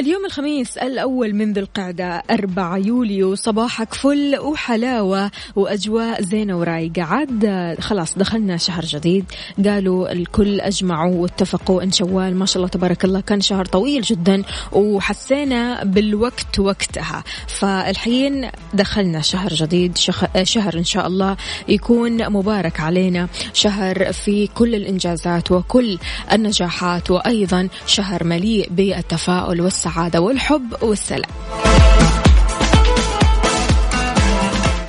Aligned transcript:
اليوم 0.00 0.24
الخميس 0.26 0.78
الأول 0.78 1.34
من 1.34 1.52
ذي 1.52 1.60
القعدة 1.60 2.22
4 2.30 2.76
يوليو 2.76 3.34
صباحك 3.34 3.94
فل 3.94 4.38
وحلاوة 4.38 5.30
وأجواء 5.56 6.22
زينة 6.22 6.58
ورايقة. 6.58 7.02
عاد 7.02 7.76
خلاص 7.80 8.18
دخلنا 8.18 8.56
شهر 8.56 8.84
جديد. 8.84 9.24
قالوا 9.64 10.12
الكل 10.12 10.60
أجمعوا 10.60 11.14
واتفقوا 11.14 11.82
إن 11.82 11.92
شوال. 11.92 12.36
ما 12.36 12.46
شاء 12.46 12.56
الله 12.56 12.68
تبارك 12.68 13.04
الله 13.04 13.20
كان 13.20 13.40
شهر 13.40 13.64
طويل 13.64 14.02
جدا 14.02 14.42
وحسينا 14.72 15.84
بالوقت 15.84 16.58
وقتها. 16.58 17.24
فالحين 17.58 18.50
دخلنا 18.74 19.20
شهر 19.20 19.54
جديد. 19.54 19.98
شهر 20.42 20.78
إن 20.78 20.84
شاء 20.84 21.06
الله 21.06 21.36
يكون 21.68 22.32
مبارك 22.32 22.80
علينا. 22.80 23.28
شهر 23.52 24.12
في 24.12 24.46
كل 24.46 24.74
الإنجازات 24.74 25.52
وكل 25.52 25.98
النجاحات 26.32 27.10
وأيضا 27.10 27.68
شهر 27.86 28.24
مليء 28.24 28.68
بالتفاؤل 28.70 29.60
والسعادة. 29.60 29.89
السعادة 29.90 30.20
والحب 30.20 30.74
والسلام. 30.82 31.30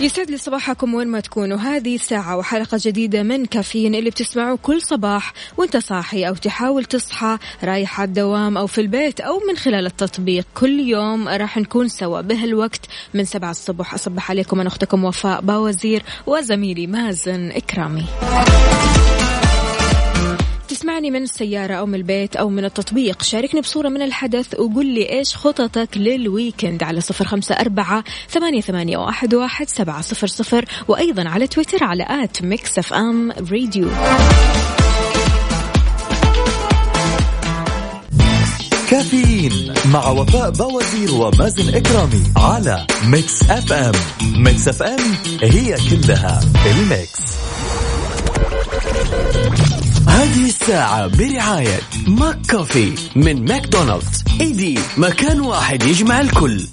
يسعد 0.02 0.32
لي 0.32 0.38
صباحكم 0.38 0.94
وين 0.94 1.08
ما 1.08 1.20
تكونوا. 1.20 1.58
هذه 1.58 1.98
ساعة 1.98 2.38
وحلقة 2.38 2.78
جديدة 2.82 3.24
من 3.24 3.46
كافيين 3.46 3.96
اللي 3.96 4.10
بتسمعوه 4.10 4.60
كل 4.62 4.82
صباح 4.82 5.34
وانت 5.58 5.78
صاحي 5.78 6.28
أو 6.28 6.34
تحاول 6.34 6.86
تصحى 6.86 7.38
رايح 7.64 8.00
على 8.00 8.08
الدوام 8.08 8.58
أو 8.58 8.68
في 8.68 8.82
البيت 8.82 9.20
أو 9.20 9.42
من 9.50 9.58
خلال 9.58 9.86
التطبيق. 9.86 10.46
كل 10.56 10.80
يوم 10.80 11.28
راح 11.28 11.58
نكون 11.58 11.88
سوا 11.88 12.22
بهالوقت 12.22 12.86
من 13.14 13.26
سبعة 13.26 13.52
الصبح. 13.52 13.94
أصبح 13.94 14.32
عليكم 14.32 14.60
أنا 14.60 14.68
أختكم 14.68 15.06
وفاء 15.06 15.42
باوزير 15.42 16.04
وزميلي 16.28 16.88
مازن 16.88 17.52
إكرامي. 17.52 18.06
تسمعني 20.82 21.12
من 21.12 21.24
السيارة 21.24 21.74
أو 21.74 21.86
من 21.86 21.96
البيت 21.96 22.36
أو 22.36 22.50
من 22.50 22.66
التطبيق. 22.66 23.24
شاركني 23.24 23.62
بصورة 23.62 23.90
من 23.90 24.02
الحدث 24.02 24.60
وقول 24.60 24.86
لي 24.86 25.10
إيش 25.10 25.36
خططك 25.36 25.90
لل 25.96 26.15
weekend 26.15 26.84
على 26.84 27.02
صفر 27.02 27.26
خمسة 27.26 27.56
أربعة 27.56 28.04
ثمانية, 28.30 28.62
ثمانية 28.62 28.98
واحد, 28.98 29.34
واحد 29.34 29.70
سبعة 29.70 30.02
صفر 30.02 30.28
صفر. 30.28 30.66
وأيضا 30.88 31.30
على 31.30 31.48
تويتر 31.48 31.84
على 31.84 32.06
at 32.10 32.44
Mix 32.44 32.80
FM 32.80 33.32
Radio. 33.32 33.88
كافيين 38.90 39.74
مع 39.94 40.10
وفاء 40.10 40.50
بوازير 40.50 41.14
ومازن 41.14 41.76
إكرامي 41.76 42.24
على 42.38 42.88
Mix 43.06 43.44
FM. 43.44 43.92
Mix 44.38 44.68
FM 44.68 45.16
هي 45.42 45.76
كلها 45.90 46.40
ال 46.66 46.77
mix. 46.77 47.22
هذه 50.08 50.46
الساعة 50.46 51.08
برعاية 51.08 51.80
McCoffee 52.08 52.94
من 53.16 53.46
ماكدونالدز. 53.46 54.24
إيدي 54.42 54.80
مكان 54.98 55.42
واحد 55.42 55.84
يجمع 55.84 56.22
الكل. 56.22 56.68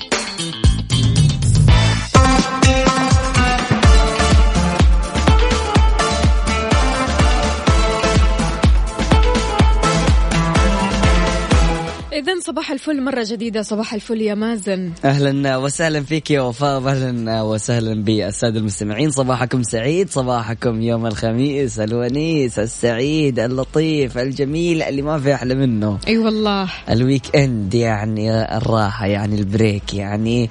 إذا 12.19 12.41
صباح 12.41 12.71
الفل 12.71 13.03
مرة 13.03 13.27
جديدة 13.31 13.63
صباح 13.63 13.95
الفل 13.95 14.21
يا 14.21 14.35
مازن. 14.35 14.93
أهلا 15.05 15.57
وسهلا 15.57 16.03
فيك 16.03 16.31
يا 16.31 16.41
وفاء 16.41 16.89
أهلا 16.89 17.43
وسهلا 17.43 18.03
بالسادة 18.05 18.59
المستمعين. 18.59 19.11
صباحكم 19.11 19.63
سعيد 19.63 20.11
صباحكم 20.11 20.83
يوم 20.83 21.07
الخميس 21.07 21.79
الونيس 21.81 22.59
السعيد 22.59 23.39
اللطيف 23.39 24.19
الجميل 24.19 24.83
اللي 24.83 25.03
ما 25.03 25.21
في 25.21 25.35
أحلى 25.35 25.55
منه. 25.55 25.99
أي 26.09 26.19
والله. 26.19 26.71
ال 26.91 27.37
weekend 27.37 27.75
يعني 27.75 28.57
الراحة 28.57 29.07
يعني 29.07 29.41
ال 29.41 29.50
break 29.50 29.95
يعني 29.95 30.51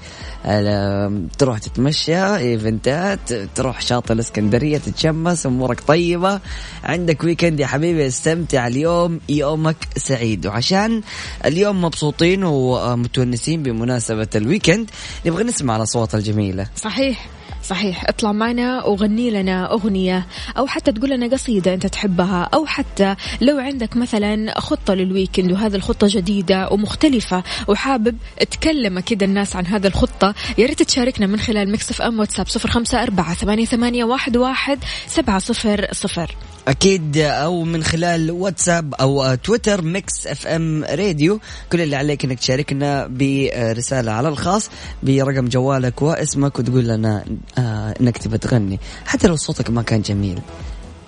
تروح 1.38 1.60
تتمشى 1.60 2.36
event 2.36 3.17
ات 3.17 3.34
تروح 3.56 3.82
شاطئ 3.82 4.14
الإسكندرية 4.14 4.78
تتشمس 4.78 5.46
أمورك 5.46 5.82
طيبة. 5.82 6.40
عندك 6.84 7.24
weekend 7.24 7.60
يا 7.60 7.68
حبيبي 7.68 8.08
استمتع 8.08 8.68
اليوم 8.68 9.20
يومك 9.30 9.88
سعيد. 9.98 10.46
وعشان 10.46 11.02
اليوم 11.46 11.57
مبسوطين 11.66 12.44
ومتونسين 12.44 13.64
بمناسبة 13.64 14.28
ال 14.36 14.42
weekend. 14.42 14.90
نبغى 15.26 15.44
نسمع 15.44 15.76
الأصوات 15.76 16.16
الجميلة. 16.16 16.68
صحيح. 16.76 17.37
صحيح. 17.68 18.04
اطلع 18.08 18.32
معنا 18.32 18.84
وغني 18.84 19.32
لنا 19.32 19.72
أغنية 19.72 20.28
أو 20.58 20.68
حتى 20.68 20.92
تقول 20.92 21.10
لنا 21.10 21.28
قصيدة 21.28 21.74
أنت 21.74 21.88
تحبها 21.88 22.50
أو 22.54 22.66
حتى 22.66 23.16
لو 23.42 23.58
عندك 23.58 23.98
مثلا 23.98 24.60
خطة 24.60 24.94
لل 24.94 25.07
weekend 25.07 25.52
وهذه 25.52 25.76
الخطة 25.76 26.08
جديدة 26.10 26.70
ومختلفة 26.72 27.44
وحابب 27.68 28.18
تكلم 28.52 29.00
كده 29.00 29.26
الناس 29.26 29.56
عن 29.56 29.66
هذه 29.66 29.88
الخطة 29.88 30.36
يا 30.58 30.66
ريت 30.66 30.84
تشاركنا 30.84 31.28
من 31.28 31.40
خلال 31.40 31.72
Mix 31.72 32.02
FM 32.02 32.20
واتساب 32.20 32.48
صفر 32.48 32.70
خمسة 32.70 33.04
أربعة 33.04 33.34
ثمانية, 33.34 33.66
ثمانية 33.66 34.04
واحد, 34.04 34.38
واحد 34.38 34.80
سبعة 35.08 35.40
صفر 35.40 35.88
صفر. 35.92 36.36
أكيد 36.68 37.18
أو 37.18 37.64
من 37.64 37.84
خلال 37.84 38.32
واتساب 38.32 38.94
أو 38.94 39.36
تويتر 39.36 39.82
Mix 39.82 40.28
FM 40.28 40.84
Radio. 40.84 41.40
كل 41.72 41.82
اللي 41.82 41.96
عليك 41.96 42.26
إنك 42.26 42.40
تشاركنا 42.40 43.08
برسالة 43.08 44.12
على 44.12 44.30
الخاص 44.30 44.70
برقم 45.04 45.48
جوالك 45.48 46.02
واسمك 46.02 46.60
وتقول 46.60 46.88
لنا 46.88 47.26
آه 47.58 47.94
إنك 48.02 48.18
تبى 48.18 48.38
تغني. 48.38 48.80
حتى 49.06 49.28
لو 49.28 49.36
صوتك 49.36 49.70
ما 49.70 49.82
كان 49.82 50.02
جميل 50.02 50.42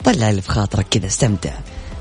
طلع 0.04 0.30
اللي 0.30 0.42
في 0.42 0.50
خاطرك 0.50 0.86
كذا 0.92 1.08
استمتع. 1.08 1.54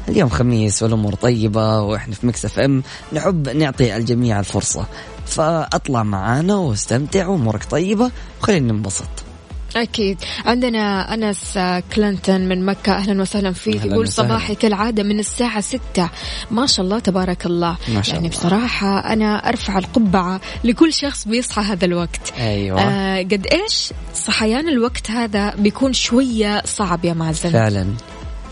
اليوم 0.09 0.29
خميس 0.29 0.83
والأمور 0.83 1.15
طيبة 1.15 1.81
وإحنا 1.81 2.15
في 2.15 2.27
Mix 2.27 2.45
FM 2.45 2.83
نحب 3.13 3.49
نعطي 3.49 3.97
الجميع 3.97 4.41
الفرصة. 4.41 4.87
فأطلع 5.27 6.03
معانا 6.03 6.57
واستمتع 6.57 7.27
وأمورك 7.27 7.65
طيبة 7.65 8.11
وخلينا 8.41 8.73
ننبسط. 8.73 9.28
أكيد. 9.77 10.19
عندنا 10.47 11.15
أنس 11.15 11.59
كلينتون 11.95 12.41
من 12.41 12.67
مكة. 12.67 12.93
أهلا 12.93 13.23
وسهلا 13.23 13.53
فيك 13.53 13.85
يقول 13.85 14.09
صباحي 14.09 14.55
كالعادة 14.55 15.03
من 15.03 15.19
الساعة 15.19 15.61
ستة. 15.61 16.11
ما 16.51 16.67
شاء 16.67 16.85
الله 16.85 16.99
تبارك 16.99 17.47
الله. 17.47 17.77
ما 17.89 18.03
شاء 18.03 18.15
يعني 18.15 18.29
الله. 18.29 18.39
بصراحة 18.39 19.13
أنا 19.13 19.49
أرفع 19.49 19.79
القبعة 19.79 20.41
لكل 20.65 20.93
شخص 20.93 21.29
بيصحى 21.29 21.63
هذا 21.63 21.85
الوقت. 21.85 22.33
أيوة. 22.39 22.81
آه 22.81 23.23
قد 23.23 23.47
إيش 23.53 23.93
صحيان 24.15 24.69
الوقت 24.69 25.11
هذا 25.11 25.55
بيكون 25.55 25.93
شوية 25.93 26.63
صعب 26.65 27.05
يا 27.05 27.13
مازن؟ 27.15 27.51
فعلا. 27.51 27.87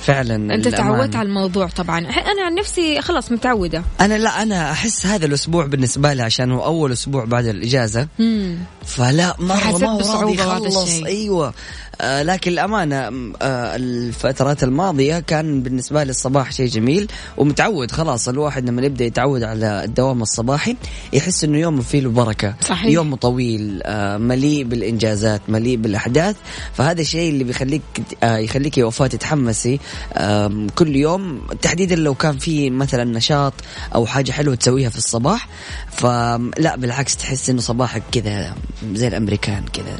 فعلا 0.00 0.54
أنت. 0.54 0.68
تعودت 0.68 1.16
على 1.16 1.28
الموضوع 1.28 1.66
طبعا 1.66 1.98
أنا 1.98 2.42
عن 2.46 2.54
نفسي 2.54 3.00
خلاص 3.00 3.32
متعودة 3.32 3.82
أنا 4.00 4.18
لا 4.18 4.42
أنا 4.42 4.70
أحس 4.72 5.06
هذا 5.06 5.26
الأسبوع 5.26 5.66
بالنسبة 5.66 6.12
لي 6.12 6.22
عشان 6.22 6.52
هو 6.52 6.64
أول 6.64 6.92
أسبوع 6.92 7.24
بعد 7.24 7.46
الإجازة 7.46 8.08
مم. 8.18 8.58
فلا 8.86 9.36
مرة 9.38 9.78
ما 9.78 9.86
هو 9.86 10.20
راضي 10.22 10.34
يخلص 10.34 10.76
الشيء. 10.82 11.06
أيوه 11.06 11.54
آه 12.00 12.22
لكن 12.22 12.50
الأمانة 12.50 13.10
م- 13.10 13.32
آه 13.42 13.76
الفترات 13.76 14.62
الماضية 14.64 15.18
كان 15.18 15.62
بالنسبة 15.62 16.04
لي 16.04 16.10
الصباح 16.10 16.52
شيء 16.52 16.68
جميل 16.68 17.08
ومتعود 17.36 17.90
خلاص 17.90 18.28
الواحد 18.28 18.68
لما 18.68 18.82
يبدأ 18.82 19.04
يتعود 19.04 19.42
على 19.42 19.84
الدوام 19.84 20.22
الصباحي 20.22 20.76
يحس 21.12 21.44
إنه 21.44 21.58
يومه 21.58 21.82
فيه 21.82 22.00
له 22.00 22.10
بركه 22.10 22.54
صحيح. 22.68 22.86
يوم 22.92 23.14
طويل 23.14 23.80
آه 23.84 24.16
مليء 24.16 24.64
بالإنجازات 24.64 25.40
مليء 25.48 25.76
بالأحداث. 25.76 26.36
فهذا 26.74 27.00
الشيء 27.00 27.30
اللي 27.30 27.44
بيخليك 27.44 27.82
آه 28.22 28.36
يخليك 28.36 28.78
يا 28.78 28.84
وفاء 28.84 29.08
تتحمسي 29.08 29.80
آه 30.14 30.66
كل 30.74 30.96
يوم 30.96 31.40
تحديدا 31.62 31.96
لو 31.96 32.14
كان 32.14 32.38
في 32.38 32.70
مثلا 32.70 33.04
نشاط 33.04 33.52
أو 33.94 34.06
حاجة 34.06 34.32
حلوة 34.32 34.54
تسويها 34.54 34.90
في 34.90 34.98
الصباح. 34.98 35.48
فلا 35.90 36.76
بالعكس 36.76 37.16
تحس 37.16 37.50
إنه 37.50 37.60
صباحك 37.60 38.02
كذا 38.12 38.54
زي 38.94 39.08
الأمريكان 39.08 39.64
كذا. 39.72 39.98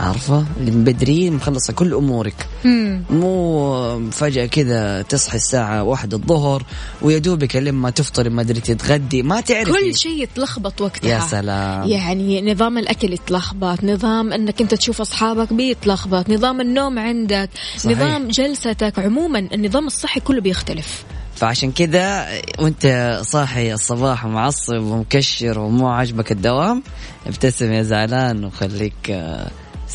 عارفة؟ 0.00 0.44
اللي 0.60 0.70
من 0.70 0.84
بدري 0.84 1.30
مخلصة 1.30 1.72
كل 1.72 1.94
أمورك. 1.94 2.46
مم. 2.64 3.02
مو 3.10 4.10
فجأة 4.10 4.46
كذا 4.46 5.02
تصحي 5.02 5.36
الساعة 5.36 5.82
واحدة 5.82 6.16
الظهر 6.16 6.62
ويا 7.02 7.18
دوبك 7.18 7.56
لما 7.56 7.90
تفطري 7.90 8.30
ما 8.30 8.42
أدري 8.42 8.60
تتغدي 8.60 9.22
ما 9.22 9.40
تعرفي. 9.40 9.72
كل 9.72 9.94
شيء 9.94 10.22
يتلخبط 10.22 10.80
وقتها. 10.80 11.08
يا 11.08 11.20
سلام. 11.20 11.88
يعني 11.88 12.52
نظام 12.52 12.78
الأكل 12.78 13.12
يتلخبط 13.12 13.84
نظام 13.84 14.32
أنك 14.32 14.60
أنت 14.60 14.74
تشوف 14.74 15.00
أصحابك 15.00 15.52
بيتلخبط 15.52 16.30
نظام 16.30 16.60
النوم 16.60 16.98
عندك 16.98 17.50
صحيح. 17.78 17.98
نظام 17.98 18.28
جلستك. 18.28 18.98
عموما 18.98 19.38
النظام 19.38 19.86
الصحي 19.86 20.20
كله 20.20 20.40
بيختلف. 20.40 21.04
فعشان 21.36 21.72
كذا 21.72 22.28
وأنت 22.58 23.18
صاحي 23.22 23.72
الصباح 23.72 24.26
ومعصب 24.26 24.82
ومكشر 24.82 25.58
ومو 25.58 25.88
عاجبك 25.88 26.32
الدوام 26.32 26.82
ابتسم 27.26 27.72
يا 27.72 27.82
زعلان 27.82 28.44
وخليك 28.44 29.10
آه، 29.10 29.50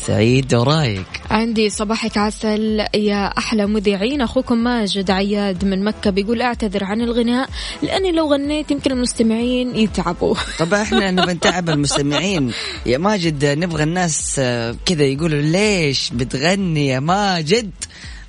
سعيد 0.06 0.54
ورايق 0.54 1.04
عندي 1.30 1.70
صباحك 1.70 2.18
عسل 2.18 2.86
يا 2.94 3.26
أحلى 3.38 3.66
مذيعين. 3.66 4.20
أخوكم 4.20 4.58
ماجد 4.58 5.10
عياد 5.10 5.64
من 5.64 5.84
مكة 5.84 6.10
بيقول 6.10 6.42
أعتذر 6.42 6.84
عن 6.84 7.00
الغناء 7.00 7.48
لأني 7.82 8.12
لو 8.12 8.32
غنيت 8.32 8.70
يمكن 8.70 8.92
المستمعين 8.92 9.76
يتعبوا. 9.76 10.34
طبعا 10.58 10.82
إحنا 10.82 11.10
نبغى 11.10 11.34
نتعب 11.34 11.70
المستمعين. 11.70 12.52
يا 12.86 12.98
ماجد 12.98 13.44
نبغى 13.44 13.82
الناس 13.82 14.36
آه، 14.38 14.76
كذا 14.86 15.04
يقولوا 15.04 15.40
ليش 15.40 16.10
بتغني 16.10 16.86
يا 16.86 17.00
ماجد؟ 17.00 17.70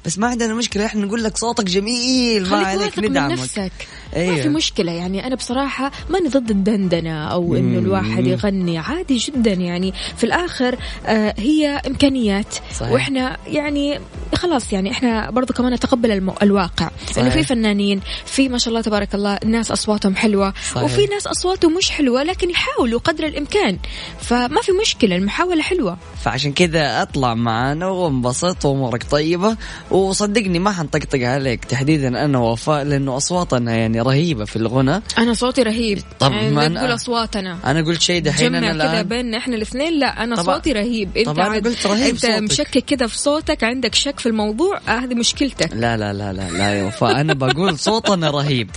بس 0.06 0.20
ما 0.20 0.28
عندنا 0.28 0.54
مشكلة 0.54 0.86
إحنا 0.86 1.06
نقول 1.06 1.24
لك 1.24 1.38
صوتك 1.38 1.64
جميل 1.64 2.50
ما 2.50 2.58
عليك 2.58 3.00
ندعمك. 3.00 3.32
نفسك. 3.32 3.72
ما 4.16 4.20
أيوة. 4.22 4.42
في 4.42 4.50
مشكلة 4.50 4.92
يعني 4.92 5.28
أنا 5.28 5.36
بصراحة 5.36 5.92
ماني 6.10 6.30
ضد 6.30 6.50
الدندنة 6.50 7.28
أو 7.28 7.56
إنه 7.56 7.80
مم. 7.80 7.86
الواحد 7.86 8.28
يغني 8.28 8.78
عادي 8.78 9.18
جدا 9.18 9.54
يعني 9.54 9.94
في 10.18 10.24
الآخر 10.24 10.78
آه 11.06 11.34
هي 11.38 11.68
إمكانيات 11.88 12.56
صحيح. 12.80 12.92
وإحنا 12.92 13.38
يعني 13.48 14.00
خلاص 14.36 14.74
يعني 14.74 14.92
إحنا 14.92 15.32
برضو 15.32 15.54
كمان 15.54 15.74
نتقبل 15.74 16.12
المو... 16.12 16.34
الواقع 16.42 16.86
إنه 17.18 17.30
صحيح. 17.30 17.34
في 17.34 17.44
فنانين 17.44 18.02
في 18.26 18.50
ما 18.50 18.58
شاء 18.58 18.70
الله 18.70 18.82
تبارك 18.82 19.16
الله 19.16 19.40
ناس 19.46 19.72
أصواتهم 19.72 20.16
حلوة 20.16 20.54
صحيح. 20.72 20.84
وفي 20.84 21.06
ناس 21.06 21.28
أصواتهم 21.28 21.78
مش 21.78 21.92
حلوة 21.92 22.24
لكن 22.24 22.50
يحاولوا 22.50 23.00
قدر 23.00 23.24
الإمكان 23.28 23.78
فما 24.20 24.62
في 24.62 24.72
مشكلة 24.82 25.16
المحاولة 25.16 25.62
حلوة 25.62 25.98
فعشان 26.22 26.54
كذا 26.54 27.02
أطلع 27.02 27.34
معانا 27.34 27.88
وانبسط 27.88 28.66
وأمورك 28.66 29.04
طيبة 29.04 29.58
وصدقني 29.92 30.60
ما 30.60 30.72
حنطقطق 30.72 31.20
عليك 31.22 31.66
تحديدا 31.66 32.26
أنا 32.26 32.38
ووفاء 32.38 32.84
لأنه 32.84 33.18
أصواتنا 33.18 33.76
يعني 33.76 34.02
رهيبة 34.04 34.46
في 34.46 34.56
الغنى. 34.56 35.02
أنا 35.18 35.34
صوتي 35.34 35.64
رهيب. 35.64 36.00
طب 36.20 36.32
يعني 36.32 36.76
تقول 36.76 36.94
أصواتنا. 36.94 37.58
أنا 37.66 37.82
قلت 37.82 38.02
شيء 38.02 38.22
دحين 38.22 38.56
أنا 38.56 38.74
كذا 38.74 39.02
بيننا 39.02 39.38
إحنا 39.38 39.56
الاثنين. 39.56 40.00
لا 40.00 40.24
أنا 40.24 40.36
طبعا- 40.36 40.56
صوتي 40.56 40.72
رهيب. 40.72 41.18
أنت 41.18 41.26
طبعا 41.28 41.50
عاد- 41.50 41.68
قلت 41.68 41.88
رهيب 41.88 42.14
أنت 42.14 42.20
صوتك. 42.26 42.42
مشكك 42.42 42.86
كذا 42.86 43.08
في 43.08 43.18
صوتك. 43.18 43.64
عندك 43.64 43.96
شك 43.96 44.20
في 44.20 44.26
الموضوع؟ 44.26 44.78
آه 44.88 44.92
هذه 44.92 45.14
مشكلتك. 45.14 45.70
لا 45.74 45.98
لا 45.98 46.14
لا 46.14 46.34
لا 46.34 46.50
لا 46.52 46.74
يا 46.74 46.84
وفاء. 46.84 47.22
أنا 47.22 47.34
بقول 47.34 47.80
صوتنا 47.80 48.30
رهيب. 48.32 48.70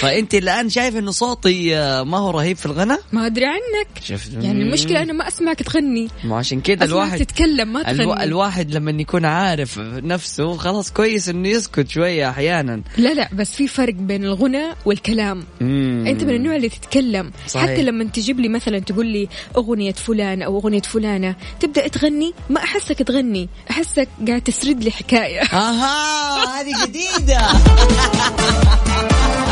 فأنت 0.00 0.34
الآن 0.34 0.68
شايف 0.68 0.96
إنه 0.96 1.10
صوتي 1.10 1.76
آه، 1.76 2.02
ما 2.02 2.18
هو 2.18 2.30
رهيب 2.30 2.56
في 2.56 2.66
الغنى 2.66 2.96
ما 3.12 3.26
أدري 3.26 3.44
عنك. 3.46 3.88
شفت. 4.04 4.32
يعني 4.32 4.62
المشكلة 4.62 5.02
أنا 5.02 5.12
ما 5.12 5.28
أسمعك 5.28 5.62
تغني. 5.62 6.08
ما 6.24 6.36
عشان 6.36 6.60
كذا 6.60 6.84
الواحد 6.84 7.18
تتكلم 7.18 7.72
ما 7.72 7.90
ألو... 7.90 8.12
تغني. 8.12 8.24
الواحد 8.24 8.70
لما 8.70 8.90
يكون 8.90 9.24
عارف 9.24 9.78
نفسه 9.78 10.56
خلاص 10.56 10.90
كويس 10.92 11.28
إنه 11.28 11.48
يسكت 11.48 11.88
شوية 11.88 12.30
أحيانا. 12.30 12.82
لا 12.96 13.14
لا 13.14 13.28
بس 13.32 13.54
في 13.54 13.68
فرق 13.68 13.94
بين 13.94 14.24
الغنى 14.24 14.64
والكلام. 14.84 15.44
مم. 15.60 16.04
أنت 16.06 16.24
من 16.24 16.34
النوع 16.34 16.56
اللي 16.56 16.68
تتكلم. 16.68 17.30
صحيح. 17.46 17.70
حتى 17.70 17.82
لما 17.82 18.04
تجيب 18.04 18.40
لي 18.40 18.48
مثلا 18.48 18.78
تقول 18.78 19.06
لي 19.06 19.28
أغنية 19.56 19.92
فلان 19.92 20.42
أو 20.42 20.58
أغنية 20.58 20.82
فلانة 20.82 21.36
تبدأ 21.60 21.88
تغني 21.88 22.32
ما 22.50 22.62
أحسك 22.62 22.98
تغني. 23.02 23.48
أحسك 23.70 24.08
قاعد 24.28 24.42
تسرد 24.42 24.84
لي 24.84 24.90
حكاية. 24.90 25.40
أها 25.42 26.60
هذه 26.60 26.86
جديدة. 26.86 27.38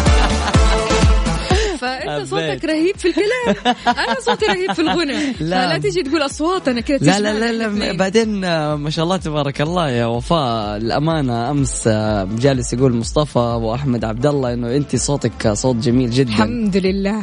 فأنت 1.76 2.10
حبيت. 2.10 2.26
صوتك 2.28 2.64
رهيب 2.64 2.96
في 2.96 3.08
الكلام. 3.08 3.74
أنا 3.86 4.20
صوتي 4.20 4.46
رهيب 4.46 4.72
في 4.72 4.82
الغنى. 4.82 5.32
لا. 5.40 5.68
فلا 5.68 5.78
تجي 5.78 6.02
تقول 6.02 6.22
اصواتنا 6.22 6.80
كذا 6.80 7.18
لا 7.18 7.32
لا 7.32 7.52
لا, 7.52 7.68
لا. 7.68 7.96
بعدين 7.96 8.44
آه، 8.44 8.76
ما 8.76 8.90
شاء 8.90 9.04
الله 9.04 9.16
تبارك 9.16 9.60
الله 9.60 9.90
يا 9.90 10.06
وفاء. 10.06 10.76
الأمانة 10.76 11.50
أمس 11.50 11.84
آه، 11.86 12.28
جالس 12.38 12.72
يقول 12.72 12.96
مصطفى 12.96 13.38
واحمد 13.38 14.04
عبد 14.04 14.26
الله 14.26 14.52
إنه 14.52 14.76
أنت 14.76 14.96
صوتك 14.96 15.52
صوت 15.52 15.76
جميل 15.76 16.10
جدا. 16.10 16.30
الحمد 16.30 16.76
لله. 16.76 17.22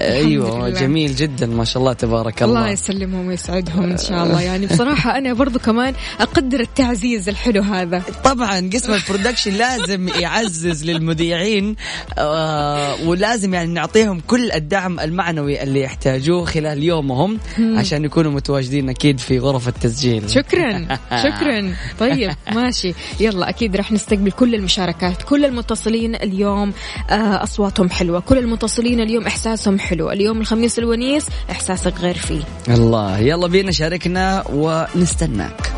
أيوه 0.00 0.68
لله. 0.68 0.80
جميل 0.80 1.14
جدا 1.14 1.46
ما 1.46 1.64
شاء 1.64 1.78
الله 1.78 1.92
تبارك 1.92 2.42
الله 2.42 2.58
الله. 2.60 2.70
يسلمهم 2.70 3.26
ويسعدهم 3.26 3.90
إن 3.90 3.98
شاء 3.98 4.24
الله. 4.24 4.40
يعني 4.40 4.66
بصراحة 4.66 5.18
أنا 5.18 5.32
برضو 5.32 5.58
كمان 5.58 5.94
أقدر 6.20 6.60
التعزيز 6.60 7.28
الحلو 7.28 7.62
هذا. 7.62 8.02
طبعا 8.24 8.70
قسم 8.74 8.94
البرودكشن 8.94 9.52
لازم 9.52 10.08
يعزز 10.08 10.84
للمذيعين 10.84 11.76
آه 12.18 12.94
ولازم 13.04 13.54
يعني 13.54 13.72
نعطيهم 13.96 14.20
كل 14.20 14.52
الدعم 14.52 15.00
المعنوي 15.00 15.62
اللي 15.62 15.80
يحتاجوه 15.80 16.44
خلال 16.44 16.82
يومهم 16.82 17.38
عشان 17.58 18.04
يكونوا 18.04 18.30
متواجدين 18.30 18.88
أكيد 18.88 19.20
في 19.20 19.38
غرف 19.38 19.68
التسجيل. 19.68 20.30
شكرا. 20.30 20.98
شكرا. 21.24 21.74
طيب 22.00 22.32
ماشي. 22.52 22.94
يلا 23.20 23.48
أكيد 23.48 23.76
راح 23.76 23.92
نستقبل 23.92 24.30
كل 24.30 24.54
المشاركات 24.54 25.22
كل 25.22 25.44
المتصلين 25.44 26.14
اليوم. 26.14 26.72
آه، 27.10 27.42
أصواتهم 27.42 27.90
حلوة. 27.90 28.20
كل 28.20 28.38
المتصلين 28.38 29.00
اليوم 29.00 29.26
إحساسهم 29.26 29.78
حلو. 29.78 30.10
اليوم 30.10 30.40
الخميس 30.40 30.78
الونيس 30.78 31.26
إحساسك 31.50 31.94
غير 32.00 32.16
فيه. 32.16 32.42
الله. 32.68 33.18
يلا 33.18 33.46
بينا 33.46 33.72
شاركنا 33.72 34.44
ونستناك. 34.52 35.72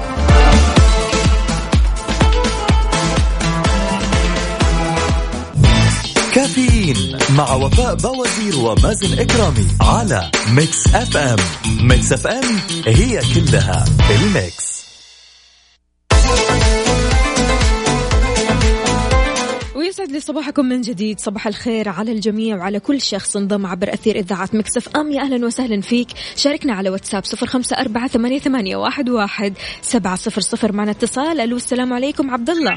كافيين 6.85 7.19
مع 7.37 7.55
وفاء 7.55 7.95
بوازير 7.95 8.57
ومازن 8.57 9.19
إكرامي 9.19 9.67
على 9.81 10.31
Mix 10.49 10.95
FM. 10.95 11.37
Mix 11.81 12.13
FM 12.13 12.59
هي 12.87 13.21
كلها 13.35 13.85
ال 14.11 14.26
mix. 14.26 14.85
ويسعد 19.75 20.11
لي 20.11 20.21
صباحكم 20.21 20.65
من 20.65 20.81
جديد. 20.81 21.21
صباح 21.21 21.47
الخير 21.47 21.89
على 21.89 22.13
الجميع 22.13 22.57
وعلى 22.57 22.81
كل 22.81 23.01
شخص 23.01 23.37
انضم 23.37 23.67
عبر 23.67 23.95
أثير 23.95 24.17
إذاعة 24.17 24.49
Mix 24.53 24.97
FM. 24.97 25.13
يا 25.13 25.23
أهلا 25.23 25.47
وسهلا 25.47 25.81
فيك. 25.81 26.09
شاركنا 26.37 26.73
على 26.73 26.91
واتساب 26.91 27.25
صفر 27.25 27.47
خمسة 27.47 27.77
أربعة 27.77 28.09
ثمانية, 28.09 28.77
واحد 28.77 29.55
سبعة 29.83 30.17
صفر 30.17 30.41
صفر. 30.41 30.73
معنا 30.73 30.91
اتصال. 30.91 31.41
ألو 31.41 31.57
السلام 31.57 31.93
عليكم 31.93 32.31
عبد 32.31 32.51
الله. 32.51 32.77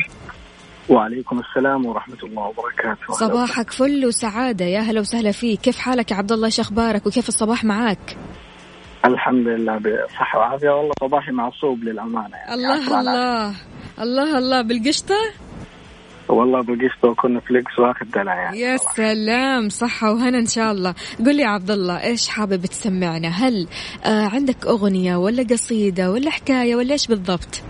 وعليكم 0.89 1.39
السلام 1.39 1.85
ورحمة 1.85 2.17
الله 2.23 2.43
وبركاته. 2.43 3.13
صباحك 3.13 3.71
فل 3.71 4.05
وسعادة. 4.05 4.65
يا 4.65 4.79
هلا 4.79 4.99
وسهلا 4.99 5.31
فيك. 5.31 5.61
كيف 5.61 5.79
حالك 5.79 6.11
يا 6.11 6.15
عبد 6.15 6.31
الله؟ 6.31 6.45
إيش 6.45 6.59
أخبارك؟ 6.59 7.07
وكيف 7.07 7.27
الصباح 7.27 7.63
معاك؟ 7.63 8.17
الحمد 9.05 9.47
لله 9.47 9.77
بصحة 9.77 10.39
وعافية. 10.39 10.69
والله 10.69 10.91
صباحي 11.01 11.31
معصوب 11.31 11.83
للأمانة 11.83 12.37
يعني. 12.37 12.53
الله 12.53 12.99
الله 12.99 13.55
الله 14.01 14.37
الله. 14.37 14.61
بالقشطة؟ 14.61 15.15
والله 16.29 16.61
بقشط 16.61 17.05
وكنا 17.05 17.39
فليكس 17.39 17.79
واخذ 17.79 18.05
دلع 18.05 18.35
يعني. 18.35 18.59
يا 18.59 18.77
سلام. 18.77 19.69
صحة 19.69 20.11
وهنا 20.11 20.37
إن 20.37 20.45
شاء 20.45 20.71
الله. 20.71 20.93
قل 21.19 21.35
لي 21.35 21.41
يا 21.41 21.47
عبد 21.47 21.71
الله 21.71 22.03
إيش 22.03 22.27
حابب 22.27 22.65
تسمعنا؟ 22.65 23.27
هل 23.27 23.67
آه 24.05 24.27
عندك 24.27 24.65
أغنية 24.65 25.15
ولا 25.15 25.43
قصيدة 25.43 26.11
ولا 26.11 26.29
حكاية 26.31 26.75
ولا 26.75 26.91
إيش 26.91 27.07
بالضبط؟ 27.07 27.63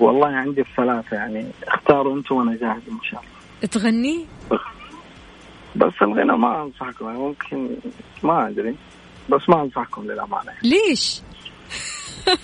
والله 0.00 0.26
عندي 0.28 0.60
الثلاثة 0.60 1.16
يعني. 1.16 1.46
اختاروا 1.68 2.16
أنتم 2.16 2.34
وأنا 2.34 2.56
جاهز 2.56 2.82
إن 2.90 2.98
شاء 3.02 3.20
الله. 3.20 3.68
تغني؟ 3.70 4.26
بس 5.76 5.92
الغنى 6.02 6.36
ما 6.38 6.62
أنصحكم. 6.62 7.06
يعني 7.06 7.18
ممكن 7.18 7.68
ما 8.22 8.48
أدري. 8.48 8.74
بس 9.30 9.48
ما 9.48 9.62
أنصحكم 9.62 10.02
للأمانة. 10.02 10.46
يعني. 10.46 10.58
ليش؟ 10.88 11.20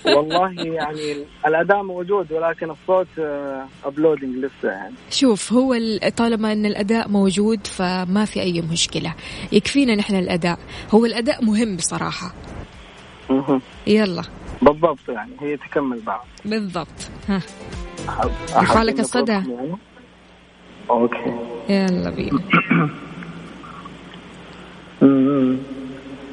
والله 0.07 0.51
يعني 0.63 1.25
الأداء 1.47 1.83
موجود 1.83 2.33
ولكن 2.33 2.71
الصوت 2.71 3.09
ابلودنج 3.85 4.37
لسه 4.37 4.69
يعني. 4.71 4.95
شوف 5.11 5.53
هو 5.53 5.75
ال- 5.75 6.15
طالما 6.17 6.53
إن 6.53 6.67
الأداء 6.67 7.09
موجود 7.09 7.67
فما 7.67 8.25
في 8.25 8.41
أي 8.41 8.63
مشكلة. 8.73 9.15
يكفينا 9.53 9.95
نحن 9.95 10.15
الأداء. 10.17 10.59
هو 10.95 11.05
الأداء 11.07 11.45
مهم 11.45 11.77
بصراحة. 11.77 12.35
يلا. 13.87 14.23
بالضبط 14.63 15.09
يعني 15.09 15.31
هي 15.41 15.57
تكمل 15.57 16.01
بعض 16.07 16.27
بالضبط 16.45 17.11
ها 17.29 17.41
أحب- 18.07 18.57
ارفع 18.57 18.61
أحب 18.61 18.81
لك 18.87 18.93
إنه 18.93 19.01
الصدى. 19.01 19.33
يعني. 19.33 19.77
أوكي 20.91 21.35
يلا 21.69 22.11
بينا. 22.11 22.41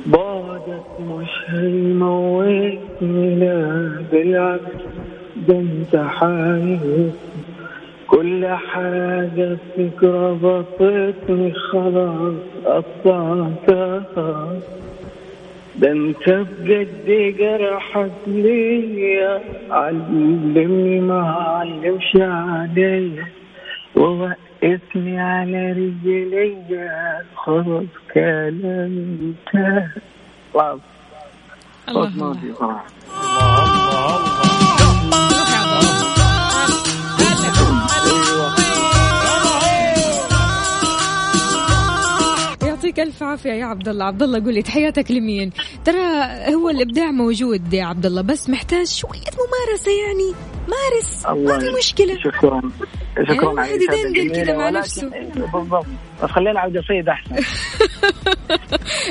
بعدك 0.06 0.84
مش 1.00 1.30
هيموتني 1.48 3.36
لا 3.36 4.04
بالعكس 4.12 4.84
ده 5.48 5.56
انت 5.60 5.96
حايل 5.96 7.12
كل 8.08 8.46
حاجة 8.48 9.58
فيك 9.76 10.04
ربطتني 10.04 11.54
خلاص 11.54 12.34
قطعتها 12.66 14.54
ده 15.76 15.92
انت 15.92 16.30
بجد 16.30 17.36
جرحك 17.38 18.12
ليا 18.28 19.42
علمني 19.72 21.00
ما 21.00 21.22
علمش 21.32 22.12
عليا 22.16 23.28
ووقفني 23.96 25.20
على 25.22 25.72
رجليا 25.72 27.22
خلاص 27.36 27.84
انتهى 28.18 29.88
الله 30.56 30.80
الله. 31.90 32.10
صراحة 32.58 32.86
روح 35.32 35.50
يا 35.52 35.58
عبد 35.58 35.84
الله. 38.28 38.61
يعطيك 42.98 43.08
ألف 43.08 43.24
عافية 43.24 43.52
يا 43.52 43.66
عبد 43.66 43.88
الله 43.88 44.06
عبد 44.06 44.24
الله 44.24 44.44
قول 44.44 44.54
لي 44.54 44.62
تحياتك 44.62 45.12
لمين؟ 45.12 45.52
ترى 45.86 45.98
هو 46.56 46.70
الإبداع 46.70 47.12
موجود 47.12 47.74
يا 47.74 47.86
عبد 47.86 48.06
الله 48.06 48.22
بس 48.22 48.50
محتاج 48.50 48.88
شوية 48.88 49.12
ممارسة 49.12 49.92
يعني. 49.92 50.34
مارس 50.68 51.26
ما 51.26 51.60
في 51.60 51.78
مشكلة. 51.78 52.18
شكرا. 52.18 52.62
يعني 53.18 53.28
شكرا 53.28 53.52
الواحد 53.52 53.70
على 53.70 53.84
يدندن 53.84 54.22
الإشادة 54.22 54.44
كده 54.44 54.58
مع 54.58 54.70
نفسه. 54.70 55.10
بالضبط. 55.54 55.86
بس 56.24 56.30
خلينا 56.30 56.60
على 56.60 56.72
القصيد 56.72 57.10
أحسن. 57.10 57.36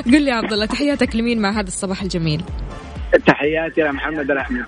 قل 0.13 0.21
لي 0.21 0.29
يا 0.29 0.35
عبد 0.35 0.53
الله 0.53 0.65
تحياتك 0.65 1.15
لمين 1.15 1.41
مع 1.41 1.51
هذا 1.59 1.67
الصباح 1.67 2.01
الجميل؟ 2.01 2.43
تحياتي 3.27 3.81
لمحمد 3.81 4.31
الأحمد. 4.31 4.65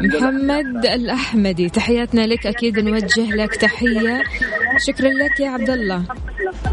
محمد 0.00 0.86
الأحمدي 0.86 1.68
تحياتنا 1.68 2.26
لك. 2.26 2.46
أكيد 2.46 2.78
نوجه 2.78 3.34
لك 3.34 3.56
تحية. 3.56 4.22
شكرا 4.86 5.08
لك 5.08 5.40
يا 5.40 5.50
عبد 5.50 5.70
الله. 5.70 6.04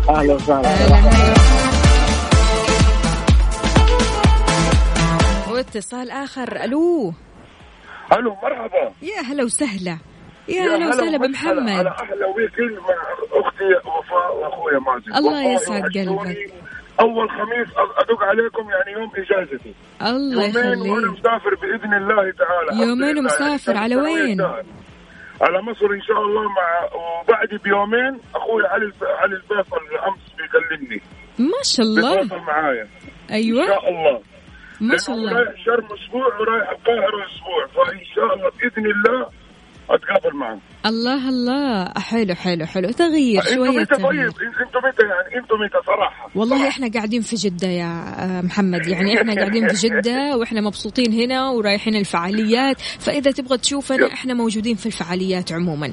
أهلا 0.10 0.34
وسهلا. 0.34 0.70
هلا 0.70 0.96
هلا 0.96 1.34
واتصال 5.52 6.12
آخر. 6.12 6.64
ألو. 6.64 7.14
ألو 8.14 8.36
مرحبا. 8.44 8.94
يا 9.02 9.22
هلا 9.22 9.44
وسهلا. 9.44 9.98
يا 10.48 10.62
هلا 10.62 10.88
وسهلا. 10.88 11.18
بمحمد 11.18 11.70
على 11.70 11.90
أحلى 11.90 12.26
ويكند 12.36 12.78
مع 12.80 12.98
أختي 13.32 13.72
وفاء 13.86 14.36
وأخويا 14.38 14.80
مازن. 14.80 15.14
الله 15.18 15.54
يسعد. 15.54 15.82
قلبك. 15.82 16.54
أول 17.00 17.30
خميس 17.30 17.68
أدق 17.98 18.24
عليكم 18.24 18.70
يعني 18.70 18.92
يوم 18.92 19.12
إجازتي. 19.16 19.74
الله 20.02 20.44
يومين 20.46 20.58
وأنا 20.58 21.00
يخليك. 21.00 21.20
مسافر 21.20 21.56
بإذن 21.62 21.94
الله 21.94 22.32
تعالى. 22.32 22.90
يومين. 22.90 23.18
ومسافر 23.18 23.78
على 23.78 23.96
وين؟ 23.96 24.42
على 25.42 25.62
مصر 25.62 25.86
إن 25.86 26.02
شاء 26.02 26.22
الله 26.22 26.42
مع 26.42 26.90
وبعدي 26.94 27.58
بيومين. 27.64 28.20
أخوي 28.36 28.68
علي. 28.68 28.92
علي 29.02 29.36
الفيصل 29.36 29.78
امس 30.08 30.24
بيكلمني. 30.38 31.02
ما 31.40 31.62
شاء 31.64 31.86
الله. 31.86 32.22
بيتواصل 32.22 32.44
معايا. 32.46 32.84
إن 32.84 32.88
أيوة 33.32 33.66
شاء 33.66 33.90
الله. 33.90 34.22
ما 34.82 34.98
شاء 34.98 35.16
الله. 35.16 35.34
رايح 35.34 35.66
شرم 35.66 35.86
أسبوع 35.86 36.40
ورايح 36.40 36.70
القاهرة 36.70 37.26
أسبوع. 37.26 37.86
فإن 37.86 38.06
شاء 38.16 38.34
الله 38.36 38.50
بإذن 38.50 38.86
الله 38.92 39.30
أتقابل 39.96 40.38
معه 40.38 40.60
الله 40.86 41.30
الله 41.30 41.94
حلو 42.00 42.36
حلو 42.36 42.66
حلو 42.66 42.92
تغيير 42.92 43.42
أنتم 43.42 43.56
شوية 43.56 43.70
متى 43.70 43.96
طيب 43.96 44.20
أنتم 44.22 44.80
متى 44.88 45.04
يعني 45.08 45.38
أنتم 45.44 45.56
متى 45.56 45.78
صراحة 45.88 46.30
والله 46.36 46.56
صراحة. 46.56 46.70
إحنا 46.70 46.88
قاعدين 46.94 47.22
في 47.22 47.36
جدة 47.36 47.68
يا 47.68 48.16
آه، 48.20 48.42
محمد 48.42 48.88
يعني 48.88 49.18
إحنا 49.22 49.36
قاعدين 49.36 49.68
في 49.68 49.88
جدة 49.88 50.18
وإحنا 50.38 50.62
مبسوطين 50.62 51.14
هنا 51.14 51.50
ورايحين 51.50 51.96
الفعاليات 51.96 52.80
فإذا 52.82 53.32
تبغى 53.32 53.58
تشوفنا. 53.58 54.14
إحنا 54.14 54.34
موجودين 54.34 54.76
في 54.76 54.86
الفعاليات 54.86 55.52
عموما 55.54 55.88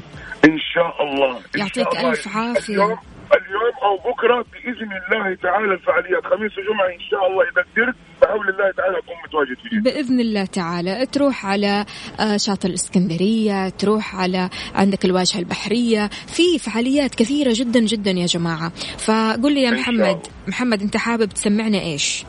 إن 0.44 0.58
شاء 0.74 1.02
الله 1.02 1.36
إن 1.36 1.60
يعطيك 1.60 1.92
شاء 1.92 1.98
الله. 2.00 2.10
ألف 2.10 2.28
عافية. 2.36 2.98
اليوم 3.36 3.74
أو 3.82 3.96
بكرة 4.12 4.44
بإذن 4.52 4.90
الله 4.92 5.34
تعالى 5.42 5.74
الفعاليات. 5.74 6.22
خميس 6.24 6.52
وجمعة 6.58 6.86
إن 6.86 7.00
شاء 7.10 7.26
الله 7.26 7.42
إذا 7.42 7.62
قدرت 7.72 7.96
بحول 8.22 8.48
الله 8.48 8.70
تعالى 8.70 8.98
اكون 8.98 9.14
متواجد 9.26 9.56
في 9.62 9.68
جدة. 9.76 9.90
بإذن 9.90 10.20
الله 10.20 10.44
تعالى. 10.44 11.06
تروح 11.06 11.46
على 11.46 11.84
آه، 12.20 12.36
شاطئ 12.36 12.68
الإسكندرية 12.68 13.68
تروح 13.68 14.16
على 14.16 14.50
عندك 14.74 15.04
الواجهة 15.04 15.38
البحرية. 15.38 16.08
في 16.08 16.58
فعاليات 16.58 17.14
كثيرة 17.14 17.52
جدا 17.54 17.80
جدا 17.80 18.10
يا 18.10 18.26
جماعة. 18.26 18.68
فقل 19.06 19.54
لي 19.54 19.62
يا 19.62 19.70
محمد. 19.70 20.26
محمد 20.48 20.82
أنت 20.82 20.96
حابب 20.96 21.28
تسمعنا 21.28 21.80
إيش؟ 21.80 22.24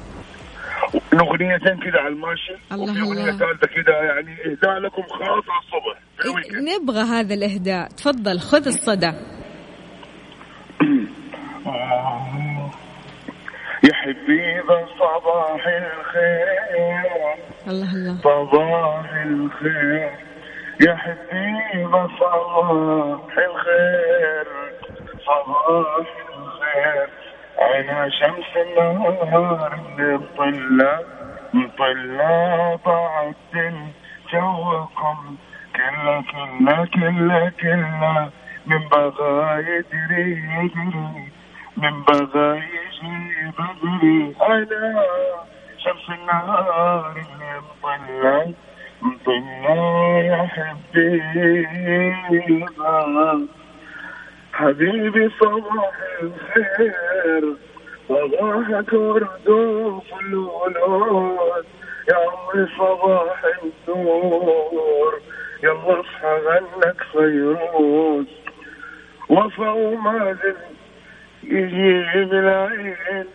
اغنيتين 1.13 1.77
كده 1.85 1.99
على 1.99 2.13
الماشي. 2.13 2.53
الله 2.71 3.01
أغنية. 3.01 3.31
ثالثة 3.31 3.67
كده 3.75 3.93
يعني 3.93 4.37
إهداء 4.45 4.79
لكم 4.79 5.01
خاص 5.01 5.45
على 5.49 5.61
الصبح 5.63 5.99
الويكند. 6.25 6.81
نبغى 6.81 6.99
هذا 7.03 7.33
الإهداء. 7.33 7.87
تفضل 7.87 8.39
خذ 8.39 8.67
الصدى. 8.67 9.11
يا 13.83 13.93
حبيبه 13.93 14.85
صباح 14.99 15.67
الخير. 15.67 17.35
الله 17.67 17.93
الله. 17.93 18.21
صباح 18.23 19.09
الخير. 19.25 20.11
يا 20.81 20.95
حبيبة 20.95 22.07
صباح 22.19 23.37
الخير. 23.37 24.47
صباح 25.25 26.07
الخير. 26.37 27.09
أنا 27.59 28.09
شمس 28.09 28.51
النهار 28.57 29.79
مطلة 29.97 30.99
مطلة 31.53 32.75
طعت 32.85 33.55
جوكم. 34.33 35.35
كله 35.75 36.23
كله 36.31 36.85
كله 36.85 37.51
كله 37.61 38.29
من 38.65 38.79
بغى 38.91 39.59
يدري 39.59 40.31
يدري 40.31 41.31
من 41.77 42.03
بغى 42.03 42.57
يجي 42.57 43.51
بدري 43.57 44.35
أنا 44.41 45.03
شمس 45.77 46.09
النهار 46.09 47.11
اللي 47.11 47.61
مطلع 47.83 48.45
مطلع 49.01 49.75
يا 50.21 50.47
حبيبي 50.47 52.65
حبيبي 54.53 55.29
صباح 55.39 55.91
الخير 56.21 57.55
صباحك 58.09 58.93
ورد 58.93 59.49
وفلولات 59.49 61.65
يا 62.09 62.15
عمري 62.15 62.67
صباح 62.77 63.41
النور 63.63 65.13
يلا 65.63 65.99
اصحى 65.99 66.33
غنك 66.45 67.03
فيروز. 67.11 68.25
وفا 69.59 69.69
ومازن 69.71 70.55
يجيب 71.43 72.33
العين 72.33 73.25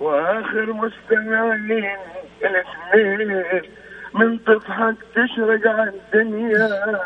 وآخر 0.00 0.72
مستمعين 0.72 1.96
الاثنين 2.44 3.62
من 4.14 4.44
تضحك 4.44 4.94
تشرق 5.14 5.66
على 5.66 5.90
الدنيا. 5.90 6.98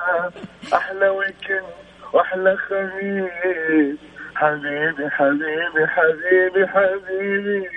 أحلى 0.75 1.09
ويكند 1.09 1.65
وأحلى 2.13 2.57
خميس. 2.57 3.99
حبيبي 4.35 5.11
حبيبي 5.11 5.87
حبيبي 5.87 6.67
حبيبي 6.67 7.69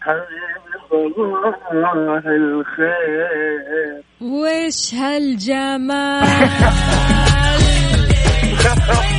حبيبي 0.00 0.74
صباح 0.90 2.24
الخير. 2.26 4.02
وش 4.20 4.94
هالجمال. 4.94 6.24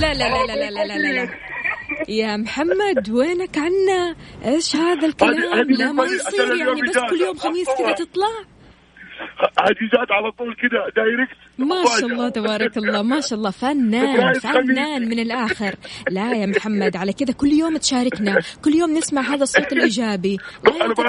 لا 0.00 0.14
لا 0.14 0.28
لا 0.28 0.46
لا 0.46 0.70
لا 0.70 0.70
لا 0.70 0.98
لا, 0.98 1.12
لا. 1.12 1.28
يا 2.08 2.36
محمد 2.36 3.10
وينك 3.10 3.58
عنا؟ 3.58 4.16
إيش 4.44 4.76
هذا 4.76 5.06
الكلام؟ 5.06 5.70
لا 5.70 5.92
ما 5.92 6.04
يصير 6.04 6.56
يعني 6.56 6.82
بس 6.82 6.98
كل 7.10 7.20
يوم 7.20 7.36
خميس 7.36 7.68
كذا 7.78 7.92
تطلع؟ 7.92 8.26
هذه 9.60 9.88
جات 9.92 10.10
على 10.10 10.30
طول 10.32 10.54
كذا 10.54 10.78
دايركت. 10.96 11.36
ما 11.58 11.84
شاء 12.00 12.06
الله 12.10 12.28
تبارك 12.28 12.76
الله. 12.76 13.02
ما 13.02 13.20
شاء 13.20 13.38
الله. 13.38 13.50
فنان 13.50 14.32
فنان 14.40 15.08
من 15.08 15.18
الآخر. 15.18 15.74
لا 16.10 16.32
يا 16.32 16.46
محمد 16.46 16.96
على 16.96 17.12
كذا 17.12 17.32
كل 17.32 17.48
يوم 17.52 17.76
تشاركنا. 17.76 18.38
كل 18.64 18.74
يوم 18.74 18.90
نسمع 18.98 19.22
هذا 19.22 19.42
الصوت 19.42 19.72
الإيجابي. 19.76 20.38
يعطيك 20.66 21.00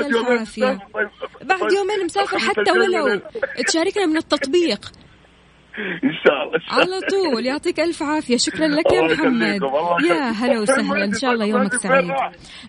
بعد 1.42 1.72
يومين 1.72 2.06
مسافر. 2.06 2.40
حتى 2.40 2.72
ولو. 2.72 3.22
تشاركنا 3.68 4.06
من 4.06 4.18
التطبيق. 4.18 4.92
إن 5.80 6.14
شاء 6.26 6.44
الله. 6.44 6.60
على 6.70 7.00
طول. 7.12 7.46
يعطيك 7.46 7.80
ألف 7.80 8.04
عافية. 8.04 8.38
شكرا 8.38 8.68
لك 8.68 8.94
يا 8.94 9.02
محمد. 9.02 9.62
يا. 10.10 10.30
هلا 10.30 10.60
وسهلا. 10.60 11.04
إن 11.06 11.14
شاء 11.14 11.32
الله 11.32 11.46
يومك 11.46 11.74
سعيد؟ 11.74 12.12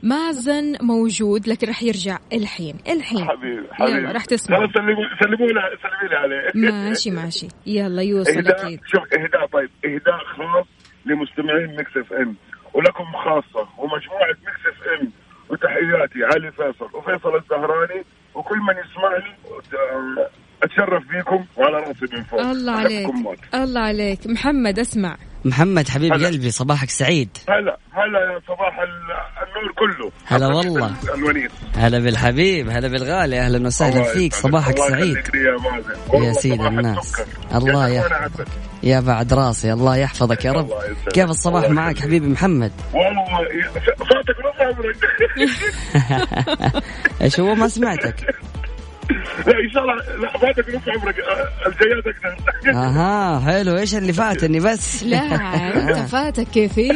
مازن 0.02 0.76
موجود 0.82 1.48
لكن 1.48 1.66
راح 1.66 1.82
يرجع 1.82 2.18
الحين. 2.32 2.76
الحين. 2.88 3.24
حبيبي 3.24 3.68
حبيبي. 3.72 3.98
يلا 3.98 4.12
راح 4.12 4.24
تسمع. 4.24 4.56
خلاص 4.58 4.70
سلموا 4.74 5.04
سلموا 5.22 5.46
لي 5.46 5.60
سلمي 5.82 6.08
لي 6.10 6.16
عليه. 6.16 6.50
ماشي 6.88 7.10
ماشي. 7.10 7.48
يلا 7.66 8.02
يوصل 8.02 8.46
أكيد. 8.46 8.80
شوف 8.86 9.02
إهداء 9.02 9.46
طيب. 9.46 9.70
إهداء 9.84 10.18
خاص 10.24 10.66
لمستمعين 11.06 11.76
Mix 11.76 11.96
FM. 11.96 12.36
ولكم 12.74 13.04
خاصة. 13.24 13.68
ومجموعة 13.78 14.34
Mix 14.46 14.66
FM. 14.66 15.12
وتحياتي. 15.50 16.24
علي 16.24 16.52
فيصل. 16.52 16.96
وفيصل 16.96 17.36
الزهراني. 17.36 18.04
وكل 18.34 18.58
من 18.58 18.74
يسمعني 18.84 19.36
أتشرف 20.64 21.02
بيكم 21.08 21.44
وعلى 21.56 21.76
رأسي 21.76 22.16
من 22.16 22.22
فوق 22.24 22.40
الله 22.40 22.72
عليك. 22.72 23.08
الله 23.54 23.80
عليك 23.80 24.26
محمد 24.26 24.78
اسمع 24.78 25.16
محمد 25.44 25.88
حبيب 25.88 26.12
هلا. 26.12 26.26
قلبي 26.26 26.50
صباحك 26.50 26.90
سعيد 26.90 27.28
هلا 27.48 27.78
هلا 27.92 28.18
يا 28.34 28.40
صباح 28.48 28.78
ال- 28.78 29.14
النور 29.48 29.72
كله 29.78 30.10
هلا 30.26 30.46
والله. 30.46 30.94
الونيس 31.14 31.50
هلا 31.76 31.98
بالحبيب 31.98 32.68
هلا 32.70 32.88
بالغالي 32.88 33.40
أهلا 33.40 33.66
وسهلا 33.66 34.02
فيك. 34.02 34.34
صباحك 34.34 34.74
الله 34.74 34.88
سعيد 34.88 35.16
يا 36.14 36.20
يا 36.26 36.32
سيد 36.32 36.60
الناس. 36.60 37.12
سكر. 37.12 37.24
الله 37.54 37.88
يا 37.88 37.94
يح- 37.94 38.04
أخوانا 38.04 38.16
عسل. 38.24 38.44
يا 38.82 39.00
بعد 39.00 39.32
راسي 39.32 39.72
الله 39.72 39.96
يحفظك 39.96 40.44
يا 40.44 40.52
رب. 40.52 40.70
كيف 41.12 41.30
الصباح 41.30 41.62
الله 41.64 41.74
معك. 41.74 41.98
حبيبي 41.98 42.26
محمد 42.28 42.72
والله 42.94 43.48
صوتك 43.98 44.38
رفع 44.40 44.66
عمرك 44.66 44.96
إيش 47.22 47.40
هو 47.40 47.54
ما 47.54 47.68
سمعتك 47.68 48.14
لا 49.46 49.52
إن 49.64 49.70
شاء 49.72 49.82
الله 49.82 49.94
لا 49.94 50.38
فاتك 50.38 50.68
نص 50.74 50.82
عمرك 50.88 51.14
آه، 51.20 51.68
الجيات 51.68 52.06
أكثر. 52.06 52.34
أها 52.80 53.40
حلو. 53.40 53.76
إيش 53.76 53.94
اللي 53.94 54.12
فاتني 54.12 54.60
بس؟ 54.60 55.04
لا 55.04 55.18
أنت 55.76 55.98
فاتك 56.08 56.46
كثير. 56.54 56.94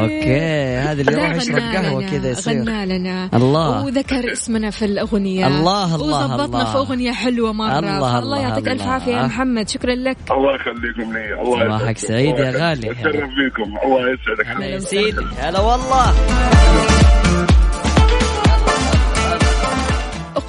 أوكي 0.00 0.40
هذا 0.78 1.00
اللي 1.00 1.12
يروح 1.12 1.34
يشرب 1.34 1.58
قهوه 1.58 2.06
كذا 2.10 2.30
يصير. 2.30 2.52
غنى 2.62 2.86
لنا 2.86 3.30
الله. 3.34 3.84
وذكر 3.84 4.32
اسمنا 4.32 4.70
في 4.70 4.84
الأغنية. 4.84 5.46
الله، 5.46 5.94
الله، 5.94 6.24
وظبطنا 6.24 6.44
الله. 6.44 6.72
في 6.72 6.78
أغنية 6.78 7.12
حلوة 7.12 7.52
مرة. 7.52 7.78
الله، 7.78 7.98
الله, 7.98 8.18
الله، 8.18 8.40
يعطيك 8.40 8.68
ألف. 8.68 8.82
عافية 8.82 9.12
يا 9.12 9.26
محمد. 9.26 9.68
شكرا 9.68 9.94
لك. 9.94 10.16
الله 10.30 10.54
يخليكم 10.54 11.12
لي. 11.12 11.40
الله 11.42 11.64
صباحك 11.64 11.96
يسعدكم. 11.96 12.08
سعيد 12.14 12.38
يا 12.38 12.50
غالي. 12.50 12.86
يسعدك. 12.86 13.06
أتشرف 13.06 13.30
بيكم 13.30 13.78
الله 13.84 14.00
يسعدك. 14.00 14.46
هلا 14.46 14.66
يا 14.66 14.78
سيدي. 14.78 15.26
هلا 15.38 15.60
والله. 15.60 16.14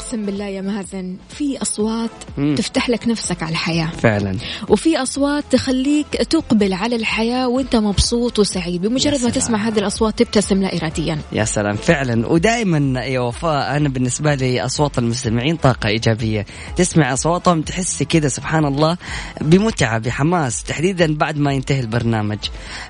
اقسم 0.09 0.25
بالله 0.25 0.45
يا 0.45 0.61
مازن 0.61 1.15
في 1.29 1.61
أصوات 1.61 2.09
مم. 2.37 2.55
تفتح 2.55 2.89
لك 2.89 3.07
نفسك 3.07 3.43
على 3.43 3.51
الحياة. 3.51 3.87
فعلا. 3.87 4.37
وفي 4.69 4.97
أصوات 4.97 5.43
تخليك 5.51 6.07
تقبل 6.07 6.73
على 6.73 6.95
الحياة 6.95 7.47
وأنت 7.47 7.75
مبسوط 7.75 8.39
وسعيد. 8.39 8.81
بمجرد 8.81 9.21
ما. 9.21 9.29
تسمع 9.29 9.67
هذه 9.67 9.79
الأصوات 9.79 10.19
تبتسم 10.19 10.61
لا 10.61 10.77
اراديا. 10.77 11.19
يا 11.31 11.45
سلام. 11.45 11.75
فعلا. 11.75 12.27
ودائما 12.27 13.03
يا 13.05 13.19
وفاء 13.19 13.77
أنا 13.77 13.89
بالنسبة 13.89 14.35
لي 14.35 14.65
أصوات 14.65 14.97
المستمعين 14.97 15.55
طاقة 15.55 15.87
إيجابية. 15.87 16.45
تسمع 16.75 17.13
أصواتهم 17.13 17.61
تحس 17.61 18.03
كذا 18.03 18.27
سبحان 18.27 18.65
الله 18.65 18.97
بمتعة 19.41 19.99
بحماس. 19.99 20.63
تحديدا 20.63 21.15
بعد 21.15 21.37
ما 21.37 21.53
ينتهي 21.53 21.79
البرنامج. 21.79 22.39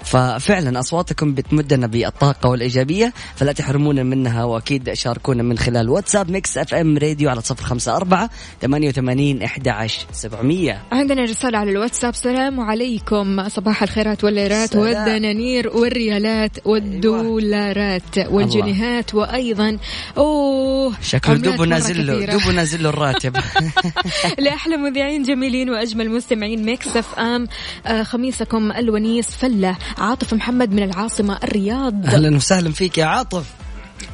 ففعلا 0.03 0.79
أصواتكم 0.79 1.33
بتمدنا 1.33 1.87
بالطاقة 1.87 2.49
والإيجابية. 2.49 3.13
فلا 3.35 3.51
تحرمونا 3.51 4.03
منها 4.03 4.43
وأكيد 4.43 4.93
شاركونا 4.93 5.43
من 5.43 5.57
خلال 5.57 5.89
واتساب 5.89 6.31
Mix 6.31 6.57
FM 6.57 6.97
Radio 7.09 7.29
على 7.29 7.41
صفر 7.41 7.63
خمسة 7.63 7.95
أربعة 7.95 8.29
ثمانية 8.61 8.89
وثمانين 8.89 9.43
احدى 9.43 9.69
عشر 9.69 10.05
سبعمية 10.11 10.81
عندنا 10.91 11.23
رسالة 11.23 11.57
على 11.57 11.71
الواتساب. 11.71 12.15
سلام 12.15 12.59
عليكم. 12.59 13.49
صباح 13.49 13.83
الخيرات 13.83 14.23
والليرات. 14.23 14.75
والدنانير 14.75 15.67
والريالات 15.67 16.51
والدولارات 16.65 18.17
والجنيهات 18.17 19.15
وأيضا 19.15 19.77
أوه 20.17 20.93
شكله 21.01 21.35
دوبه 21.35 21.57
مرة 21.57 21.65
نازل 21.65 22.07
له. 22.07 22.25
دوبه 22.25 22.51
نازل 22.51 22.83
له 22.83 22.89
الراتب. 22.89 23.37
لأحلى 24.45 24.77
مذيعين 24.77 25.23
جميلين 25.23 25.69
وأجمل 25.69 26.09
مستمعين. 26.09 26.65
Mix 26.65 26.97
FM 26.97 27.47
آه 27.85 28.03
خميسكم 28.03 28.71
الونيس 28.71 29.29
فلة 29.29 29.77
عاطف 29.97 30.33
محمد 30.33 30.73
من 30.73 30.83
العاصمة 30.83 31.39
الرياض. 31.43 32.05
أهلا 32.05 32.35
وسهلا 32.35 32.71
فيك 32.71 32.97
يا 32.97 33.05
عاطف. 33.05 33.68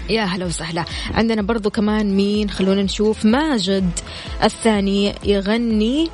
يا 0.09 0.23
هلا 0.23 0.45
وسهلا. 0.45 0.85
عندنا 1.13 1.41
برضو 1.41 1.69
كمان 1.69 2.15
مين؟ 2.15 2.49
خلونا 2.49 2.83
نشوف. 2.83 3.25
ماجد 3.25 3.89
الثاني 4.43 5.15
يغني. 5.23 6.09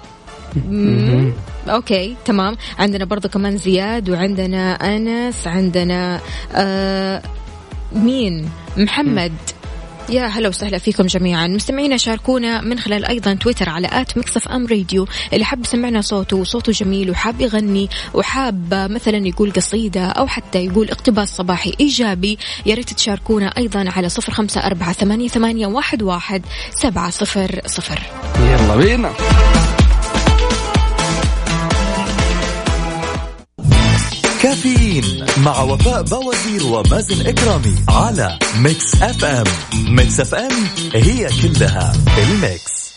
مم. 0.55 1.33
okay 1.67 2.15
تمام. 2.25 2.57
عندنا 2.79 3.05
برضو 3.05 3.29
كمان 3.29 3.57
زياد 3.57 4.09
وعندنا 4.09 4.73
أنس 4.73 5.47
عندنا 5.47 6.19
آه 6.55 7.21
مين؟ 7.91 8.49
محمد. 8.77 9.33
يا 10.09 10.25
هلا 10.25 10.49
وسهلا 10.49 10.77
فيكم 10.77 11.05
جميعا. 11.05 11.47
مستمعينا 11.47 11.97
شاركونا 11.97 12.61
من 12.61 12.79
خلال 12.79 13.05
أيضا 13.05 13.33
تويتر 13.33 13.69
على 13.69 13.87
at 13.91 14.17
Mix 14.17 14.37
FM 14.37 14.67
Radio 14.67 15.07
اللي 15.33 15.45
حاب 15.45 15.59
يسمعنا 15.59 16.01
صوته 16.01 16.37
وصوته 16.37 16.71
جميل 16.71 17.11
وحاب 17.11 17.41
يغني 17.41 17.89
وحاب 18.13 18.73
مثلا 18.73 19.27
يقول 19.27 19.51
قصيدة 19.51 20.05
أو 20.05 20.27
حتى 20.27 20.65
يقول 20.65 20.89
اقتباس 20.89 21.35
صباحي 21.35 21.73
إيجابي 21.79 22.37
يا 22.65 22.75
ريت 22.75 22.93
تشاركونا 22.93 23.47
أيضا 23.57 23.89
على 23.89 24.09
صفر 24.09 24.31
خمسة 24.31 24.61
أربعة 24.61 24.93
ثمانية, 24.93 25.27
ثمانية 25.27 25.67
واحد, 25.67 26.03
واحد 26.03 26.41
سبعة 26.71 27.09
صفر 27.09 27.61
صفر. 27.65 28.01
يلا 28.39 28.75
بينا. 28.75 29.11
كافيين 34.41 35.25
مع 35.37 35.61
وفاء 35.61 36.01
بوازير 36.01 36.65
ومازن 36.65 37.27
إكرامي 37.27 37.75
على 37.89 38.39
Mix 38.57 38.95
FM. 39.01 39.43
Mix 39.73 40.19
FM 40.19 40.51
هي 40.93 41.29
كلها 41.41 41.93
ال 42.17 42.32
mix. 42.32 42.93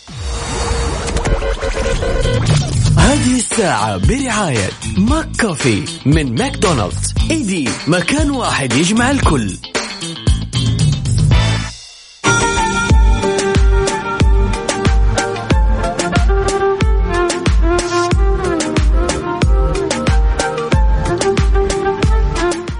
هذه 2.98 3.36
الساعة 3.36 3.96
برعاية 3.96 4.70
McCafé 4.96 5.84
من 6.06 6.34
ماكدونالدز. 6.34 7.14
إيدي 7.30 7.68
مكان 7.86 8.30
واحد 8.30 8.72
يجمع 8.72 9.10
الكل. 9.10 9.56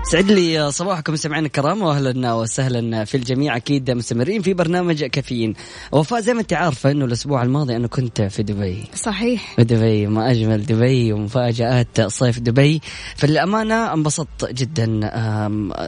يسعد 0.07 0.31
لي 0.33 0.73
صباحكم 0.73 1.13
مستمعينا 1.13 1.47
الكرام 1.47 1.83
واهلا 1.83 2.33
وسهلا 2.33 3.05
في 3.05 3.17
الجميع. 3.17 3.57
أكيد 3.57 3.91
مستمرين 3.91 4.43
في 4.43 4.55
برنامج 4.55 5.05
كافيين. 5.05 5.55
وفاء 5.93 6.21
زي 6.21 6.35
ما 6.35 6.41
أنت 6.41 6.53
عارفة 6.53 6.91
إنه 6.91 7.05
الأسبوع 7.05 7.43
الماضي 7.43 7.77
أنا 7.77 7.87
كنت 7.87 8.23
في 8.23 8.43
دبي. 8.43 8.85
صحيح. 8.95 9.55
في 9.57 9.65
دبي 9.65 10.07
ما 10.07 10.31
أجمل 10.31 10.67
دبي 10.67 11.13
ومفاجآت 11.13 12.01
صيف 12.01 12.39
دبي. 12.39 12.81
فللأمانة 13.17 13.93
انبسطت 13.93 14.53
جدا 14.53 14.85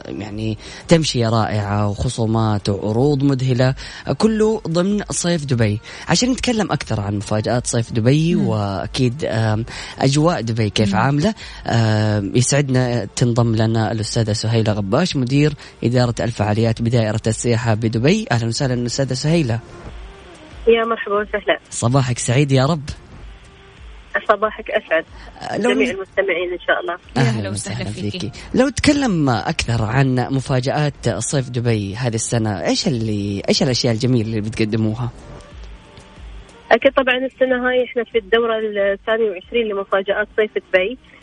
يعني 0.05 0.57
تمشية 0.87 1.29
رائعة 1.29 1.87
وخصومات 1.87 2.69
وعروض 2.69 3.23
مذهلة 3.23 3.75
كله 4.17 4.61
ضمن 4.67 5.03
صيف 5.11 5.45
دبي. 5.45 5.79
عشان 6.07 6.31
نتكلم 6.31 6.71
أكثر 6.71 7.01
عن 7.01 7.17
مفاجآت 7.17 7.67
صيف 7.67 7.91
دبي 7.93 8.35
وأكيد 8.35 9.25
آم، 9.25 9.65
أجواء 9.99 10.41
دبي 10.41 10.69
كيف 10.69 10.95
عاملة 10.95 11.33
آم، 11.67 12.31
يسعدنا 12.35 13.05
تنضم 13.15 13.55
لنا 13.55 13.91
الاستاذه 14.17 14.33
سهيلة 14.33 14.73
غباش 14.73 15.15
مدير 15.15 15.53
إدارة 15.83 16.15
الفعاليات 16.19 16.81
بدائرة 16.81 17.21
السياحة 17.27 17.73
بدبي. 17.73 18.25
أهلا 18.31 18.47
وسهلا 18.47 18.85
استاذه 18.85 19.13
سهيلة. 19.13 19.59
يا 20.67 20.85
مرحبا 20.85 21.15
وسهلا. 21.15 21.59
صباحك 21.69 22.17
سعيد 22.17 22.51
يا 22.51 22.65
رب. 22.65 22.89
صباحك 24.27 24.71
أسعد. 24.71 25.05
لو 25.63 25.73
جميع 25.73 25.89
المستمعين 25.89 26.51
إن 26.53 26.59
شاء 26.67 26.79
الله. 26.81 26.97
أهلا 27.17 27.39
هلا 27.39 27.49
وسهلا 27.49 27.89
فيكي. 27.89 28.11
فيكي. 28.11 28.31
لو 28.55 28.69
تكلم 28.69 29.29
أكثر 29.29 29.83
عن 29.83 30.15
مفاجآت 30.15 31.09
صيف 31.09 31.49
دبي 31.49 31.95
هذه 31.95 32.15
السنة 32.15 32.65
إيش 32.65 32.87
اللي 32.87 33.41
إيش 33.49 33.63
الأشياء 33.63 33.93
الجميلة 33.93 34.29
اللي 34.29 34.41
بتقدموها؟ 34.41 35.09
أكيد 36.71 36.91
طبعا 36.91 37.15
السنة 37.17 37.69
هاي 37.69 37.85
إحنا 37.85 38.03
في 38.03 38.17
الدورة 38.17 38.53
الثانية 38.93 39.29
وعشرين 39.29 39.67
لمفاجآت 39.67 40.27
صيف 40.37 40.51
دبي. 40.51 40.91
آه، 40.91 41.16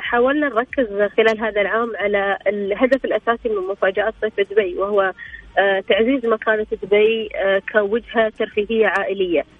حاولنا 0.00 0.48
نركز 0.48 0.86
خلال 1.16 1.40
هذا 1.40 1.60
العام 1.60 1.92
على 1.96 2.38
الهدف 2.46 3.04
الأساسي 3.04 3.48
من 3.48 3.66
مفاجآت 3.70 4.14
صيف 4.20 4.50
دبي 4.50 4.74
وهو 4.74 5.12
آه، 5.58 5.80
تعزيز 5.80 6.26
مكانة 6.26 6.66
دبي 6.82 7.28
آه، 7.36 7.62
كوجهة 7.72 8.32
ترفيهية 8.38 8.86
عائلية. 8.86 9.40
آه 9.40 9.57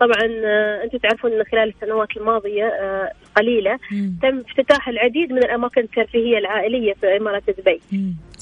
طبعا 0.00 0.24
آه 0.44 0.84
أنتم 0.84 0.98
تعرفون 0.98 1.32
إن 1.32 1.44
خلال 1.52 1.68
السنوات 1.68 2.16
الماضية 2.16 2.64
آه 2.64 3.10
قليلة. 3.36 3.78
تم 4.22 4.38
افتتاح 4.48 4.88
العديد 4.88 5.32
من 5.32 5.38
الأماكن 5.38 5.80
الترفيهية 5.80 6.38
العائلية 6.38 6.92
في 6.94 7.16
اماره 7.16 7.42
دبي. 7.58 7.80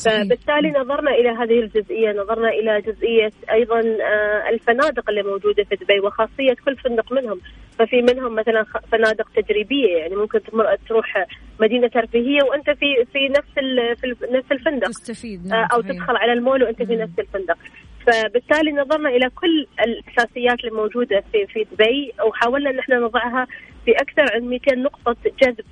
فبالتالي 0.04 0.70
نظرنا 0.70 1.10
إلى 1.10 1.28
هذه 1.28 1.60
الجزئية 1.60 2.12
نظرنا 2.12 2.48
إلى 2.48 2.80
جزئية 2.80 3.30
أيضا 3.52 3.78
آه، 3.80 4.48
الفنادق 4.52 5.10
اللي 5.10 5.22
موجودة 5.22 5.64
في 5.64 5.76
دبي 5.76 6.00
وخاصية 6.00 6.54
كل 6.64 6.76
فندق 6.76 7.12
منهم 7.12 7.40
ففي 7.78 8.02
منهم 8.02 8.34
مثلا 8.34 8.64
فنادق 8.92 9.28
تجريبية 9.36 9.96
يعني 9.96 10.16
ممكن 10.16 10.42
تمر 10.42 10.76
تروح 10.88 11.26
مدينة 11.60 11.88
ترفيهية 11.88 12.42
وأنت 12.42 12.70
في 12.70 12.86
في 13.12 13.28
نفس 13.28 13.52
في 14.00 14.26
نفس 14.32 14.52
الفندق 14.52 14.88
تستفيد 14.88 15.40
آه، 15.46 15.48
نعم 15.48 15.68
أو. 15.72 15.80
تدخل 15.80 16.16
على 16.16 16.32
المول 16.32 16.62
وأنت 16.62 16.82
في. 16.82 16.94
نفس 16.96 17.18
الفندق 17.18 17.58
فبالتالي 18.06 18.72
نظرنا 18.72 19.08
إلى 19.08 19.30
كل 19.30 19.66
الأساسيات 19.80 20.64
الموجوده 20.64 21.24
في 21.32 21.46
في 21.46 21.66
دبي 21.72 22.12
وحاولنا 22.28 22.70
إن 22.70 22.78
إحنا 22.78 22.96
نضعها 22.98 23.46
في 23.84 23.90
أكثر 23.92 24.34
عن 24.34 24.40
200 24.40 24.74
نقطة 24.74 25.16
جذب 25.42 25.64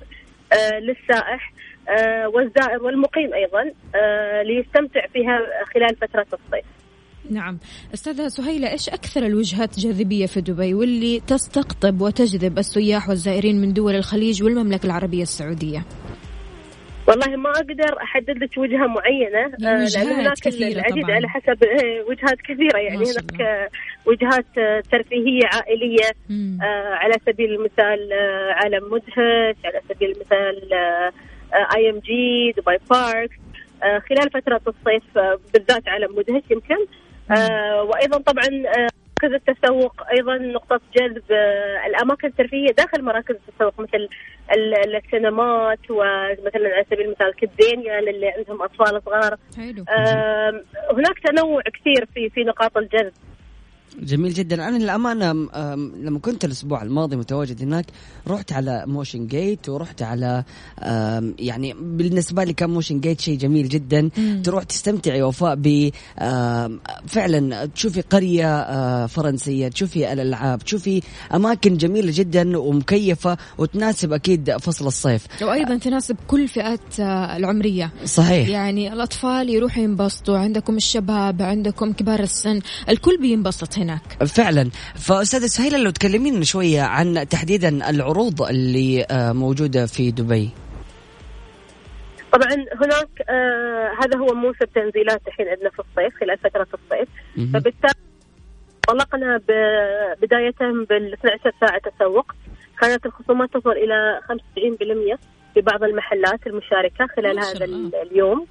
آه، 0.53 0.79
للسائح 0.79 1.53
آه، 1.89 2.27
والزائر 2.27 2.83
والمقيم 2.83 3.33
أيضا 3.33 3.71
آه، 3.95 4.41
ليستمتع 4.41 5.07
فيها 5.13 5.39
خلال 5.73 5.95
فترة 5.95 6.25
الصيف. 6.33 6.65
نعم 7.29 7.59
أستاذة 7.93 8.27
سهيلة 8.27 8.71
إيش 8.71 8.89
أكثر 8.89 9.25
الوجهات 9.25 9.79
جاذبية 9.79 10.25
في 10.25 10.41
دبي 10.41 10.73
واللي 10.73 11.19
تستقطب 11.19 12.01
وتجذب 12.01 12.57
السياح 12.57 13.09
والزائرين 13.09 13.61
من 13.61 13.73
دول 13.73 13.95
الخليج 13.95 14.43
والمملكة 14.43 14.85
العربية 14.85 15.21
السعودية 15.21 15.85
والله 17.07 17.35
ما 17.35 17.49
أقدر 17.51 18.01
أحدد 18.01 18.37
لك 18.43 18.57
وجهة 18.57 18.87
معينة 18.87 19.45
آه، 19.45 19.85
لأن 19.95 20.07
هناك 20.07 20.47
العديد 20.47 21.03
طبعاً. 21.03 21.15
على 21.15 21.27
حسب 21.29 21.63
آه، 21.63 22.03
وجهات 22.09 22.41
كثيرة 22.41 22.77
يعني 22.77 22.97
هناك 22.97 23.69
وجهات 24.05 24.45
آه، 24.57 24.83
ترفيهية 24.91 25.45
عائلية 25.53 26.11
مم. 26.29 26.57
على 26.93 27.13
سبيل 27.25 27.53
المثال 27.53 28.09
عالم 28.53 28.93
مدهش 28.93 29.55
على 29.65 29.81
سبيل 29.89 30.11
المثال 30.11 30.73
آي 31.75 31.89
إم 31.89 31.99
جي 31.99 32.51
دبي 32.57 32.77
بارك 32.89 33.29
خلال 33.81 34.29
فترة 34.33 34.61
الصيف 34.67 35.03
بالذات 35.53 35.87
عالم 35.87 36.15
مدهش 36.17 36.43
يمكن 36.51 36.77
وأيضا 37.89 38.17
طبعا 38.17 38.45
مراكز 39.23 39.33
التسوق 39.49 39.93
أيضا 40.17 40.37
نقطة 40.37 40.81
جذب 40.95 41.23
آه، 41.31 41.85
الأماكن 41.85 42.27
الترفيهية 42.27 42.71
داخل 42.71 43.03
مراكز 43.03 43.35
التسوق 43.35 43.79
مثل 43.79 44.07
ال- 44.55 44.95
السينمات 44.95 45.79
ومثلا 45.89 46.73
على 46.75 46.85
سبيل 46.91 47.01
المثال 47.05 47.33
كيدزينيا 47.35 48.01
للي 48.01 48.27
عندهم 48.29 48.61
أطفال 48.61 49.01
صغار. 49.05 49.37
حلو. 49.57 49.85
هناك 50.97 51.19
تنوع 51.25 51.61
كثير 51.61 52.05
في 52.13 52.29
في 52.29 52.43
نقاط 52.43 52.77
الجذب. 52.77 53.13
جميل 54.01 54.33
جدا. 54.33 54.67
أنا 54.67 54.77
للأمانة 54.77 55.31
لما 56.01 56.19
كنت 56.19 56.45
الأسبوع 56.45 56.81
الماضي 56.81 57.15
متواجد 57.15 57.61
هناك 57.61 57.85
رحت 58.27 58.53
على 58.53 58.83
Motiongate 58.87 59.69
ورحت 59.69 60.01
على 60.01 60.43
يعني 61.39 61.73
بالنسبة 61.73 62.43
لي 62.43 62.53
كان 62.53 62.69
Motiongate 62.69 63.21
شيء 63.21 63.37
جميل 63.37 63.69
جدا. 63.69 64.09
مم. 64.17 64.41
تروح 64.45 64.63
تستمتعي 64.63 65.21
وفاء 65.21 65.55
ب 65.55 65.89
فعلا 67.07 67.65
تشوفي 67.65 68.01
قرية 68.01 69.05
فرنسية 69.07 69.67
تشوفي 69.67 70.13
الألعاب 70.13 70.63
تشوفي 70.63 71.01
أماكن 71.33 71.77
جميلة 71.77 72.11
جدا 72.15 72.57
ومكيفة 72.57 73.37
وتناسب 73.57 74.13
أكيد 74.13 74.57
فصل 74.57 74.87
الصيف. 74.87 75.27
وأيضا 75.41 75.77
تناسب 75.77 76.15
كل 76.27 76.47
فئات 76.47 76.99
العمرية. 77.37 77.91
صحيح. 78.05 78.49
يعني 78.49 78.93
الأطفال 78.93 79.49
يروحوا 79.49 79.83
ينبسطوا. 79.83 80.37
عندكم 80.37 80.77
الشباب 80.77 81.41
عندكم 81.41 81.93
كبار 81.93 82.19
السن 82.19 82.59
الكل 82.89 83.17
بينبسط 83.21 83.77
هناك. 83.83 84.23
فعلا. 84.23 84.69
فأستاذة 84.95 85.45
سهيلة 85.45 85.77
لو 85.77 85.89
تكلمينا 85.89 86.43
شوية 86.43 86.81
عن 86.81 87.27
تحديدا 87.29 87.89
العروض 87.89 88.41
اللي 88.41 89.03
أه، 89.11 89.31
موجودة 89.31 89.85
في 89.85 90.11
دبي. 90.11 90.49
طبعا 92.33 92.51
هناك 92.53 93.09
آه 93.29 93.91
هذا 94.03 94.17
هو 94.17 94.33
موسم 94.33 94.65
تنزيلات 94.75 95.21
الحين 95.27 95.47
عندنا 95.47 95.69
في 95.69 95.79
الصيف 95.79 96.19
خلال 96.19 96.37
فترة 96.37 96.67
الصيف. 96.73 97.09
فبالتالي 97.53 97.93
طلقنا 98.87 99.37
ب- 99.37 100.21
بداية 100.21 100.55
بال 100.89 101.13
12 101.13 101.51
ساعة 101.61 101.81
تسوق. 101.97 102.31
كانت 102.81 103.05
الخصومات 103.05 103.49
تصل 103.53 103.71
إلى 103.71 104.19
95% 104.29 105.17
في 105.53 105.61
بعض 105.61 105.83
المحلات 105.83 106.47
المشاركة 106.47 107.07
خلال 107.15 107.39
هذا. 107.39 107.65
اليوم. 108.01 108.47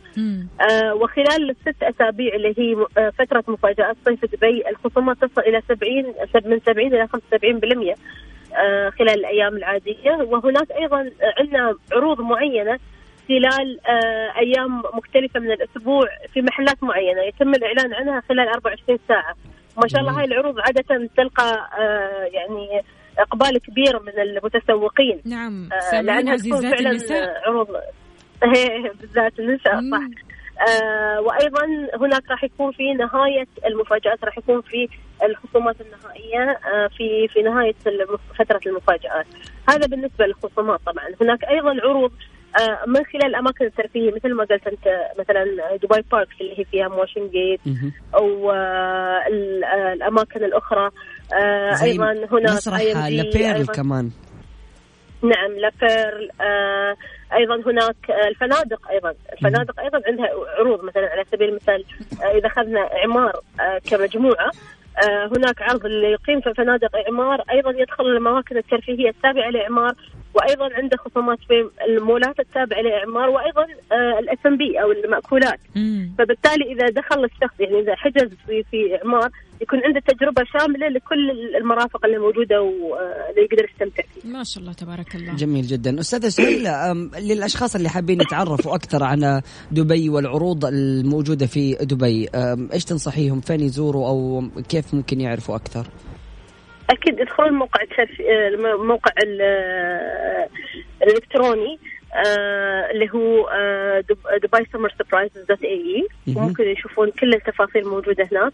آه 0.60 0.94
وخلال 0.94 1.50
الست 1.50 1.82
أسابيع 1.82 2.34
اللي 2.34 2.54
هي 2.58 2.86
آه 2.98 3.10
فترة 3.18 3.44
مفاجآت 3.48 3.96
صيف 4.04 4.24
دبي 4.24 4.68
الخصومات 4.68 5.16
تصل 5.24 5.40
إلى 5.40 5.62
70 5.68 6.14
سب- 6.34 6.46
من 6.46 6.60
70 6.66 6.94
إلى 6.94 7.08
75% 7.08 7.94
آه 8.56 8.90
خلال 8.90 9.10
الأيام 9.18 9.56
العادية. 9.56 10.10
وهناك 10.12 10.70
أيضا 10.72 11.10
عندنا 11.38 11.74
عروض 11.92 12.20
معينة 12.20 12.78
خلال 13.28 13.80
آه 13.86 14.38
أيام 14.38 14.82
مختلفة 14.94 15.40
من 15.40 15.52
الأسبوع 15.52 16.06
في 16.32 16.42
محلات 16.42 16.82
معينة. 16.82 17.22
يتم 17.22 17.48
الإعلان 17.54 17.94
عنها 17.94 18.22
خلال 18.28 18.48
24 18.48 18.98
ساعة. 19.08 19.34
ما 19.76 19.88
شاء 19.88 20.00
الله 20.00 20.18
هاي 20.18 20.24
العروض 20.24 20.60
عادة 20.60 21.08
تلقى 21.16 21.68
آه 21.78 22.24
يعني 22.24 22.82
إقبال 23.18 23.58
كبير 23.58 24.00
من 24.02 24.18
المتسوقين. 24.22 25.20
نعم 25.24 25.68
آه، 25.72 25.80
سامعين 25.80 26.06
لأنها 26.26 26.36
تكون 26.36 26.52
عزيزات 26.52 26.74
فعلا 26.74 26.90
النساء. 26.90 27.42
عروض. 27.46 27.68
إيه، 28.56 28.92
بالذات 29.00 29.38
النساء 29.38 29.80
مم. 29.80 29.90
صح. 29.90 30.00
آه 30.68 31.20
وأيضا 31.20 31.64
هناك 32.00 32.30
راح 32.30 32.44
يكون 32.44 32.72
في 32.72 32.94
نهاية 32.94 33.46
المفاجآت 33.66 34.24
راح 34.24 34.38
يكون 34.38 34.60
في 34.60 34.88
الخصومات 35.24 35.76
النهائية 35.80 36.50
آه 36.74 36.86
في 36.86 37.28
في 37.28 37.42
نهاية 37.42 37.74
فترة 38.38 38.60
المفاجآت. 38.66 39.26
هذا 39.68 39.86
بالنسبة 39.86 40.26
للخصومات 40.26 40.80
طبعا. 40.86 41.04
هناك 41.20 41.44
أيضا 41.44 41.70
عروض 41.82 42.12
آه 42.60 42.78
من 42.86 43.04
خلال 43.04 43.24
الاماكن 43.26 43.64
الترفيهيه 43.64 44.12
مثل 44.14 44.34
ما 44.34 44.44
قلت 44.44 44.66
أنت 44.66 44.88
مثلا 45.18 45.44
دبي 45.76 46.02
Parks 46.12 46.40
اللي 46.40 46.58
هي 46.60 46.64
فيها 46.64 46.88
Motiongate. 46.88 47.60
أو 48.14 48.50
آه 48.50 48.54
آه 48.54 49.92
الأماكن 49.92 50.44
الأخرى. 50.44 50.90
آه 51.40 51.82
أيضا 51.82 52.12
هناك 52.12 52.50
مسرح 52.52 52.80
La 52.80 53.02
Perle 53.02 53.56
أيضاً. 53.56 53.72
كمان. 53.72 54.10
نعم 55.22 55.52
La 55.58 55.79
Perle 55.79 56.30
آه 56.40 56.96
أيضا 57.36 57.54
هناك 57.70 57.96
آه 58.10 58.28
الفنادق 58.28 58.90
أيضا. 58.90 59.14
الفنادق 59.32 59.80
أيضا 59.80 60.00
عندها 60.06 60.26
عروض 60.58 60.84
مثلا 60.84 61.08
على 61.10 61.24
سبيل 61.32 61.48
المثال 61.48 61.84
آه 62.22 62.38
إذا 62.38 62.46
أخذنا 62.46 62.80
إعمار 62.96 63.32
آه 63.60 63.78
كمجموعة 63.90 64.50
آه 65.04 65.26
هناك 65.36 65.62
عرض 65.62 65.86
اللي 65.86 66.06
يقيم 66.12 66.40
في 66.40 66.54
فنادق 66.54 66.96
إعمار 66.96 67.42
أيضا 67.50 67.70
يدخل 67.70 68.04
الاماكن 68.06 68.56
الترفيهية 68.56 69.08
التابعة 69.08 69.50
لإعمار 69.50 69.94
وأيضا 70.34 70.68
عنده 70.74 70.96
خصومات 70.96 71.38
في 71.38 71.70
المولات 71.88 72.40
التابعة 72.40 72.80
لإعمار 72.80 73.28
وأيضا 73.28 73.64
الاس 74.20 74.38
ام 74.46 74.56
بي 74.56 74.82
أو 74.82 74.92
المأكولات. 74.92 75.60
مم. 75.76 76.14
فبالتالي 76.18 76.72
إذا 76.72 76.86
دخل 76.88 77.24
الشخص 77.24 77.60
يعني 77.60 77.80
إذا 77.80 77.94
حجز 77.96 78.28
في 78.46 78.62
في 78.70 78.98
إعمار 79.02 79.30
يكون 79.60 79.80
عنده 79.84 80.00
تجربة 80.00 80.44
شاملة 80.52 80.88
لكل 80.88 81.30
المرافق 81.56 82.04
اللي 82.04 82.18
موجودة 82.18 82.62
واللي 82.62 83.42
يقدر 83.42 83.64
يستمتع 83.72 84.02
فيها. 84.14 84.32
ما 84.32 84.44
شاء 84.44 84.62
الله 84.62 84.72
تبارك 84.72 85.14
الله. 85.14 85.36
جميل 85.36 85.66
جدا. 85.66 86.00
أستاذة 86.00 86.28
سهيلة 86.28 86.92
للأشخاص 87.18 87.76
اللي 87.76 87.88
حابين 87.88 88.20
يتعرفوا 88.20 88.74
أكثر 88.74 89.04
عن 89.04 89.42
دبي 89.70 90.08
والعروض 90.08 90.64
الموجودة 90.64 91.46
في 91.46 91.74
دبي 91.74 92.28
إيش 92.72 92.84
تنصحيهم؟ 92.84 93.40
فين 93.40 93.60
يزوروا 93.60 94.08
أو 94.08 94.44
كيف 94.68 94.94
ممكن 94.94 95.20
يعرفوا 95.20 95.56
أكثر؟ 95.56 95.86
أكيد 96.92 97.20
يدخلون 97.20 97.52
موقع 97.52 97.82
الترف- 97.82 98.20
آه، 98.20 98.48
آه، 99.42 100.48
الإلكتروني 101.02 101.78
آه، 102.26 102.90
اللي 102.90 103.10
هو 103.14 103.48
آه، 103.48 104.00
دبي 104.42 104.66
Summer 104.72 104.94
Surprises 104.98 105.44
dot 105.48 105.62
ae 105.64 106.06
مهم. 106.26 106.46
ممكن 106.48 106.64
يشوفون 106.68 107.10
كل 107.10 107.34
التفاصيل 107.34 107.88
موجودة 107.88 108.28
هناك 108.32 108.52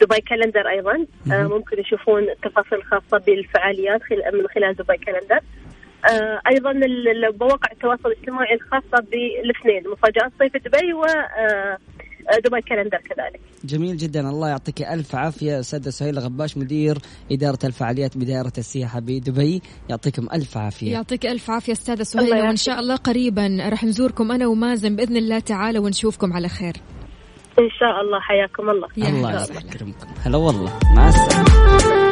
دبي 0.00 0.20
Calendar 0.20 0.68
أيضا 0.68 1.06
آه،. 1.32 1.42
ممكن 1.42 1.80
يشوفون 1.80 2.22
التفاصيل 2.22 2.78
الخاصة 2.78 3.18
بالفعاليات 3.26 4.00
من 4.12 4.46
خلال 4.54 4.74
دبي 4.76 4.96
Calendar 4.96 5.40
أيضا 6.48 6.72
مواقع 7.40 7.72
التواصل 7.72 8.08
الاجتماعي 8.08 8.54
الخاصة 8.54 9.04
بالإثنين 9.10 9.88
مفاجآت 9.88 10.32
صيف 10.38 10.56
دبي 10.56 10.92
و 10.92 11.04
دبي 12.44 12.60
Calendar 12.60 12.98
كذلك. 12.98 13.40
جميل 13.64 13.96
جدا. 13.96 14.20
الله 14.30 14.48
يعطيك 14.48 14.82
ألف 14.82 15.14
عافية 15.14 15.60
استاذه 15.60 15.88
سهيله 15.88 16.20
غباش 16.20 16.56
مدير 16.56 16.98
إدارة 17.32 17.58
الفعاليات 17.64 18.18
بدائره 18.18 18.52
السياحة 18.58 19.00
بدبي. 19.00 19.62
يعطيكم 19.90 20.28
ألف 20.32 20.56
عافية. 20.56 20.92
يعطيك 20.92 21.26
ألف 21.26 21.50
عافية 21.50 21.72
أستاذة 21.72 21.92
الله 21.92 22.04
سهيله 22.04 22.46
وإن. 22.46 22.56
شاء 22.56 22.80
الله 22.80 22.96
قريبا 22.96 23.68
راح 23.68 23.84
نزوركم 23.84 24.32
أنا 24.32 24.46
ومازن 24.46 24.96
بإذن 24.96 25.16
الله 25.16 25.38
تعالى 25.38 25.78
ونشوفكم 25.78 26.32
على 26.32 26.48
خير. 26.48 26.76
إن 27.58 27.70
شاء 27.80 28.00
الله. 28.00 28.20
حياكم 28.20 28.70
الله. 28.70 28.88
الله. 28.98 29.42
يكرمكم. 29.42 30.06
هلا 30.24 30.36
والله. 30.36 30.78
مع 30.96 31.08
السلامة. 31.08 32.05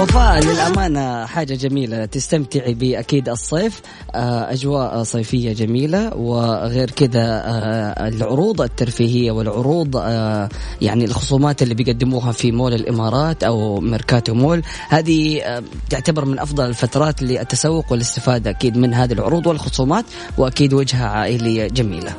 وفاء 0.00 0.40
للأمانة 0.44 1.26
حاجة 1.26 1.54
جميلة. 1.54 2.04
تستمتعي 2.04 2.74
بأكيد 2.74 3.28
الصيف. 3.28 3.80
آه، 4.14 4.52
أجواء 4.52 5.02
صيفية 5.02 5.52
جميلة. 5.52 6.16
وغير 6.16 6.90
كذا 6.90 7.42
آه، 7.44 8.08
العروض 8.08 8.60
الترفيهية 8.60 9.30
والعروض 9.32 9.96
آه، 9.96 10.48
يعني 10.80 11.04
الخصومات 11.04 11.62
اللي 11.62 11.74
بيقدموها 11.74 12.32
في 12.32 12.52
مول 12.52 12.74
الإمارات 12.74 13.44
أو 13.44 13.80
ميركاتو 13.80 14.34
مول 14.34 14.62
هذه 14.88 15.42
تعتبر 15.90 16.24
من 16.24 16.38
أفضل 16.38 16.64
الفترات 16.64 17.22
للتسوق 17.22 17.92
والاستفادة 17.92 18.50
أكيد 18.50 18.76
من 18.76 18.94
هذه 18.94 19.12
العروض 19.12 19.46
والخصومات 19.46 20.04
وأكيد 20.38 20.74
وجهة 20.74 21.06
عائلية 21.06 21.68
جميلة. 21.68 22.14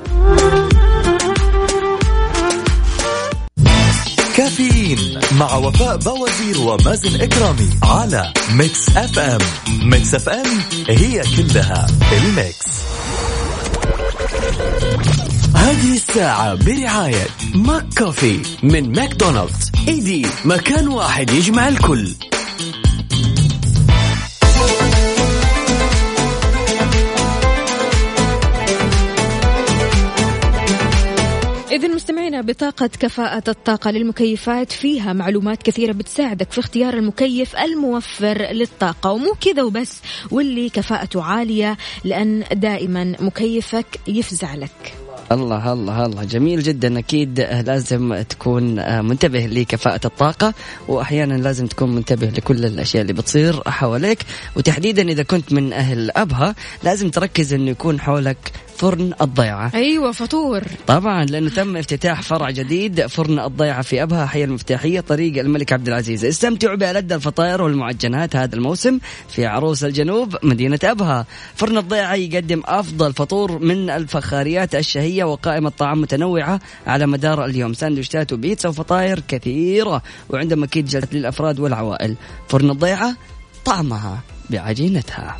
كافيين 4.39 5.19
مع 5.39 5.55
وفاء 5.55 5.97
بوازير 5.97 6.59
ومازن 6.59 7.21
إكرامي 7.21 7.69
على 7.83 8.33
Mix 8.51 8.89
FM. 8.89 9.39
Mix 9.83 10.15
FM 10.15 10.59
هي 10.89 11.23
كلها 11.37 11.87
ال 12.17 12.27
Mix. 12.27 12.65
هذه 15.55 15.93
الساعة 15.93 16.53
برعاية 16.53 17.27
McCafé 17.55 18.39
من 18.63 18.95
ماكدونالدز. 18.95 19.71
إيدي 19.87 20.27
مكان 20.45 20.87
واحد 20.87 21.29
يجمع 21.29 21.67
الكل. 21.67 22.15
إذا 31.79 31.87
مستمعينا 31.87 32.41
بطاقة 32.41 32.87
كفاءة 32.87 33.43
الطاقة 33.47 33.91
للمكيفات 33.91 34.71
فيها 34.71 35.13
معلومات 35.13 35.63
كثيرة 35.63 35.91
بتساعدك 35.91 36.51
في 36.51 36.59
اختيار 36.59 36.93
المكيف 36.93 37.55
الموفر 37.55 38.51
للطاقة. 38.51 39.11
ومو 39.11 39.33
كذا 39.41 39.63
وبس 39.63 40.01
واللي 40.31 40.69
كفاءته 40.69 41.23
عالية 41.23 41.77
لأن 42.03 42.43
دائما 42.53 43.15
مكيفك 43.19 43.85
يفزع 44.07 44.55
لك. 44.55 44.93
الله 45.31 45.73
الله 45.73 46.05
الله. 46.05 46.23
جميل 46.23 46.63
جدا. 46.63 46.99
أكيد 46.99 47.39
لازم 47.39 48.21
تكون 48.29 48.63
منتبه 49.05 49.45
لكفاءة 49.45 50.01
الطاقة 50.05 50.53
واحيانا 50.87 51.33
لازم 51.33 51.67
تكون 51.67 51.95
منتبه 51.95 52.27
لكل 52.27 52.65
الأشياء 52.65 53.01
اللي 53.01 53.13
بتصير 53.13 53.69
حواليك. 53.69 54.19
وتحديدا 54.55 55.09
إذا 55.09 55.23
كنت 55.23 55.53
من 55.53 55.73
أهل 55.73 56.11
أبها 56.11 56.55
لازم 56.83 57.09
تركز 57.09 57.53
إنه 57.53 57.71
يكون 57.71 57.99
حولك 57.99 58.51
فرن 58.79 59.13
الضيعة. 59.21 59.71
أيوة 59.75 60.11
فطور. 60.11 60.63
طبعا 60.87 61.25
لأنه 61.25 61.49
تم 61.49 61.77
افتتاح 61.77 62.21
فرع 62.21 62.49
جديد 62.49 63.07
فرن 63.07 63.39
الضيعة 63.39 63.81
في 63.81 64.03
أبها 64.03 64.25
حي 64.25 64.43
المفتاحية 64.43 64.99
طريق 64.99 65.39
الملك 65.39 65.73
عبد 65.73 65.87
العزيز. 65.87 66.25
استمتعوا 66.25 66.75
بألذ 66.75 67.13
الفطاير 67.13 67.61
والمعجنات 67.61 68.35
هذا 68.35 68.55
الموسم 68.55 68.99
في 69.29 69.45
عروس 69.45 69.83
الجنوب 69.83 70.35
مدينة 70.43 70.79
أبها. 70.83 71.25
فرن 71.55 71.77
الضيعة 71.77 72.15
يقدم 72.15 72.61
أفضل 72.65 73.13
فطور 73.13 73.59
من 73.59 73.89
الفخاريات 73.89 74.75
الشهية 74.75 75.23
وقائمة 75.23 75.69
طعام 75.69 76.01
متنوعة 76.01 76.59
على 76.87 77.07
مدار 77.07 77.45
اليوم. 77.45 77.73
ساندويشات 77.73 78.33
وبيتزا 78.33 78.69
وفطاير 78.69 79.23
كثيرة 79.27 80.01
وعندهم 80.29 80.63
أكيد 80.63 80.85
جلسة 80.85 81.07
للأفراد 81.11 81.59
والعوائل. 81.59 82.15
فرن 82.49 82.69
الضيعة 82.69 83.15
طعمها 83.65 84.19
بعجينتها. 84.49 85.37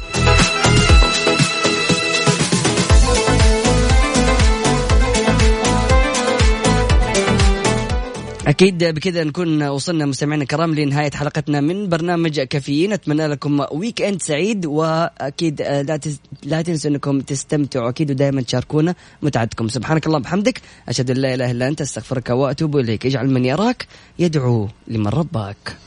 أكيد 8.49 8.83
بكذا 8.83 9.23
نكون 9.23 9.63
وصلنا 9.63 10.05
مستمعينا 10.05 10.43
الكرام 10.43 10.75
لنهاية 10.75 11.11
حلقتنا 11.11 11.61
من 11.61 11.89
برنامج 11.89 12.39
كافيين. 12.41 12.93
أتمنى 12.93 13.27
لكم 13.27 13.65
weekend 13.71 14.21
سعيد 14.21 14.65
وأكيد 14.65 15.61
لا 15.61 15.99
لا 16.43 16.61
تنسوا 16.61 16.91
أنكم 16.91 17.21
تستمتعوا 17.21 17.89
أكيد 17.89 18.11
ودائما 18.11 18.41
تشاركونا 18.41 18.95
متعتكم. 19.21 19.67
سبحانك 19.67 20.07
اللهم 20.07 20.21
وبحمدك 20.21 20.61
أشهد 20.89 21.11
أن 21.11 21.17
لا 21.17 21.33
إله 21.33 21.51
إلا 21.51 21.67
أنت 21.67 21.81
أستغفرك 21.81 22.29
وأتوب 22.29 22.77
إليك. 22.77 23.05
اجعل 23.05 23.29
من 23.29 23.45
يراك 23.45 23.87
يدعو 24.19 24.69
لمن 24.87 25.07
رباك. 25.07 25.77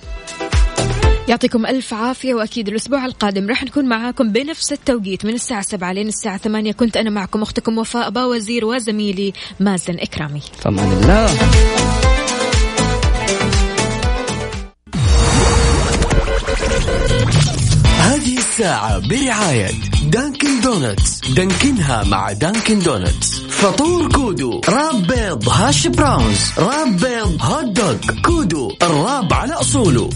يعطيكم 1.28 1.66
ألف 1.66 1.94
عافية 1.94 2.34
وأكيد 2.34 2.68
الأسبوع 2.68 3.04
القادم 3.06 3.48
راح 3.48 3.64
نكون 3.64 3.88
معاكم 3.88 4.32
بنفس 4.32 4.72
التوقيت 4.72 5.26
من 5.26 5.34
الساعة 5.34 5.62
سبعة 5.62 5.92
لين 5.92 6.08
الساعة 6.08 6.38
ثمانية. 6.38 6.72
كنت 6.72 6.96
أنا 6.96 7.10
معكم 7.10 7.42
أختكم 7.42 7.78
وفاء 7.78 8.10
باوزير 8.10 8.64
وزميلي 8.64 9.32
مازن 9.60 9.98
إكرامي. 9.98 10.42
فمان 10.58 10.92
الله. 10.92 11.30
الساعة 18.62 18.98
برعاية 18.98 19.70
Dunkin' 20.02 20.60
Donuts 20.60 21.20
دانكنها 21.28 22.04
مع 22.04 22.32
Dunkin' 22.32 22.78
Donuts 22.78 23.40
فطور 23.40 24.12
كودو. 24.12 24.60
wrap 24.68 25.06
بيض 25.06 25.48
hash 25.48 25.86
browns. 25.86 26.38
wrap 26.58 26.96
بيض 26.96 27.38
hot 27.40 27.64
dog. 27.64 27.96
كودو. 28.24 28.72
ال 28.82 28.92
wrap 28.92 29.32
على 29.32 29.52
أصوله. 29.52 30.10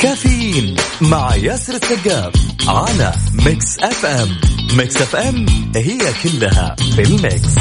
كافيين 0.00 0.76
مع 1.00 1.34
ياسر 1.34 1.74
السقاف 1.74 2.32
على 2.68 3.14
Mix 3.46 3.78
FM. 3.78 4.36
Mix 4.76 4.96
FM 4.96 5.46
هي 5.76 5.98
كلها 6.22 6.76
في 6.96 7.02
ال 7.02 7.12
Mix. 7.12 7.54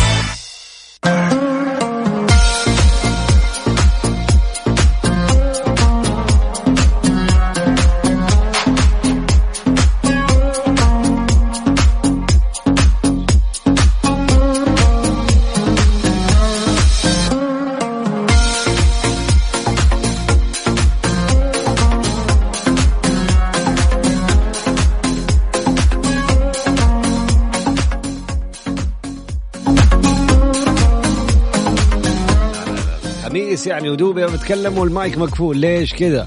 خميس 33.29 33.67
يعني 33.67 33.89
ودوبي 33.89 34.25
بتكلم 34.25 34.77
والمايك 34.77 35.17
مقفول. 35.17 35.57
ليش 35.57 35.93
كذا؟ 35.93 36.25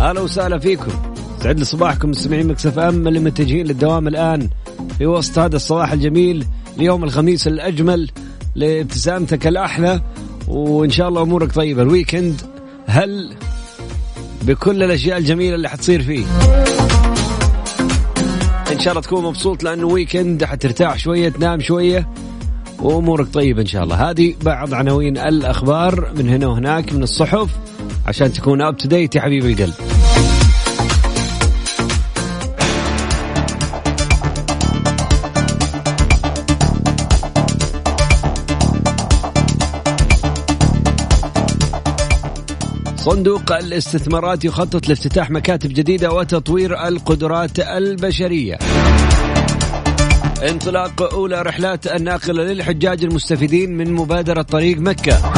أهلا 0.00 0.20
وسهلا 0.20 0.58
فيكم. 0.58 0.92
سعد 1.42 1.58
لي 1.58 1.64
صباحكم 1.64 2.10
مستمعين 2.10 2.46
Mix 2.46 2.78
FM. 2.78 3.08
اللي 3.08 3.20
متجهين 3.20 3.66
للدوام 3.66 4.08
الآن 4.08 4.48
في 4.98 5.06
وسط 5.06 5.38
هذا 5.38 5.56
الصباح 5.56 5.92
الجميل 5.92 6.46
ليوم 6.78 7.04
الخميس 7.04 7.46
الأجمل 7.46 8.10
لابتسامتك 8.54 9.46
الأحلى. 9.46 10.02
وإن 10.48 10.90
شاء 10.90 11.08
الله 11.08 11.22
أمورك 11.22 11.52
طيبة. 11.52 11.82
ال 11.82 11.89
weekend 11.89 12.40
هل 12.86 13.30
بكل 14.42 14.82
الأشياء 14.82 15.18
الجميلة 15.18 15.54
اللي 15.54 15.68
حتصير 15.68 16.02
فيه. 16.02 16.24
إن 18.72 18.78
شاء 18.80 18.90
الله 18.92 19.02
تكون 19.02 19.24
مبسوط 19.24 19.62
لأنه 19.62 19.86
weekend 19.86 20.44
حترتاح 20.44 20.98
شوية 20.98 21.28
تنام 21.28 21.60
شوية. 21.60 22.08
وأمورك 22.82 23.28
طيبة 23.28 23.60
إن 23.60 23.66
شاء 23.66 23.84
الله. 23.84 24.10
هذه 24.10 24.34
بعض 24.42 24.74
عناوين 24.74 25.18
الأخبار 25.18 26.12
من 26.16 26.28
هنا 26.28 26.46
وهناك 26.46 26.92
من 26.92 27.02
الصحف 27.02 27.50
عشان 28.06 28.32
تكون 28.32 28.62
up 28.62 28.76
to 28.76 28.88
date 28.88 29.14
يا 29.14 29.20
حبيب 29.20 29.46
القلب. 29.46 29.74
صندوق 42.96 43.52
الاستثمارات 43.52 44.44
يخطط 44.44 44.88
لافتتاح 44.88 45.30
مكاتب 45.30 45.68
جديدة 45.68 46.12
وتطوير 46.12 46.88
القدرات 46.88 47.60
البشرية. 47.60 48.58
انطلاق 50.48 51.02
أولى 51.14 51.42
رحلات 51.42 51.86
الناقلة 51.86 52.44
للحجاج 52.44 53.04
المستفيدين 53.04 53.76
من 53.76 53.92
مبادرة 53.92 54.42
طريق 54.42 54.78
مكة. 54.78 55.32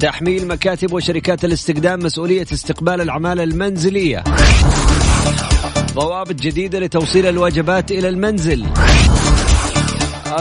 تحميل 0.00 0.48
مكاتب 0.48 0.92
وشركات 0.92 1.44
الاستخدام 1.44 1.98
مسؤولية 1.98 2.46
استقبال 2.52 3.00
العمالة 3.00 3.42
المنزلية. 3.42 4.24
ضوابط 5.94 6.34
جديدة 6.34 6.78
لتوصيل 6.78 7.26
الوجبات 7.26 7.90
إلى 7.90 8.08
المنزل. 8.08 8.66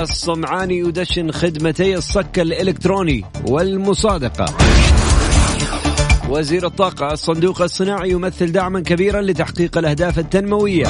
الصمعاني 0.02 0.78
يدشن 0.78 1.32
خدمتي 1.32 1.98
الصك 1.98 2.40
الإلكتروني 2.40 3.26
والمصادقة. 3.48 4.46
وزير 6.30 6.66
الطاقة 6.66 7.14
الصندوق 7.14 7.62
الصناعي 7.62 8.10
يمثل 8.10 8.52
دعما 8.52 8.80
كبيرا 8.80 9.22
لتحقيق 9.22 9.78
الأهداف 9.78 10.20
التنموية. 10.20 10.86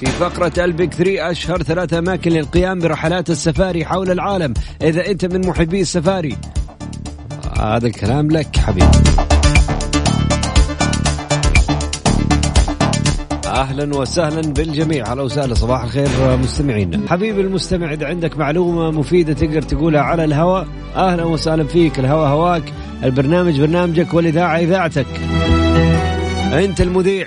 في 0.00 0.06
فقرة 0.06 0.64
البيك 0.64 0.94
3 0.94 1.30
أشهر 1.30 1.62
ثلاث 1.62 1.94
أماكن 1.94 2.30
للقيام 2.30 2.78
برحلات 2.78 3.30
السفاري 3.30 3.84
حول 3.84 4.10
العالم. 4.10 4.54
إذا 4.82 5.10
أنت 5.10 5.24
من 5.24 5.46
محبي 5.46 5.80
السفاري 5.80 6.36
هذا 7.60 7.86
الكلام 7.86 8.30
لك 8.30 8.56
حبيبي. 8.56 8.86
أهلا 13.46 13.96
وسهلا 13.96 14.40
بالجميع. 14.40 15.06
أهلا 15.12 15.22
وسهلا. 15.22 15.54
صباح 15.54 15.84
الخير 15.84 16.08
مستمعينا 16.36 17.00
حبيبي 17.08 17.40
المستمع 17.40 17.92
إذا 17.92 18.06
عندك 18.06 18.38
معلومة 18.38 18.90
مفيدة 18.90 19.32
تقدر 19.32 19.62
تقولها 19.62 20.00
على 20.00 20.24
الهواء 20.24 20.66
أهلا 20.96 21.24
وسهلا 21.24 21.64
فيك. 21.64 21.98
الهواء 21.98 22.28
هواك. 22.28 22.72
البرنامج 23.04 23.60
برنامجك 23.60 24.14
والاذاعه 24.14 24.58
إذاعتك. 24.58 25.06
أنت 26.52 26.80
المذيع. 26.80 27.26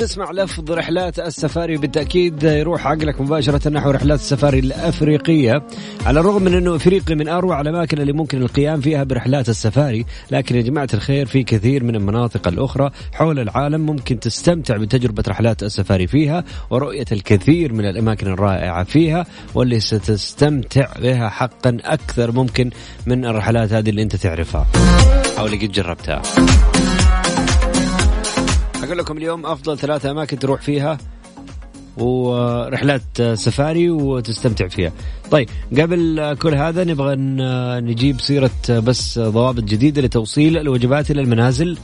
تسمع 0.00 0.30
لفظ 0.30 0.72
رحلات 0.72 1.18
السفاري 1.18 1.76
بالتأكيد 1.76 2.42
يروح 2.42 2.86
عقلك 2.86 3.20
مباشرة 3.20 3.68
نحو 3.68 3.90
رحلات 3.90 4.18
السفاري 4.18 4.58
الأفريقية. 4.58 5.62
على 6.06 6.20
الرغم 6.20 6.42
من 6.42 6.54
أنه 6.54 6.76
أفريقيا 6.76 7.16
من 7.16 7.28
أروع 7.28 7.60
الأماكن 7.60 8.00
اللي 8.00 8.12
ممكن 8.12 8.42
القيام 8.42 8.80
فيها 8.80 9.04
برحلات 9.04 9.48
السفاري 9.48 10.06
لكن 10.30 10.56
يا 10.56 10.62
جماعة 10.62 10.88
الخير 10.94 11.26
في 11.26 11.42
كثير 11.42 11.84
من 11.84 11.96
المناطق 11.96 12.48
الأخرى 12.48 12.90
حول 13.12 13.38
العالم 13.38 13.80
ممكن 13.80 14.20
تستمتع 14.20 14.76
بتجربة 14.76 15.24
رحلات 15.28 15.62
السفاري 15.62 16.06
فيها 16.06 16.44
ورؤية 16.70 17.06
الكثير 17.12 17.72
من 17.72 17.84
الأماكن 17.84 18.26
الرائعة 18.26 18.84
فيها 18.84 19.26
واللي 19.54 19.80
ستستمتع 19.80 20.92
بها 21.02 21.28
حقا 21.28 21.78
أكثر 21.84 22.32
ممكن 22.32 22.70
من 23.06 23.24
الرحلات 23.24 23.72
هذه 23.72 23.90
اللي 23.90 24.02
أنت 24.02 24.16
تعرفها. 24.16 24.66
أو 25.38 25.46
اللي 25.46 25.56
قد 25.56 25.72
جربتها 25.72 26.22
أقول 28.82 28.98
لكم 28.98 29.16
اليوم 29.16 29.46
أفضل 29.46 29.78
ثلاثة 29.78 30.10
أماكن 30.10 30.38
تروح 30.38 30.62
فيها 30.62 30.98
ورحلات 31.96 33.22
سفاري 33.34 33.90
وتستمتع 33.90 34.68
فيها. 34.68 34.92
طيب 35.30 35.48
قبل 35.78 36.36
كل 36.42 36.54
هذا 36.54 36.84
نبغى 36.84 37.16
نجيب 37.80 38.20
سيرة 38.20 38.50
بس 38.68 39.18
ضوابط 39.18 39.62
جديدة 39.62 40.02
لتوصيل 40.02 40.58
الوجبات 40.58 41.10
إلى 41.10 41.20
المنازل. 41.20 41.78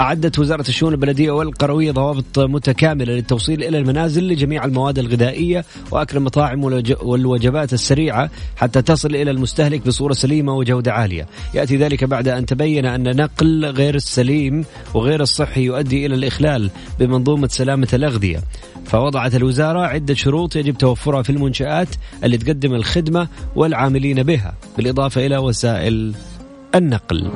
أعدت 0.00 0.38
وزارة 0.38 0.68
الشؤون 0.68 0.92
البلدية 0.92 1.30
والقروية 1.30 1.92
ضوابط 1.92 2.38
متكاملة 2.38 3.12
للتوصيل 3.12 3.64
إلى 3.64 3.78
المنازل 3.78 4.28
لجميع 4.28 4.64
المواد 4.64 4.98
الغذائية 4.98 5.64
وأكل 5.90 6.16
المطاعم 6.16 6.64
والوجبات 7.02 7.72
السريعة 7.72 8.30
حتى 8.56 8.82
تصل 8.82 9.14
إلى 9.14 9.30
المستهلك 9.30 9.86
بصورة 9.86 10.12
سليمة 10.12 10.54
وجودة 10.54 10.92
عالية. 10.92 11.26
يأتي 11.54 11.76
ذلك 11.76 12.04
بعد 12.04 12.28
أن 12.28 12.46
تبين 12.46 12.86
أن 12.86 13.16
نقل 13.16 13.64
غير 13.64 13.94
السليم 13.94 14.64
وغير 14.94 15.22
الصحي 15.22 15.64
يؤدي 15.64 16.06
إلى 16.06 16.14
الإخلال 16.14 16.70
بمنظومة 17.00 17.48
سلامة 17.48 17.88
الأغذية. 17.92 18.42
فوضعت 18.84 19.34
الوزارة 19.34 19.80
عدة 19.80 20.14
شروط 20.14 20.56
يجب 20.56 20.78
توفرها 20.78 21.22
في 21.22 21.30
المنشآت 21.30 21.88
اللي 22.24 22.38
تقدم 22.38 22.74
الخدمة 22.74 23.28
والعاملين 23.56 24.22
بها 24.22 24.54
بالإضافة 24.76 25.26
إلى 25.26 25.38
وسائل 25.38 26.14
النقل. 26.74 27.30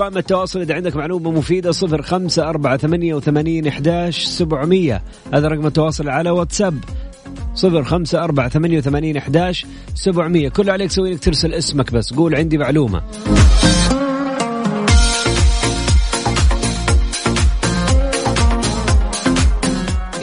أرقام 0.00 0.18
التواصل 0.18 0.60
إذا 0.60 0.74
عندك 0.74 0.96
معلومة 0.96 1.30
مفيدة 1.30 1.72
صفر 1.72 2.02
خمسة 2.02 2.48
أربعة 2.48 2.76
ثمانية 2.76 3.14
وثمانين 3.14 3.66
إحداش 3.66 4.24
سبعمية. 4.24 5.02
هذا 5.34 5.48
رقم 5.48 5.66
التواصل 5.66 6.08
على 6.08 6.30
واتساب. 6.30 6.84
صفر 7.54 7.84
خمسة 7.84 8.24
أربعة 8.24 8.48
ثمانية 8.48 8.78
وثمانين 8.78 9.16
إحداش 9.16 9.66
سبعمية. 9.94 10.48
كل 10.48 10.70
عليك 10.70 10.88
تسوي 10.88 11.12
إنك 11.12 11.18
ترسل 11.18 11.54
اسمك 11.54 11.92
بس. 11.92 12.14
قول 12.14 12.34
عندي 12.34 12.58
معلومة. 12.58 13.02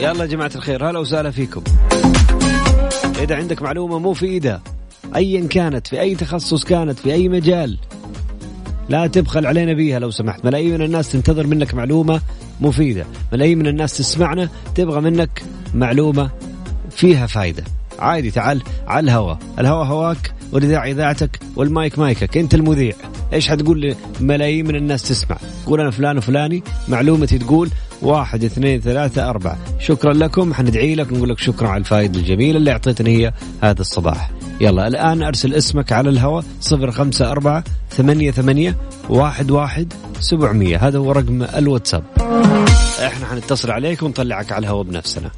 يلا 0.00 0.20
يا 0.20 0.26
جماعة 0.26 0.50
الخير 0.54 0.90
هلا 0.90 0.98
وسهلا 0.98 1.30
فيكم. 1.30 1.62
إذا 3.22 3.36
عندك 3.36 3.62
معلومة 3.62 3.98
مفيدة 3.98 4.60
أيا 5.16 5.46
كانت 5.46 5.86
في 5.86 6.00
أي 6.00 6.14
تخصص 6.14 6.64
كانت 6.64 6.98
في 6.98 7.12
أي 7.12 7.28
مجال 7.28 7.78
لا 8.88 9.06
تبخل 9.06 9.46
علينا 9.46 9.72
بيها 9.72 9.98
لو 9.98 10.10
سمحت. 10.10 10.44
ملايين 10.44 10.74
من 10.74 10.82
الناس 10.82 11.12
تنتظر 11.12 11.46
منك 11.46 11.74
معلومة 11.74 12.20
مفيدة. 12.60 13.06
ملايين 13.32 13.58
من 13.58 13.66
الناس 13.66 13.96
تسمعنا 13.96 14.48
تبغى 14.74 15.00
منك 15.00 15.42
معلومة 15.74 16.30
فيها 16.90 17.26
فايدة. 17.26 17.64
عادي 17.98 18.30
تعال 18.30 18.62
على 18.86 19.04
الهواء 19.04 19.38
الهواء 19.58 19.86
هواك 19.86 20.34
والإذاعة 20.52 20.86
إذاعتك 20.86 21.40
والمايك 21.56 21.98
مايكك. 21.98 22.36
أنت 22.36 22.54
المذيع. 22.54 22.94
إيش 23.32 23.48
حتقول 23.48 23.94
ملايين 24.20 24.66
من 24.66 24.76
الناس 24.76 25.02
تسمع؟ 25.02 25.36
قول 25.66 25.80
أنا 25.80 25.90
فلان 25.90 26.18
وفلاني. 26.18 26.62
معلومتي 26.88 27.38
تقول 27.38 27.70
واحد 28.02 28.44
اثنين 28.44 28.80
ثلاثة 28.80 29.30
أربعة. 29.30 29.58
شكرا 29.80 30.12
لكم. 30.12 30.54
حندعي 30.54 30.94
لك 30.94 31.12
نقول 31.12 31.28
لك 31.28 31.38
شكرا 31.38 31.68
على 31.68 31.78
الفائدة 31.78 32.20
الجميلة 32.20 32.58
اللي 32.58 32.72
أعطيتني 32.72 33.18
هي 33.18 33.32
هذا 33.62 33.80
الصباح. 33.80 34.30
يلا 34.60 34.88
الآن 34.88 35.22
أرسل 35.22 35.54
اسمك 35.54 35.92
على 35.92 36.10
الهواء 36.10 36.44
صفر 36.60 36.90
خمسة 36.90 37.30
أربعة 37.30 37.64
ثمانية 37.90 38.30
ثمانية 38.30 38.76
واحد 39.08 39.50
واحد 39.50 39.92
سبعمية. 40.20 40.76
هذا 40.88 40.98
هو 40.98 41.12
رقم 41.12 41.42
الواتساب. 41.42 42.04
إحنا 43.06 43.26
حنتصل 43.26 43.70
عليك 43.70 44.02
ونطلعك 44.02 44.52
على 44.52 44.66
الهواء 44.66 44.82
بنفسنا. 44.82 45.30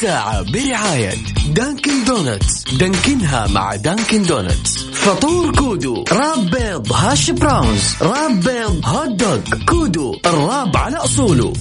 الساعة 0.00 0.42
برعاية 0.42 1.14
Dunkin' 1.48 2.04
Donuts. 2.04 2.64
دانكنها 2.72 3.46
مع 3.46 3.76
Dunkin' 3.76 4.22
Donuts. 4.22 4.78
فطور 4.92 5.52
كودو 5.52 6.04
wrap 6.12 6.50
بيض 6.50 6.92
hash 6.92 7.30
browns 7.30 7.94
wrap 8.02 8.40
بيض 8.40 8.80
hot 8.84 9.08
dog. 9.08 9.38
كودو 9.68 10.16
ال 10.26 10.36
wrap 10.36 10.76
على 10.76 10.96
أصوله. 10.96 11.52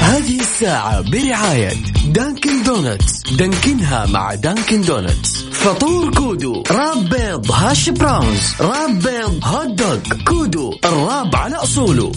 هذه 0.00 0.40
الساعة 0.40 1.00
برعاية 1.00 1.72
Dunkin' 2.06 2.62
Donuts. 2.62 3.22
دانكنها 3.32 4.06
مع 4.06 4.34
Dunkin' 4.34 4.82
Donuts. 4.82 5.44
فطور 5.52 6.14
كودو 6.14 6.62
wrap 6.70 7.08
بيض 7.08 7.50
hash 7.52 7.88
browns 7.88 8.54
wrap 8.60 8.98
بيض 8.98 9.40
hot 9.44 9.66
dog. 9.66 9.98
كودو 10.28 10.78
ال 10.84 10.94
wrap 10.94 11.36
على 11.36 11.56
أصوله. 11.56 12.12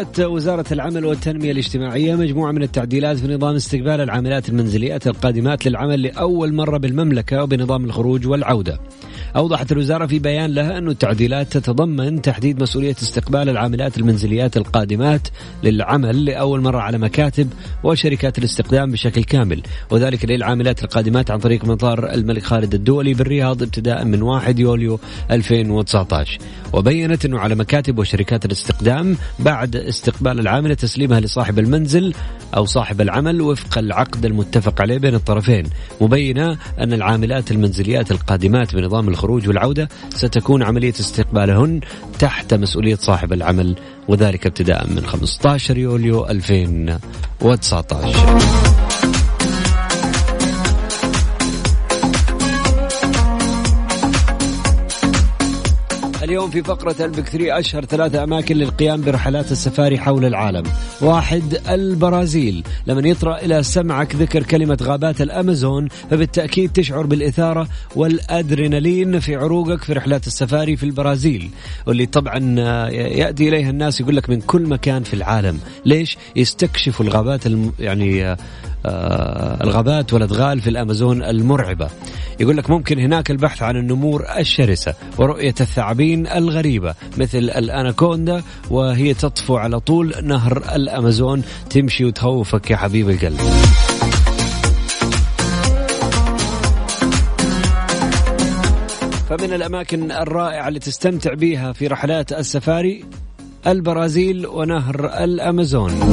أقرت 0.00 0.20
وزارة 0.20 0.64
العمل 0.72 1.04
والتنمية 1.04 1.52
الاجتماعية 1.52 2.14
مجموعة 2.14 2.52
من 2.52 2.62
التعديلات 2.62 3.16
في 3.16 3.34
نظام 3.34 3.54
استقبال 3.54 4.00
العاملات 4.00 4.48
المنزليات 4.48 5.06
القادمات 5.06 5.66
للعمل 5.66 6.02
لأول 6.02 6.54
مرة 6.54 6.78
بالمملكة 6.78 7.42
وبنظام 7.42 7.84
الخروج 7.84 8.26
والعودة. 8.26 8.80
أوضحت 9.36 9.72
الوزارة 9.72 10.06
في 10.06 10.18
بيان 10.18 10.54
لها 10.54 10.78
أن 10.78 10.88
التعديلات 10.88 11.52
تتضمن 11.52 12.22
تحديد 12.22 12.62
مسؤولية 12.62 12.96
استقبال 13.02 13.48
العاملات 13.48 13.98
المنزليات 13.98 14.56
القادمات 14.56 15.28
للعمل 15.62 16.24
لأول 16.24 16.60
مرة 16.60 16.78
على 16.78 16.98
مكاتب 16.98 17.48
وشركات 17.84 18.38
الاستخدام 18.38 18.92
بشكل 18.92 19.24
كامل 19.24 19.62
وذلك 19.90 20.24
للعاملات 20.24 20.84
القادمات 20.84 21.30
عن 21.30 21.38
طريق 21.38 21.64
مطار 21.64 22.12
الملك 22.14 22.42
خالد 22.42 22.74
الدولي 22.74 23.14
بالرياض 23.14 23.62
ابتداء 23.62 24.04
من 24.04 24.22
1 24.22 24.58
يوليو 24.58 25.00
2019 25.30 26.38
وبينت 26.72 27.24
أنه 27.24 27.38
على 27.38 27.54
مكاتب 27.54 27.98
وشركات 27.98 28.44
الاستخدام 28.44 29.16
بعد 29.38 29.76
استقبال 29.76 30.40
العاملة 30.40 30.74
تسليمها 30.74 31.20
لصاحب 31.20 31.58
المنزل 31.58 32.14
أو 32.56 32.64
صاحب 32.64 33.00
العمل 33.00 33.40
وفق 33.40 33.78
العقد 33.78 34.24
المتفق 34.24 34.80
عليه 34.80 34.98
بين 34.98 35.14
الطرفين. 35.14 35.64
مبينة 36.00 36.58
أن 36.78 36.92
العاملات 36.92 37.50
المنزليات 37.50 38.10
القادمات 38.10 38.74
بنظام 38.74 39.08
الخروج 39.20 39.48
والعودة 39.48 39.88
ستكون 40.14 40.62
عملية 40.62 40.90
استقبالهن 40.90 41.80
تحت 42.18 42.54
مسؤولية 42.54 42.94
صاحب 42.94 43.32
العمل 43.32 43.76
وذلك 44.08 44.46
ابتداء 44.46 44.86
من 44.86 45.06
15 45.06 45.78
يوليو 45.78 46.26
2019 46.26 48.89
اليوم 56.30 56.50
في 56.50 56.62
فقرة 56.62 56.94
ألبك 57.00 57.28
3 57.28 57.58
أشهر 57.58 57.84
ثلاثة 57.84 58.22
أماكن 58.24 58.56
للقيام 58.56 59.00
برحلات 59.00 59.52
السفاري 59.52 59.98
حول 59.98 60.24
العالم. 60.24 60.62
واحد 61.00 61.60
البرازيل. 61.68 62.64
لمن 62.86 63.06
يطرأ 63.06 63.38
إلى 63.38 63.62
سمعك 63.62 64.14
ذكر 64.14 64.42
كلمة 64.42 64.78
غابات 64.82 65.20
الأمازون 65.20 65.88
فبالتأكيد 66.10 66.72
تشعر 66.72 67.06
بالإثارة 67.06 67.68
والأدرينالين 67.96 69.20
في 69.20 69.36
عروقك 69.36 69.82
في 69.82 69.92
رحلات 69.92 70.26
السفاري 70.26 70.76
في 70.76 70.82
البرازيل. 70.82 71.50
واللي 71.86 72.06
طبعا 72.06 72.38
يأتي 72.90 73.48
إليها 73.48 73.70
الناس 73.70 74.00
يقول 74.00 74.16
لك 74.16 74.30
من 74.30 74.40
كل 74.40 74.62
مكان 74.62 75.02
في 75.02 75.14
العالم. 75.14 75.58
ليش؟ 75.84 76.18
يستكشفوا 76.36 77.06
الغابات 77.06 77.46
الم 77.46 77.72
يعني 77.78 78.24
آه، 78.26 78.36
الغابات 78.86 80.12
والأدغال 80.12 80.60
في 80.60 80.70
الأمازون 80.70 81.22
المرعبة. 81.22 81.88
يقول 82.40 82.56
لك 82.56 82.70
ممكن 82.70 82.98
هناك 82.98 83.30
البحث 83.30 83.62
عن 83.62 83.76
النمور 83.76 84.26
الشرسة 84.38 84.94
ورؤية 85.18 85.54
الثعابين 85.60 86.26
الغريبة 86.26 86.94
مثل 87.18 87.38
الأناكوندا 87.38 88.42
وهي 88.70 89.14
تطفو 89.14 89.56
على 89.56 89.80
طول 89.80 90.14
نهر 90.22 90.62
الأمازون. 90.74 91.42
تمشي 91.70 92.04
وتخوفك 92.04 92.70
يا 92.70 92.76
حبيب 92.76 93.10
القلب. 93.10 93.40
فمن 99.28 99.52
الأماكن 99.52 100.12
الرائعة 100.12 100.68
اللي 100.68 100.78
تستمتع 100.78 101.34
بها 101.34 101.72
في 101.72 101.86
رحلات 101.86 102.32
السفاري 102.32 103.04
البرازيل 103.66 104.46
ونهر 104.46 105.24
الأمازون. 105.24 106.10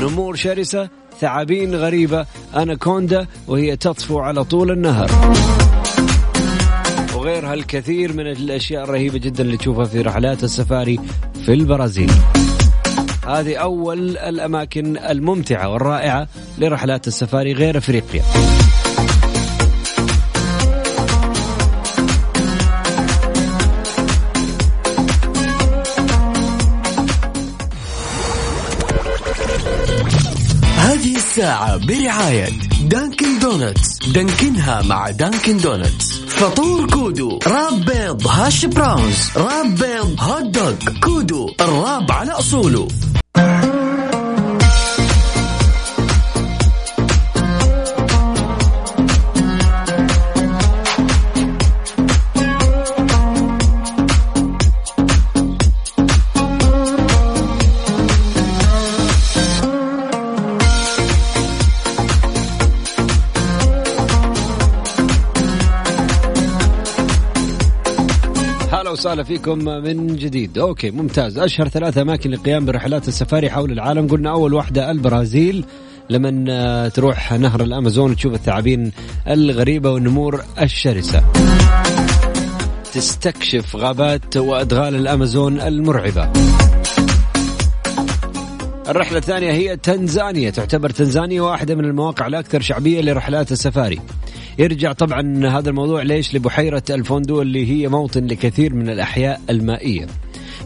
نمور 0.00 0.36
شرسة 0.36 0.88
ثعابين 1.20 1.74
غريبة 1.74 2.26
أناكوندا 2.56 3.26
وهي 3.48 3.76
تطفو 3.76 4.18
على 4.18 4.44
طول 4.44 4.70
النهر. 4.70 5.10
وغيرها 7.14 7.54
الكثير 7.54 8.12
من 8.12 8.26
الأشياء 8.26 8.84
الرهيبة 8.84 9.18
جدا 9.18 9.44
اللي 9.44 9.56
تشوفها 9.56 9.84
في 9.84 10.00
رحلات 10.00 10.44
السفاري 10.44 11.00
في 11.46 11.52
البرازيل. 11.52 12.12
هذه 13.26 13.56
أول 13.56 14.18
الأماكن 14.18 14.96
الممتعة 14.96 15.68
والرائعة 15.68 16.28
لرحلات 16.58 17.06
السفاري 17.06 17.52
غير 17.52 17.78
أفريقيا. 17.78 18.22
الساعة 31.36 31.76
برعاية 31.76 32.48
Dunkin' 32.82 33.38
Donuts. 33.38 33.98
دانكنها 34.08 34.82
مع 34.82 35.10
Dunkin' 35.10 35.56
Donuts. 35.56 36.12
فطور 36.28 36.86
كودو 36.90 37.38
wrap 37.46 37.84
بيض 37.84 38.26
hash 38.26 38.64
browns 38.64 39.30
wrap 39.36 39.74
بيض 39.74 40.16
hot 40.20 40.42
dog 40.42 40.74
كودو 41.02 41.54
ال 41.60 41.70
wrap 41.70 42.12
على 42.12 42.30
أصوله. 42.30 42.88
وسهلا 69.06 69.22
فيكم 69.22 69.58
من 69.58 70.16
جديد. 70.16 70.58
أوكي 70.58 70.90
ممتاز. 70.90 71.38
أشهر 71.38 71.68
ثلاث 71.68 71.98
أماكن 71.98 72.30
للقيام 72.30 72.64
برحلات 72.64 73.08
السفاري 73.08 73.50
حول 73.50 73.72
العالم. 73.72 74.06
قلنا 74.08 74.30
أول 74.30 74.54
واحدة 74.54 74.90
البرازيل. 74.90 75.64
لمن 76.10 76.50
آه، 76.50 76.88
تروح 76.88 77.32
نهر 77.32 77.62
الأمازون 77.62 78.10
وتشوف 78.10 78.34
الثعابين 78.34 78.92
الغريبة 79.28 79.90
والنمور 79.90 80.44
الشرسة. 80.60 81.24
تستكشف 82.92 83.76
غابات 83.76 84.36
وأدغال 84.36 84.94
الأمازون 84.94 85.60
المرعبة. 85.60 86.32
الرحلة 88.88 89.18
الثانية 89.18 89.52
هي 89.52 89.76
تنزانيا. 89.76 90.50
تعتبر 90.50 90.90
تنزانيا 90.90 91.42
واحدة 91.42 91.74
من 91.74 91.84
المواقع 91.84 92.26
الأكثر 92.26 92.60
شعبية 92.60 93.00
لرحلات 93.00 93.52
السفاري. 93.52 94.00
يرجع 94.58 94.92
طبعا 94.92 95.46
هذا 95.58 95.70
الموضوع 95.70 96.02
ليش 96.02 96.34
لبحيرة 96.34 96.82
الفوندو 96.90 97.42
اللي 97.42 97.70
هي 97.70 97.88
موطن 97.88 98.26
لكثير 98.26 98.74
من 98.74 98.90
الأحياء 98.90 99.40
المائية. 99.50 100.06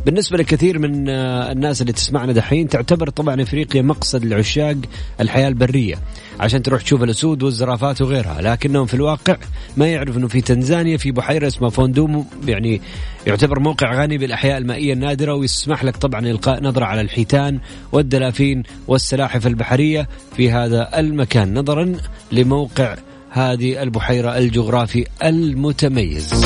بالنسبة 0.06 0.38
لكثير 0.38 0.78
من 0.78 1.08
آه، 1.08 1.52
الناس 1.52 1.80
اللي 1.80 1.92
تسمعنا 1.92 2.32
دحين 2.32 2.68
تعتبر 2.68 3.10
طبعا 3.10 3.42
إفريقيا 3.42 3.82
مقصد 3.82 4.24
لعشاق 4.24 4.76
الحياة 5.20 5.48
البرية 5.48 5.94
عشان 6.40 6.62
تروح 6.62 6.82
تشوف 6.82 7.02
الأسود 7.02 7.42
والزرافات 7.42 8.02
وغيرها. 8.02 8.42
لكنهم 8.42 8.86
في 8.86 8.94
الواقع 8.94 9.36
ما 9.76 9.86
يعرف 9.86 10.16
إنه 10.16 10.28
في 10.28 10.40
تنزانيا 10.40 10.96
في 10.96 11.10
بحيرة 11.10 11.46
اسمها 11.46 11.70
فوندوم 11.70 12.26
يعني 12.46 12.80
يعتبر 13.26 13.60
موقع 13.60 14.02
غني 14.02 14.18
بالأحياء 14.18 14.58
المائية 14.58 14.92
النادرة 14.92 15.34
ويسمح 15.34 15.84
لك 15.84 15.96
طبعا 15.96 16.20
إلقاء 16.26 16.62
نظرة 16.62 16.84
على 16.84 17.00
الحيتان 17.00 17.60
والدلافين 17.92 18.62
والسلاحف 18.88 19.46
البحرية 19.46 20.08
في 20.36 20.50
هذا 20.50 20.98
المكان. 20.98 21.58
نظرا 21.58 21.96
لموقع 22.32 22.96
هذه 23.32 23.82
البحيرة 23.82 24.38
الجغرافي 24.38 25.06
المتميز. 25.24 26.44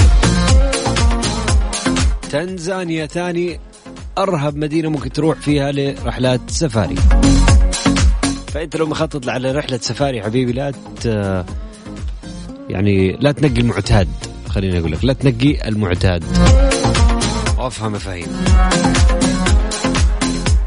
تنزانيا 2.30 3.06
ثاني 3.06 3.60
أرهب 4.18 4.56
مدينة 4.56 4.88
ممكن 4.88 5.10
تروح 5.10 5.38
فيها 5.38 5.72
لرحلات 5.72 6.40
سفاري. 6.46 6.94
فأنت 8.46 8.76
لو 8.76 8.86
مخطط 8.86 9.28
على 9.28 9.52
رحلة 9.52 9.78
سفاري 9.78 10.22
حبيبي 10.22 10.52
لا. 10.52 10.72
يعني 12.68 13.12
لا 13.12 13.32
تنقي 13.32 13.60
المعتاد. 13.60 14.08
خليني 14.48 14.78
أقول 14.78 14.92
لك 14.92 15.04
لا 15.04 15.12
تنقي 15.12 15.68
المعتاد. 15.68 16.24
وافهم 17.58 17.92
مفاهيم 17.92 18.26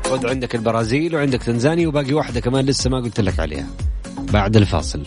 خذ 0.05 0.27
عندك 0.29 0.55
البرازيل 0.55 1.15
وعندك 1.15 1.43
تنزانيا 1.43 1.87
وباقي 1.87 2.13
واحدة 2.13 2.39
كمان 2.39 2.65
لسه 2.65 2.89
ما 2.89 2.97
قلت 2.97 3.19
لك 3.19 3.39
عليها. 3.39 3.67
بعد 4.33 4.57
الفاصل. 4.57 5.03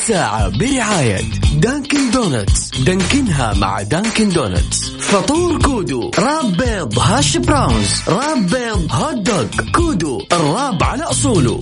الساعة 0.00 0.48
برعاية 0.48 1.20
Dunkin' 1.54 2.10
Donuts. 2.10 2.70
دانكنها 2.70 3.54
مع 3.54 3.82
Dunkin' 3.82 4.28
Donuts. 4.28 4.90
فطور 4.90 5.62
كودو 5.62 6.10
wrap 6.18 6.56
بيض 6.56 6.98
hash 6.98 7.36
browns 7.36 8.02
wrap 8.08 8.46
بيض 8.46 8.86
hot 8.90 9.16
dog 9.16 9.44
كودو 9.74 10.22
ال 10.32 10.42
wrap 10.42 10.82
على 10.82 11.02
أصوله. 11.02 11.60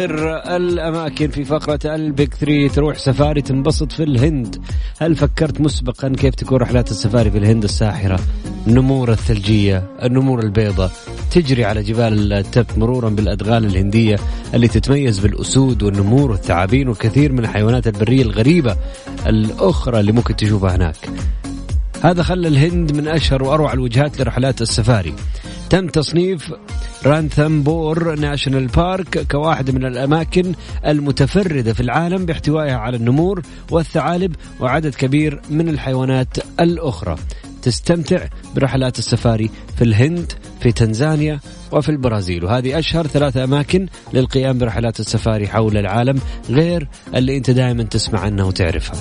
آخر 0.00 0.56
الأماكن 0.56 1.28
في 1.30 1.44
فقرة 1.44 1.94
البيك 1.94 2.34
3 2.34 2.74
تروح 2.74 2.98
سفاري 2.98 3.42
تنبسط 3.42 3.92
في 3.92 4.02
الهند. 4.02 4.56
هل 4.98 5.16
فكرت 5.16 5.60
مسبقا 5.60 6.08
كيف 6.08 6.34
تكون 6.34 6.58
رحلات 6.58 6.90
السفاري 6.90 7.30
في 7.30 7.38
الهند 7.38 7.64
الساحرة؟ 7.64 8.20
النمور 8.66 9.12
الثلجية 9.12 9.96
النمور 10.02 10.40
البيضاء 10.40 10.92
تجري 11.30 11.64
على 11.64 11.82
جبال 11.82 12.32
التبت 12.32 12.78
مرورا 12.78 13.08
بالأدغال 13.08 13.64
الهندية 13.64 14.16
اللي 14.54 14.68
تتميز 14.68 15.18
بالأسود 15.18 15.82
والنمور 15.82 16.30
والثعابين 16.30 16.88
وكثير 16.88 17.32
من 17.32 17.38
الحيوانات 17.38 17.86
البرية 17.86 18.22
الغريبة 18.22 18.76
الأخرى 19.26 20.00
اللي 20.00 20.12
ممكن 20.12 20.36
تشوفها 20.36 20.76
هناك. 20.76 20.96
هذا 22.02 22.22
خلى 22.22 22.48
الهند 22.48 22.92
من 22.96 23.08
أشهر 23.08 23.42
وأروع 23.42 23.72
الوجهات 23.72 24.20
لرحلات 24.20 24.62
السفاري. 24.62 25.14
تم 25.70 25.86
تصنيف 25.86 26.52
Ranthambore 27.06 28.14
National 28.18 28.66
Park 28.66 29.26
كواحدة 29.30 29.72
من 29.72 29.84
الأماكن 29.84 30.54
المتفردة 30.86 31.72
في 31.72 31.80
العالم 31.80 32.26
باحتوائها 32.26 32.76
على 32.76 32.96
النمور 32.96 33.42
والثعالب 33.70 34.36
وعدد 34.60 34.94
كبير 34.94 35.40
من 35.50 35.68
الحيوانات 35.68 36.38
الأخرى. 36.60 37.16
تستمتع 37.62 38.26
برحلات 38.56 38.98
السفاري 38.98 39.50
في 39.76 39.84
الهند 39.84 40.32
في 40.60 40.72
تنزانيا 40.72 41.40
وفي 41.72 41.88
البرازيل. 41.88 42.44
وهذه 42.44 42.78
أشهر 42.78 43.06
ثلاثة 43.06 43.44
أماكن 43.44 43.86
للقيام 44.12 44.58
برحلات 44.58 45.00
السفاري 45.00 45.48
حول 45.48 45.76
العالم 45.76 46.20
غير 46.50 46.88
اللي 47.14 47.36
أنت 47.36 47.50
دائما 47.50 47.82
تسمع 47.82 48.20
عنها 48.20 48.44
وتعرفها 48.44 48.96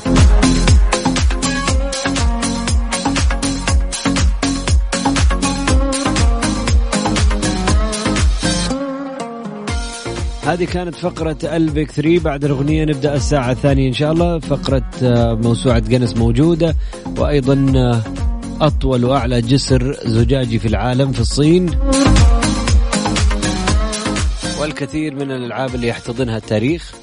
هذه 10.49 10.65
كانت 10.65 10.95
فقرة 10.95 11.37
البيك 11.43 11.91
3 11.91 12.19
بعد 12.19 12.45
الأغنية 12.45 12.85
نبدأ 12.85 13.15
الساعة 13.15 13.51
الثانية 13.51 13.87
إن 13.87 13.93
شاء 13.93 14.11
الله. 14.11 14.39
فقرة 14.39 14.89
آه، 15.03 15.33
موسوعة 15.33 15.79
جنس 15.79 16.17
موجودة. 16.17 16.75
وأيضا 17.17 17.73
آه، 17.75 18.01
أطول 18.61 19.05
وأعلى 19.05 19.41
جسر 19.41 19.97
زجاجي 20.05 20.59
في 20.59 20.67
العالم 20.67 21.11
في 21.11 21.19
الصين. 21.19 21.69
والكثير 24.61 25.15
من 25.15 25.31
الألعاب 25.31 25.75
اللي 25.75 25.87
يحتضنها 25.87 26.37
التاريخ. 26.37 26.93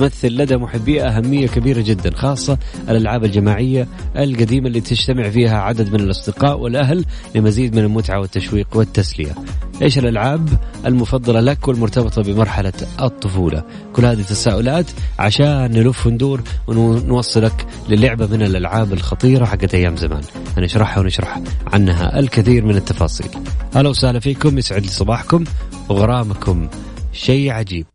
تمثل 0.00 0.28
لدى 0.28 0.56
محبيها 0.56 1.16
أهمية 1.16 1.46
كبيرة 1.46 1.80
جدا 1.80 2.16
خاصة 2.16 2.58
الألعاب 2.88 3.24
الجماعية 3.24 3.88
القديمة 4.16 4.66
اللي 4.66 4.80
تجتمع 4.80 5.30
فيها 5.30 5.60
عدد 5.60 5.92
من 5.92 6.00
الأصدقاء 6.00 6.58
والأهل 6.58 7.04
لمزيد 7.34 7.76
من 7.76 7.84
المتعة 7.84 8.20
والتشويق 8.20 8.66
والتسلية. 8.74 9.34
إيش 9.82 9.98
الألعاب 9.98 10.48
المفضلة 10.86 11.40
لك 11.40 11.68
والمرتبطة 11.68 12.22
بمرحلة 12.22 12.72
الطفولة؟ 13.00 13.64
كل 13.92 14.04
هذه 14.04 14.20
التساؤلات 14.20 14.86
عشان 15.18 15.70
نلف 15.70 16.06
وندور 16.06 16.42
ونوصلك 16.66 17.66
للعبة 17.88 18.26
من 18.26 18.42
الألعاب 18.42 18.92
الخطيرة 18.92 19.44
حقت 19.44 19.74
أيام 19.74 19.96
زمان. 19.96 20.22
هنشرحها 20.56 21.00
ونشرح 21.00 21.40
عنها 21.66 22.18
الكثير 22.18 22.64
من 22.64 22.76
التفاصيل. 22.76 23.30
أهلا 23.76 23.88
وسهلا 23.88 24.20
فيكم 24.20 24.58
يسعد 24.58 24.82
لي 24.82 24.88
صباحكم 24.88 25.44
وغرامكم 25.88 26.68
شيء 27.12 27.50
عجيب. 27.50 27.86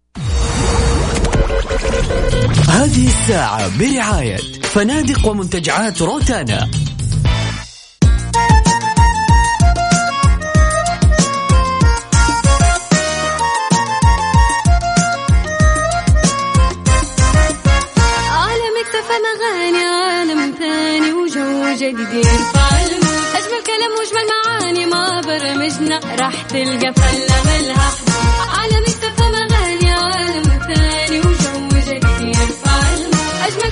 هذه 2.96 3.08
الساعة 3.08 3.78
برعاية 3.80 4.38
فنادق 4.64 5.28
ومنتجعات 5.28 6.02
روتانا. 6.02 6.70
عالم 18.32 18.76
اكتفى 18.84 19.16
مغاني 19.26 19.84
عالم 19.84 20.56
ثاني 20.60 21.14
وجو 21.14 21.76
جديد. 21.76 22.26
يرفعلم 22.26 23.04
أجمل 23.36 23.62
كلام 23.66 23.92
وأجمل 24.00 24.28
معاني 24.46 24.86
ما 24.86 25.22
برمجنا 25.22 26.00
راح 26.20 26.42
تلقى 26.42 26.94
فله 26.94 27.44
ملها 27.46 27.92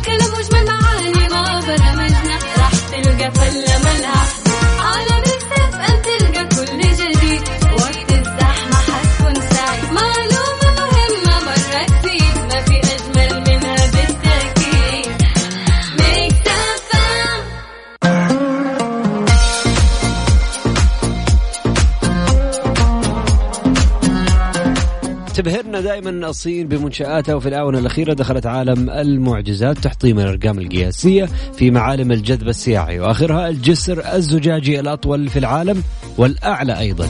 كلام 0.06 0.34
واجمل 0.34 0.66
معاني 0.66 1.28
ما 1.30 1.60
برمجنا 1.60 2.39
راح 2.58 2.72
تلقى 2.91 3.32
فله 3.32 3.82
دائما 25.84 26.29
الصين 26.29 26.67
بمنشآتها 26.67 27.36
وفي 27.36 27.49
الآونة 27.49 27.79
الأخيرة 27.79 28.13
دخلت 28.13 28.45
عالم 28.45 28.89
المعجزات 28.89 29.77
تحطيم 29.77 30.19
الأرقام 30.19 30.59
القياسية 30.59 31.29
في 31.57 31.71
معالم 31.71 32.11
الجذب 32.11 32.47
السياحي 32.47 32.99
وآخرها 32.99 33.49
الجسر 33.49 34.15
الزجاجي 34.15 34.79
الأطول 34.79 35.29
في 35.29 35.39
العالم 35.39 35.84
والأعلى 36.17 36.79
أيضا. 36.79 37.09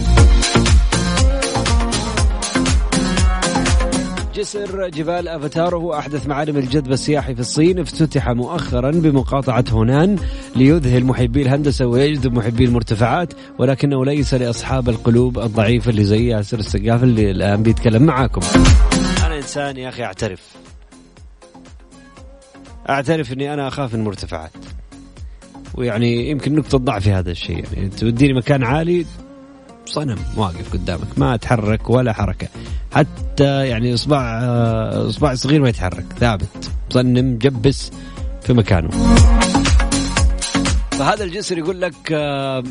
جسر 4.44 4.90
جبال 4.90 5.28
أفاتار 5.28 5.76
هو 5.76 5.94
أحدث 5.94 6.28
معالم 6.28 6.58
الجذب 6.58 6.92
السياحي 6.92 7.36
في 7.36 7.42
الصين 7.42 7.80
افتتح 7.80 8.30
مؤخرا 8.30 8.92
بمقاطعة 8.92 9.66
هونان 9.72 10.16
ليذهل 10.56 11.06
محبي 11.06 11.42
الهندسة 11.42 11.86
ويجذب 11.86 12.34
محبي 12.34 12.66
المرتفعات 12.66 13.34
ولكنه 13.60 14.06
ليس 14.06 14.34
لأصحاب 14.34 14.90
القلوب 14.90 15.40
الضعيفه 15.40 15.90
اللي 15.90 16.04
زي 16.04 16.28
ياسر 16.28 16.60
السقاف 16.60 17.04
اللي 17.04 17.32
الآن 17.32 17.64
بيتكلم 17.64 18.04
معاكم. 18.04 18.42
أنا 19.26 19.38
إنسان 19.38 19.78
يا 19.78 19.90
أخي 19.90 20.04
أعترف. 20.04 20.42
أعترف 22.90 23.34
إني 23.34 23.54
أنا 23.54 23.68
أخاف 23.68 23.94
من 23.94 24.00
المرتفعات. 24.00 24.52
ويعني 25.76 26.30
يمكن 26.30 26.56
نقطة 26.56 26.78
ضعفي 26.78 27.12
هذا 27.12 27.32
الشيء 27.32 27.66
يعني 27.74 27.90
توديني 27.90 28.34
مكان 28.34 28.64
عالي 28.64 29.06
صنم 29.86 30.18
واقف 30.38 30.74
قدامك 30.74 31.08
ما 31.18 31.34
اتحرك 31.36 31.90
ولا 31.90 32.14
حركة. 32.14 32.48
حتى 32.92 33.68
يعني 33.68 33.94
إصبع 33.94 34.40
آه، 34.44 35.10
إصبع 35.10 35.34
صغير 35.36 35.62
ما 35.62 35.70
يتحرك 35.70 36.06
ثابت. 36.20 36.72
مصنم 36.92 37.38
جبس 37.38 37.92
في 38.42 38.54
مكانه. 38.54 38.90
فهذا 40.92 41.24
الجسر 41.24 41.58
يقول 41.58 41.82
لك 41.82 41.94
آه، 42.12 42.64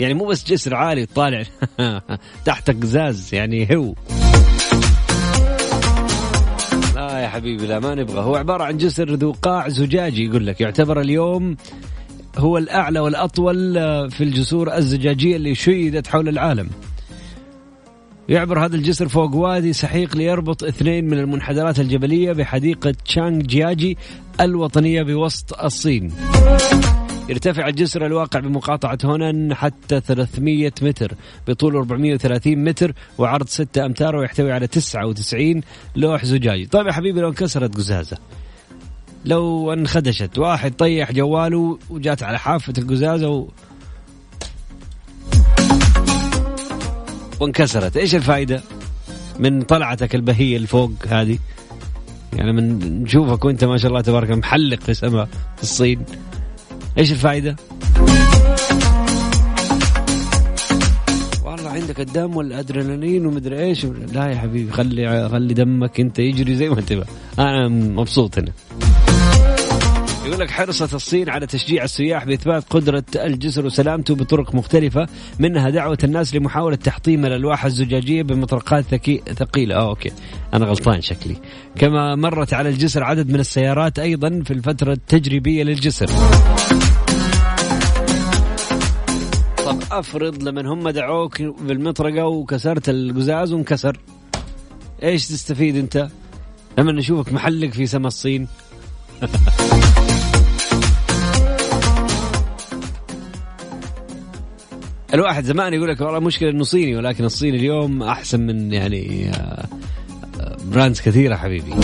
يعني 0.00 0.14
مو 0.14 0.24
بس 0.26 0.44
جسر 0.44 0.74
عالي 0.74 1.06
طالع 1.06 1.42
تحت 2.44 2.70
قزاز 2.70 3.34
يعني 3.34 3.76
هو. 3.76 3.94
لا 6.94 7.18
يا 7.18 7.28
حبيبي 7.28 7.66
لا 7.66 7.78
ما 7.80 7.94
نبغى. 7.94 8.20
هو 8.20 8.36
عبارة 8.36 8.64
عن 8.64 8.76
جسر 8.76 9.10
ذو 9.14 9.32
قاع 9.42 9.68
زجاجي 9.68 10.24
يقول 10.24 10.46
لك. 10.46 10.60
يعتبر 10.60 11.00
اليوم 11.00 11.56
هو 12.38 12.58
الأعلى 12.58 13.00
والأطول 13.00 13.78
آه، 13.78 14.08
في 14.08 14.24
الجسور 14.24 14.74
الزجاجية 14.76 15.36
اللي 15.36 15.54
شيدت 15.54 16.06
حول 16.06 16.28
العالم. 16.28 16.70
يعبر 18.28 18.64
هذا 18.64 18.76
الجسر 18.76 19.08
فوق 19.08 19.34
وادي 19.34 19.72
سحيق 19.72 20.16
ليربط 20.16 20.64
اثنين 20.64 21.04
من 21.04 21.18
المنحدرات 21.18 21.80
الجبلية 21.80 22.32
بحديقة 22.32 22.94
تشانغ 23.04 23.42
جياجي 23.42 23.98
الوطنية 24.40 25.02
بوسط 25.02 25.60
الصين. 25.64 26.12
يرتفع 27.28 27.68
الجسر 27.68 28.06
الواقع 28.06 28.40
بمقاطعة 28.40 28.98
هونان 29.04 29.54
حتى 29.54 30.00
300 30.00 30.72
متر 30.82 31.14
بطول 31.48 31.76
430 31.76 32.64
متر 32.64 32.92
وعرض 33.18 33.48
6 33.48 33.86
أمتار 33.86 34.16
ويحتوي 34.16 34.52
على 34.52 34.66
99 34.66 35.60
لوح 35.96 36.24
زجاجي. 36.24 36.66
طيب 36.66 36.86
يا 36.86 36.92
حبيبي 36.92 37.20
لو 37.20 37.28
انكسرت 37.28 37.76
قزازة. 37.76 38.16
لو 39.24 39.72
انخدشت. 39.72 40.38
واحد 40.38 40.72
طيح 40.78 41.12
جواله 41.12 41.78
وجات 41.90 42.22
على 42.22 42.38
حافة 42.38 42.72
القزازة 42.78 43.28
و... 43.28 43.48
وانكسرت. 47.40 47.96
إيش 47.96 48.14
الفائدة 48.14 48.62
من 49.38 49.62
طلعتك 49.62 50.14
البهية 50.14 50.56
الفوق 50.56 50.92
هذه؟ 51.08 51.38
يعني 52.32 52.52
من 52.52 53.02
نشوفك 53.02 53.44
وأنت 53.44 53.64
ما 53.64 53.76
شاء 53.76 53.88
الله 53.90 54.00
تبارك 54.00 54.30
محلق 54.30 54.80
في 54.80 54.94
سماء 54.94 55.28
في 55.56 55.62
الصين. 55.62 56.04
إيش 56.98 57.12
الفائدة؟ 57.12 57.56
والله 61.44 61.70
عندك 61.70 62.00
الدم 62.00 62.36
والأدرينالين 62.36 63.26
ومدري 63.26 63.60
إيش. 63.62 63.84
لا 63.84 64.26
يا 64.26 64.36
حبيبي 64.36 64.72
خلي 64.72 65.28
خلي 65.28 65.54
دمك 65.54 66.00
أنت 66.00 66.18
يجري 66.18 66.54
زي 66.56 66.68
ما 66.68 66.80
تبغى. 66.80 67.04
أنا 67.38 67.68
مبسوط 67.68 68.38
هنا. 68.38 68.52
يقول 70.30 70.42
لك 70.42 70.50
حرصت 70.50 70.94
الصين 70.94 71.28
على 71.28 71.46
تشجيع 71.46 71.84
السياح 71.84 72.24
بإثبات 72.24 72.64
قدرة 72.70 73.04
الجسر 73.16 73.66
وسلامته 73.66 74.14
بطرق 74.14 74.54
مختلفة. 74.54 75.08
منها 75.38 75.70
دعوة 75.70 75.98
الناس 76.04 76.34
لمحاولة 76.34 76.76
تحطيم 76.76 77.26
الألواح 77.26 77.64
الزجاجية 77.64 78.22
بمطرقات 78.22 78.84
ثكي 78.84 79.22
ثقيلة. 79.38 79.74
آه 79.74 79.88
أوكي. 79.88 80.10
أنا 80.54 80.66
غلطان 80.66 81.00
شكلي. 81.00 81.36
كما 81.78 82.14
مرت 82.14 82.54
على 82.54 82.68
الجسر 82.68 83.04
عدد 83.04 83.30
من 83.30 83.40
السيارات 83.40 83.98
أيضا 83.98 84.42
في 84.44 84.50
الفترة 84.50 84.92
التجريبية 84.92 85.62
للجسر. 85.62 86.06
طب 89.66 89.82
أفرض 89.92 90.42
لما 90.42 90.72
هم 90.72 90.88
دعوك 90.88 91.42
بالمطرقة 91.42 92.26
وكسرت 92.26 92.88
القزاز 92.88 93.52
وانكسر. 93.52 94.00
إيش 95.02 95.28
تستفيد 95.28 95.76
أنت؟ 95.76 96.08
لما 96.78 96.92
نشوفك 96.92 97.32
محلق 97.32 97.70
في 97.70 97.86
سما 97.86 98.08
الصين. 98.08 98.48
الواحد 105.14 105.44
زمان 105.44 105.74
يقول 105.74 105.88
لك 105.88 106.00
والله 106.00 106.18
مشكلة 106.18 106.50
إنه 106.50 106.64
صيني 106.64 106.96
ولكن 106.96 107.24
الصين 107.24 107.54
اليوم 107.54 108.02
أحسن 108.02 108.40
من 108.40 108.72
يعني 108.72 109.30
آه، 109.30 109.66
آه، 110.40 110.56
brands 110.72 111.00
كثيرة 111.00 111.36
حبيبي. 111.36 111.74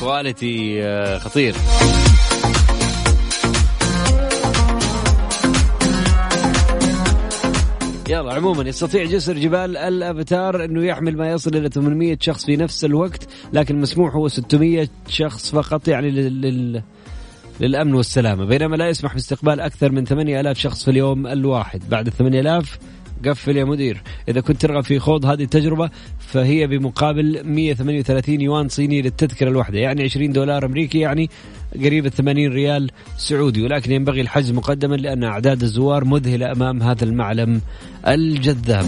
quality 0.00 0.82
آه، 0.82 1.18
خطير. 1.18 1.54
يلا 8.08 8.34
عموما 8.34 8.62
يستطيع 8.62 9.04
جسر 9.04 9.38
جبال 9.38 9.76
الأفاتار 9.76 10.64
إنه 10.64 10.84
يحمل 10.84 11.16
ما 11.16 11.30
يصل 11.30 11.56
إلى 11.56 11.68
800 11.68 12.16
شخص 12.20 12.44
في 12.44 12.56
نفس 12.56 12.84
الوقت 12.84 13.28
لكن 13.52 13.80
مسموح 13.80 14.14
هو 14.14 14.28
600 14.28 14.88
شخص 15.08 15.50
فقط 15.50 15.88
يعني 15.88 16.10
لل... 16.10 16.82
لل... 17.60 17.72
للأمن 17.72 17.94
والسلامة. 17.94 18.44
بينما 18.44 18.76
لا 18.76 18.88
يسمح 18.88 19.14
باستقبال 19.14 19.60
أكثر 19.60 19.92
من 19.92 20.04
8000 20.04 20.58
شخص 20.58 20.84
في 20.84 20.90
اليوم 20.90 21.26
الواحد. 21.26 21.82
بعد 21.88 22.06
ال 22.06 22.12
8000 22.12 22.78
قفل 23.26 23.56
يا 23.56 23.64
مدير. 23.64 24.02
إذا 24.28 24.40
كنت 24.40 24.60
ترغب 24.60 24.84
في 24.84 24.98
خوض 24.98 25.26
هذه 25.26 25.42
التجربة 25.42 25.90
فهي 26.18 26.66
بمقابل 26.66 27.42
138 27.44 28.40
يوان 28.40 28.68
صيني 28.68 29.02
للتذكرة 29.02 29.48
الواحدة. 29.48 29.78
يعني 29.78 30.02
20 30.02 30.32
دولار 30.32 30.66
أمريكي 30.66 30.98
يعني 30.98 31.30
قريب 31.84 32.08
80 32.08 32.52
ريال 32.52 32.90
سعودي. 33.16 33.62
ولكن 33.62 33.92
ينبغي 33.92 34.20
الحجز 34.20 34.52
مقدما 34.52 34.96
لأن 34.96 35.24
أعداد 35.24 35.62
الزوار 35.62 36.04
مذهلة 36.04 36.52
أمام 36.52 36.82
هذا 36.82 37.04
المعلم 37.04 37.60
الجذاب. 38.08 38.86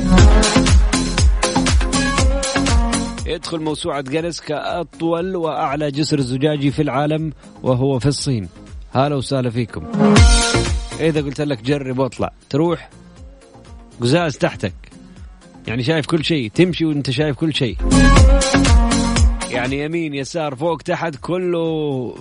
يدخل 3.27 3.61
موسوعة 3.61 4.01
جينيس 4.01 4.41
كأطول 4.41 5.37
وأعلى 5.37 5.91
جسر 5.91 6.20
زجاجي 6.20 6.70
في 6.70 6.83
العالم 6.83 7.33
وهو 7.62 7.99
في 7.99 8.07
الصين. 8.07 8.49
هلا 8.93 9.14
وسهلا 9.14 9.51
فيكم. 9.51 9.87
إذا 11.01 11.20
قلت 11.20 11.41
لك 11.41 11.62
جرب 11.62 11.99
واطلع. 11.99 12.33
تروح 12.51 12.91
قزاز 14.01 14.39
تحتك. 14.39 14.75
يعني 15.66 15.83
شايف 15.83 16.07
كل 16.07 16.25
شيء. 16.25 16.51
تمشي 16.55 16.85
وأنت 16.85 17.11
شايف 17.11 17.37
كل 17.37 17.55
شيء. 17.55 17.77
يعني 19.51 19.85
يمين 19.85 20.14
يسار 20.14 20.55
فوق 20.55 20.77
تحت 20.77 21.16
كله 21.20 22.14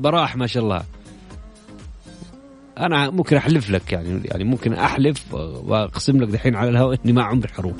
براح 0.00 0.36
ما 0.36 0.46
شاء 0.46 0.62
الله. 0.62 0.82
أنا 2.78 3.10
ممكن 3.10 3.36
أحلف 3.36 3.70
لك 3.70 3.92
يعني 3.92 4.20
يعني 4.24 4.44
ممكن 4.44 4.72
أحلف 4.72 5.34
وأقسم 5.34 6.20
لك 6.20 6.28
دحين 6.28 6.54
على 6.54 6.70
الهواء 6.70 6.98
إني 7.04 7.12
ما 7.12 7.22
عمري 7.22 7.48
حروح 7.48 7.74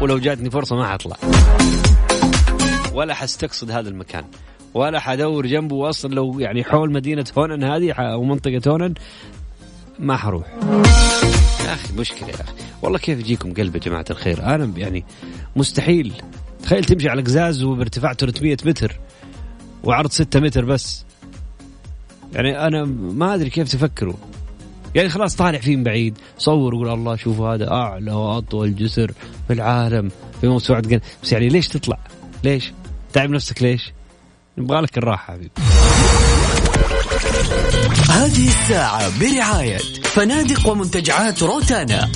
ولو 0.00 0.18
جاتني 0.18 0.50
فرصة 0.50 0.76
ما 0.76 0.92
حطلع. 0.92 1.16
ولا 2.94 3.14
حستقصد 3.14 3.70
هذا 3.70 3.88
المكان. 3.88 4.24
ولا 4.74 5.00
حدور 5.00 5.46
جنبه 5.46 5.76
واصلا 5.76 6.14
لو 6.14 6.40
يعني 6.40 6.64
حول 6.64 6.92
مدينة 6.92 7.24
هونن 7.38 7.64
هذه 7.64 7.92
أو 7.92 8.24
منطقة 8.24 8.60
هونن 8.68 8.94
ما 9.98 10.16
حروح. 10.16 10.46
يا 11.64 11.74
أخي 11.74 11.94
مشكلة 11.98 12.28
يا 12.28 12.34
أخي. 12.34 12.52
والله 12.82 12.98
كيف 12.98 13.18
يجيكم 13.18 13.54
قلب 13.54 13.74
يا 13.74 13.80
جماعة 13.80 14.04
الخير؟ 14.10 14.42
أنا 14.42 14.72
يعني 14.76 15.04
مستحيل. 15.56 16.12
تخيل 16.62 16.84
تمشي 16.84 17.08
على 17.08 17.22
قزاز 17.22 17.62
وبارتفاع 17.62 18.12
300 18.12 18.56
متر 18.64 19.00
وعرض 19.84 20.10
6 20.10 20.40
متر 20.40 20.64
بس. 20.64 21.04
يعني 22.32 22.66
أنا 22.66 22.84
ما 22.84 23.34
أدري 23.34 23.50
كيف 23.50 23.68
تفكروا. 23.68 24.14
يعني 24.94 25.08
خلاص 25.08 25.36
طالع 25.36 25.58
فيه 25.58 25.76
من 25.76 25.82
بعيد 25.82 26.18
صور 26.38 26.74
وقول 26.74 26.88
الله 26.88 27.16
شوفوا 27.16 27.54
هذا 27.54 27.70
أعلى 27.70 28.12
وأطول 28.12 28.74
جسر 28.76 29.12
في 29.46 29.52
العالم 29.52 30.10
في 30.40 30.48
موسوعه 30.48 30.80
جن 30.80 31.00
بس 31.22 31.32
يعني 31.32 31.48
ليش 31.48 31.68
تطلع؟ 31.68 31.98
ليش؟ 32.44 32.72
تعب 33.12 33.30
نفسك 33.30 33.62
ليش؟ 33.62 33.92
نبغى 34.58 34.80
لك 34.80 34.98
الراحة 34.98 35.32
حبيبي 35.32 35.50
هذه 38.10 38.48
الساعة 38.48 39.20
برعاية 39.20 39.78
فنادق 40.02 40.68
ومنتجعات 40.68 41.42
روتانا 41.42 42.08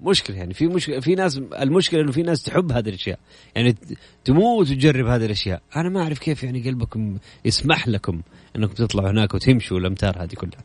مشكلة 0.00 0.36
يعني 0.36 0.54
في 0.54 0.66
مشكلة 0.66 1.00
في 1.00 1.14
ناس 1.14 1.38
المشكلة 1.38 2.00
إنه 2.00 2.12
في 2.12 2.22
ناس 2.22 2.42
تحب 2.42 2.72
هذه 2.72 2.88
الأشياء 2.88 3.18
يعني 3.54 3.76
تموت 4.24 4.70
وتجرب 4.70 5.06
هذه 5.06 5.24
الأشياء 5.24 5.62
أنا 5.76 5.88
ما 5.88 6.02
أعرف 6.02 6.18
كيف 6.18 6.42
يعني 6.44 6.62
قلبكم 6.62 7.18
يسمح 7.44 7.88
لكم 7.88 8.20
انكم 8.56 8.74
تطلعوا 8.74 9.10
هناك 9.10 9.34
وتمشوا 9.34 9.78
الامتار 9.78 10.22
هذه 10.22 10.34
كلها. 10.34 10.60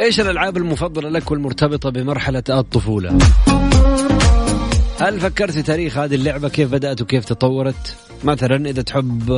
إيش 0.00 0.20
الألعاب 0.20 0.56
المفضلة 0.56 1.08
لك 1.08 1.30
والمرتبطة 1.30 1.90
بمرحلة 1.90 2.42
الطفولة؟ 2.48 3.18
هل 5.00 5.20
فكرت 5.20 5.50
في 5.50 5.62
تاريخ 5.62 5.98
هذه 5.98 6.14
اللعبة؟ 6.14 6.48
كيف 6.48 6.72
بدأت 6.72 7.02
وكيف 7.02 7.24
تطورت؟ 7.24 7.96
مثلا 8.24 8.70
إذا 8.70 8.82
تحب 8.82 9.30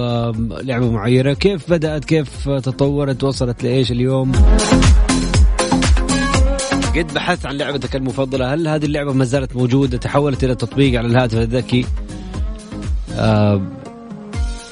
لعبة 0.63 0.91
معينة 0.91 1.33
كيف 1.33 1.71
بدأت؟ 1.71 2.05
كيف 2.05 2.49
تطورت؟ 2.49 3.25
وصلت 3.25 3.63
لإيش 3.63 3.93
اليوم؟ 3.93 4.33
قد 6.99 7.15
بحثت 7.15 7.47
عن 7.47 7.57
لعبتك 7.57 7.97
المفضلة؟ 7.97 8.55
هل 8.55 8.69
هذه 8.69 8.85
اللعبة 8.85 9.13
ما 9.13 9.25
زالت 9.25 9.57
موجودة 9.57 9.99
تحولت 9.99 10.45
إلى 10.45 10.55
تطبيق 10.55 10.99
على 10.99 11.09
الهاتف 11.09 11.39
الذكي؟ 11.39 11.87
آه 13.13 13.63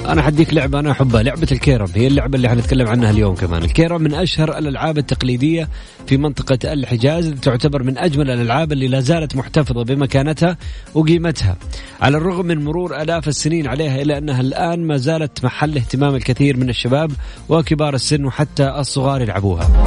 أنا 0.06 0.22
حديك 0.22 0.54
لعبة 0.54 0.78
أنا 0.78 0.90
أحبها 0.90 1.22
لعبة 1.22 1.48
الكيرم. 1.52 1.88
هي 1.94 2.06
اللعبة 2.06 2.36
اللي 2.36 2.48
حنتكلم 2.48 2.88
عنها 2.88 3.10
اليوم 3.10 3.34
كمان. 3.34 3.62
الكيرم 3.62 4.02
من 4.02 4.14
أشهر 4.14 4.58
الألعاب 4.58 4.98
التقليدية 4.98 5.68
في 6.06 6.16
منطقة 6.16 6.72
الحجاز 6.72 7.34
تعتبر 7.42 7.82
من 7.82 7.98
أجمل 7.98 8.30
الألعاب 8.30 8.72
اللي 8.72 8.88
لا 8.88 9.00
زالت 9.00 9.36
محتفظة 9.36 9.84
بمكانتها 9.84 10.56
وقيمتها. 10.94 11.56
على 12.00 12.16
الرغم 12.16 12.46
من 12.46 12.64
مرور 12.64 13.02
آلاف 13.02 13.28
السنين 13.28 13.66
عليها 13.66 14.02
الا 14.02 14.18
أنها 14.18 14.40
الآن 14.40 14.86
ما 14.86 14.96
زالت 14.96 15.44
محل 15.44 15.76
اهتمام 15.76 16.14
الكثير 16.14 16.56
من 16.56 16.68
الشباب 16.68 17.12
وكبار 17.48 17.94
السن 17.94 18.24
وحتى 18.24 18.68
الصغار 18.68 19.22
يلعبوها. 19.22 19.84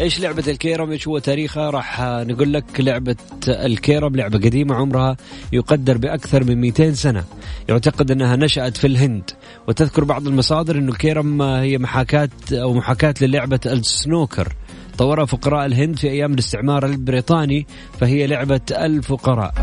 إيش 0.00 0.20
لعبة 0.20 0.44
الكيرم؟ 0.48 0.90
إيش 0.90 1.08
هو 1.08 1.18
تاريخها؟ 1.18 1.70
راح 1.70 2.00
نقول 2.00 2.52
لك 2.52 2.64
لعبة 2.78 3.16
الكيرم 3.48 4.16
لعبة 4.16 4.38
قديمة 4.38 4.74
عمرها 4.74 5.16
يقدر 5.52 5.98
بأكثر 5.98 6.44
من 6.44 6.60
200 6.60 6.92
سنة. 6.92 7.24
يعتقد 7.68 8.10
أنها 8.10 8.36
نشأت 8.36 8.76
في 8.76 8.86
الهند. 8.86 9.30
وتذكر 9.68 10.04
بعض 10.04 10.26
المصادر 10.26 10.78
أن 10.78 10.88
الكيرم 10.88 11.42
هي 11.42 11.78
محاكاة 11.78 12.28
أو 12.52 12.74
محاكاة 12.74 13.14
للعبة 13.20 13.60
السنوكر. 13.66 14.52
طورها 14.98 15.24
فقراء 15.24 15.66
الهند 15.66 15.96
في 15.96 16.10
أيام 16.10 16.32
الاستعمار 16.32 16.86
البريطاني 16.86 17.66
فهي 18.00 18.26
لعبة 18.26 18.60
الفقراء. 18.70 19.54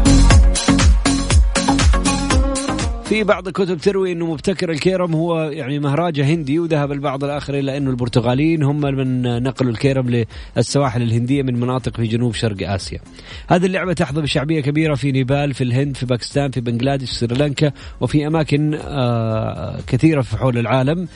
في 3.05 3.23
بعض 3.23 3.47
الكتب 3.47 3.77
تروي 3.77 4.11
إنه 4.11 4.25
مبتكر 4.25 4.71
الكيرم 4.71 5.13
هو 5.13 5.41
يعني 5.41 5.79
مهراجة 5.79 6.25
هندي 6.25 6.59
وذهب 6.59 6.91
البعض 6.91 7.23
الآخر 7.23 7.53
إلى 7.59 7.77
إنه 7.77 7.89
البرتغاليين 7.89 8.63
هم 8.63 8.81
من 8.81 9.43
نقلوا 9.43 9.71
الكيرم 9.71 10.25
للسواحل 10.57 11.01
الهندية 11.01 11.43
من 11.43 11.59
مناطق 11.59 11.97
في 11.97 12.07
جنوب 12.07 12.33
شرق 12.33 12.69
آسيا. 12.69 12.99
هذه 13.47 13.65
اللعبة 13.65 13.93
تحظى 13.93 14.21
بشعبية 14.21 14.61
كبيرة 14.61 14.95
في 14.95 15.11
نيبال، 15.11 15.53
في 15.53 15.63
الهند، 15.63 15.97
في 15.97 16.05
باكستان، 16.05 16.51
في 16.51 16.61
بنغلاديش، 16.61 17.09
سريلانكا 17.09 17.71
وفي 18.01 18.27
أماكن 18.27 18.79
آه 18.83 19.79
كثيرة 19.87 20.21
في 20.21 20.37
حول 20.37 20.57
العالم. 20.57 21.07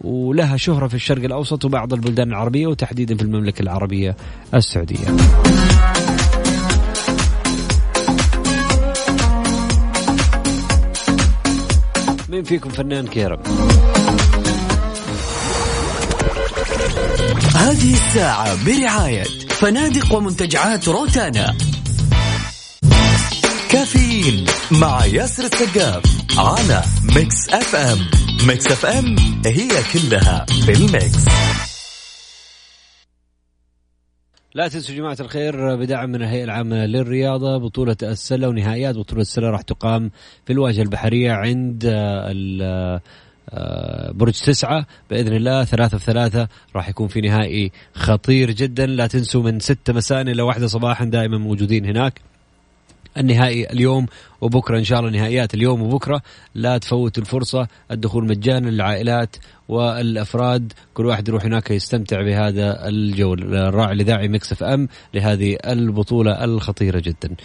ولها 0.00 0.56
شهرة 0.56 0.88
في 0.88 0.94
الشرق 0.94 1.24
الأوسط 1.24 1.64
وبعض 1.64 1.92
البلدان 1.92 2.28
العربية 2.28 2.66
وتحديدا 2.66 3.16
في 3.16 3.22
المملكة 3.22 3.62
العربية 3.62 4.16
السعودية 4.54 5.06
مين 12.36 12.44
فيكم 12.44 12.70
فنان 12.70 13.06
كيرم؟ 13.06 13.38
هذه 17.54 17.92
الساعة 17.94 18.64
برعاية 18.66 19.24
فنادق 19.48 20.14
ومنتجعات 20.14 20.88
روتانا. 20.88 21.56
كافيين 23.70 24.44
مع 24.70 25.04
ياسر 25.04 25.44
السقاف 25.44 26.02
على 26.38 26.82
Mix 27.02 27.48
FM. 27.48 27.98
Mix 28.46 28.66
FM 28.66 29.16
هي 29.46 29.68
كلها 29.92 30.46
في 30.64 30.72
ال 30.72 30.82
mix. 30.82 31.24
لا 34.56 34.68
تنسوا 34.68 34.94
جماعة 34.94 35.16
الخير 35.20 35.76
بدعم 35.76 36.08
من 36.08 36.22
الهيئة 36.22 36.44
العامة 36.44 36.86
للرياضة 36.86 37.56
بطولة 37.58 37.96
السلة 38.02 38.48
ونهائيات 38.48 38.96
بطولة 38.96 39.20
السلة 39.20 39.50
راح 39.50 39.62
تقام 39.62 40.10
في 40.46 40.52
الواجهة 40.52 40.82
البحرية 40.82 41.32
عند 41.32 41.84
برج 44.14 44.32
تسعة. 44.32 44.86
بإذن 45.10 45.32
الله 45.36 45.64
ثلاثة 45.64 45.98
في 45.98 46.04
ثلاثة 46.04 46.48
راح 46.76 46.88
يكون 46.88 47.08
في 47.08 47.20
نهائي 47.20 47.72
خطير 47.94 48.50
جدا. 48.50 48.86
لا 48.86 49.06
تنسوا 49.06 49.42
من 49.42 49.60
ستة 49.60 49.92
مساء 49.92 50.20
إلى 50.20 50.42
واحدة 50.42 50.66
صباحا 50.66 51.04
دائما 51.04 51.38
موجودين 51.38 51.86
هناك. 51.86 52.20
النهائي 53.18 53.70
اليوم 53.72 54.06
وبكرة 54.40 54.78
إن 54.78 54.84
شاء 54.84 55.00
الله 55.00 55.10
نهائيات 55.10 55.54
اليوم 55.54 55.82
وبكرة. 55.82 56.22
لا 56.54 56.78
تفوتوا 56.78 57.22
الفرصة 57.22 57.68
الدخول 57.90 58.26
مجانا 58.26 58.70
للعائلات 58.70 59.36
والأفراد. 59.68 60.72
كل 60.94 61.06
واحد 61.06 61.28
يروح 61.28 61.44
هناك 61.44 61.70
يستمتع 61.70 62.22
بهذا 62.22 62.88
الجو 62.88 63.54
الراعي 63.54 63.92
الاذاعي 63.92 64.28
Mix 64.28 64.52
FM 64.52 64.88
لهذه 65.14 65.56
البطولة 65.66 66.44
الخطيرة 66.44 67.00
جدا. 67.00 67.36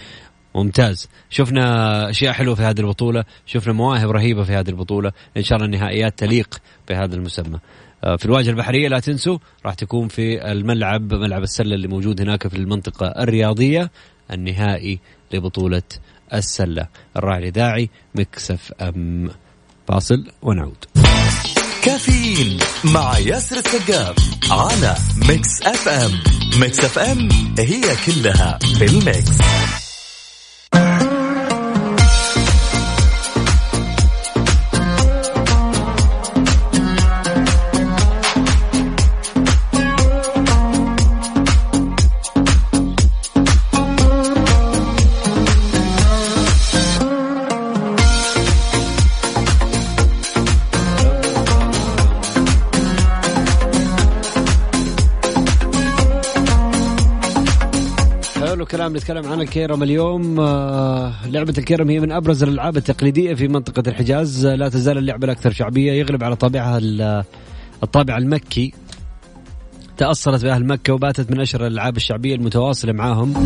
ممتاز. 0.56 1.10
شفنا 1.30 2.10
أشياء 2.10 2.34
حلوة 2.34 2.56
في 2.56 2.62
هذه 2.62 2.80
البطولة. 2.80 3.24
شفنا 3.46 3.74
مواهب 3.74 4.12
رهيبة 4.12 4.44
في 4.44 4.54
هذه 4.54 4.70
البطولة. 4.70 5.12
إن 5.38 5.44
شاء 5.44 5.56
الله 5.56 5.66
النهائيات 5.66 6.20
تليق 6.20 6.58
بهذا 6.90 7.16
المسمى. 7.16 7.60
في 8.18 8.26
الواجهة 8.26 8.50
البحرية 8.50 8.88
لا 8.88 9.00
تنسوا 9.00 9.38
راح 9.66 9.74
تكون 9.74 10.08
في 10.08 10.52
الملعب 10.52 11.14
ملعب 11.14 11.44
السلة 11.44 11.76
اللي 11.76 11.88
موجود 11.88 12.22
هناك 12.22 12.48
في 12.48 12.58
المنطقة 12.58 13.08
الرياضية. 13.08 13.92
النهائي 14.32 15.00
لبطولة 15.34 15.82
السلة. 16.34 16.88
الراعي 17.18 17.40
الإذاعي 17.40 17.90
Mix 18.16 18.72
FM. 18.82 19.30
فاصل 19.88 20.32
ونعود. 20.42 20.86
كافيين 21.84 22.58
مع 22.84 23.18
ياسر 23.18 23.58
السقاف 23.58 24.16
على 24.52 24.96
Mix 25.30 25.62
FM. 25.62 26.12
Mix 26.60 26.80
FM 26.80 27.30
هي 27.60 27.82
كلها 28.06 28.60
في 28.78 28.86
ال 28.86 28.96
mix. 28.96 29.38
الكلام 58.72 58.98
نتكلم 58.98 59.26
عن 59.26 59.42
الكيرم 59.42 59.84
اليوم. 59.84 60.40
آه، 60.40 61.14
لعبة 61.28 61.54
الكيرم 61.58 61.90
هي 61.90 62.00
من 62.00 62.12
أبرز 62.12 62.44
الألعاب 62.44 62.78
التقليدية 62.78 63.34
في 63.34 63.48
منطقة 63.48 63.84
الحجاز. 63.88 64.46
لا 64.46 64.70
تزال 64.70 64.98
اللعبة 64.98 65.26
الأكثر 65.26 65.52
شعبية 65.52 65.92
يغلب 65.92 66.24
على 66.24 66.36
طابعها 66.36 66.80
الطابع 67.84 68.18
المكي. 68.18 68.74
تأثرت 69.98 70.44
بأهل 70.44 70.66
مكة 70.66 70.94
وباتت 70.94 71.32
من 71.32 71.40
أشهر 71.40 71.68
الألعاب 71.68 71.98
الشعبية 71.98 72.36
المتواصلة 72.36 72.94
معاهم. 72.94 73.44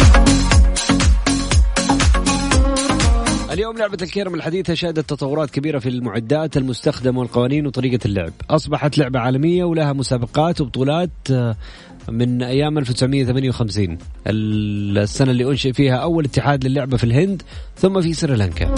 اليوم 3.52 3.78
لعبة 3.78 3.98
الكيرم 4.02 4.36
الحديثة 4.36 4.74
شهدت 4.74 5.10
تطورات 5.10 5.50
كبيرة 5.50 5.80
في 5.80 5.90
المعدات 5.90 6.58
المستخدمة 6.58 7.20
والقوانين 7.20 7.68
وطريقة 7.68 8.00
اللعب. 8.06 8.34
أصبحت 8.50 8.98
لعبة 8.98 9.20
عالمية 9.20 9.64
ولها 9.64 9.94
مسابقات 9.94 10.62
وبطولات 10.62 11.10
آه، 11.32 11.56
من 12.10 12.44
أيام 12.44 12.78
1958 12.78 13.98
السنة 14.28 15.32
اللي 15.32 15.50
أنشئ 15.50 15.74
فيها 15.74 15.96
أول 15.96 16.26
اتحاد 16.26 16.66
للعبة 16.68 16.98
في 16.98 17.04
الهند 17.04 17.42
ثم 17.78 18.02
في 18.02 18.14
سريلانكا. 18.14 18.76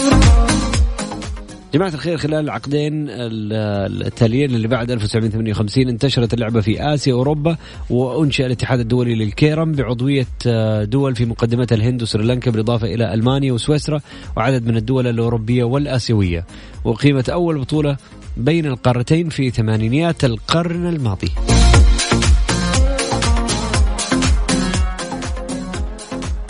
جماعة 1.74 1.90
الخير 1.90 2.18
خلال 2.18 2.46
العقدين 2.46 3.06
التاليين 3.10 4.56
اللي 4.56 4.68
بعد 4.68 4.92
1958 4.92 5.90
انتشرت 5.90 6.34
اللعبة 6.34 6.62
في 6.62 6.94
آسيا 6.94 7.14
وأوروبا 7.14 7.58
وأنشئ 7.90 8.46
الاتحاد 8.46 8.80
الدولي 8.80 9.16
للكيرم 9.16 9.72
بعضوية 9.72 10.28
آه، 10.48 10.84
دول 10.84 11.16
في 11.16 11.26
مقدمتها 11.26 11.76
الهند 11.76 12.02
وسريلانكا 12.02 12.52
بالإضافة 12.52 12.88
إلى 12.88 13.14
ألمانيا 13.14 13.54
وسويسرا 13.54 14.02
وعدد 14.38 14.68
من 14.68 14.78
الدول 14.78 15.08
الأوروبية 15.08 15.64
والآسيوية. 15.64 16.46
وقيمت 16.84 17.30
أول 17.30 17.60
بطولة 17.60 17.98
بين 18.38 18.66
القارتين 18.66 19.30
في 19.30 19.50
ثمانينيات 19.50 20.26
القرن 20.26 20.88
الماضي. 20.88 21.30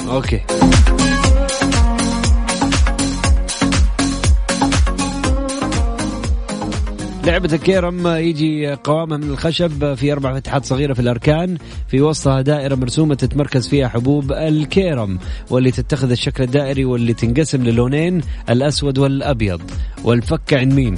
أوكي. 0.09 0.41
لعبة 7.23 7.53
الكيرم 7.53 8.07
يجي 8.07 8.73
قوامها 8.73 9.17
من 9.17 9.29
الخشب 9.29 9.93
في 9.93 10.13
أربع 10.13 10.35
فتحات 10.35 10.65
صغيرة 10.65 10.93
في 10.93 10.99
الأركان. 10.99 11.57
في 11.87 12.01
وسطها 12.01 12.41
دائرة 12.41 12.75
مرسومة 12.75 13.15
تتمركز 13.15 13.67
فيها 13.67 13.87
حبوب 13.87 14.31
الكيرم 14.31 15.19
واللي 15.49 15.71
تتخذ 15.71 16.11
الشكل 16.11 16.43
الدائري 16.43 16.85
واللي 16.85 17.13
تنقسم 17.13 17.63
للونين 17.63 18.21
الأسود 18.49 18.97
والأبيض. 18.97 19.61
والفك 20.03 20.53
عند 20.53 20.73
مين؟ 20.73 20.95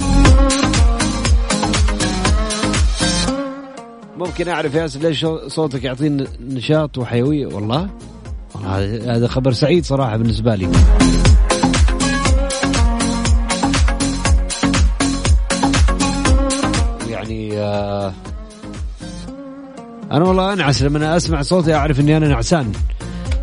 ممكن 4.18 4.48
أعرف 4.48 4.74
يا 4.74 4.80
ياسر 4.80 5.00
ليش 5.00 5.26
صوتك 5.46 5.84
يعطيني 5.84 6.24
نشاط 6.40 6.98
وحيوية 6.98 7.46
والله. 7.46 7.88
هذا 8.66 9.28
خبر 9.28 9.52
سعيد 9.52 9.84
صراحة 9.84 10.16
بالنسبة 10.16 10.54
لي. 10.54 10.68
يعني 17.10 17.58
آه 17.58 18.12
أنا 20.12 20.24
والله 20.24 20.52
انعس 20.52 20.82
لما 20.82 21.16
أسمع 21.16 21.42
صوتي 21.42 21.74
أعرف 21.74 22.00
إني 22.00 22.16
أنا 22.16 22.28
نعسان. 22.28 22.72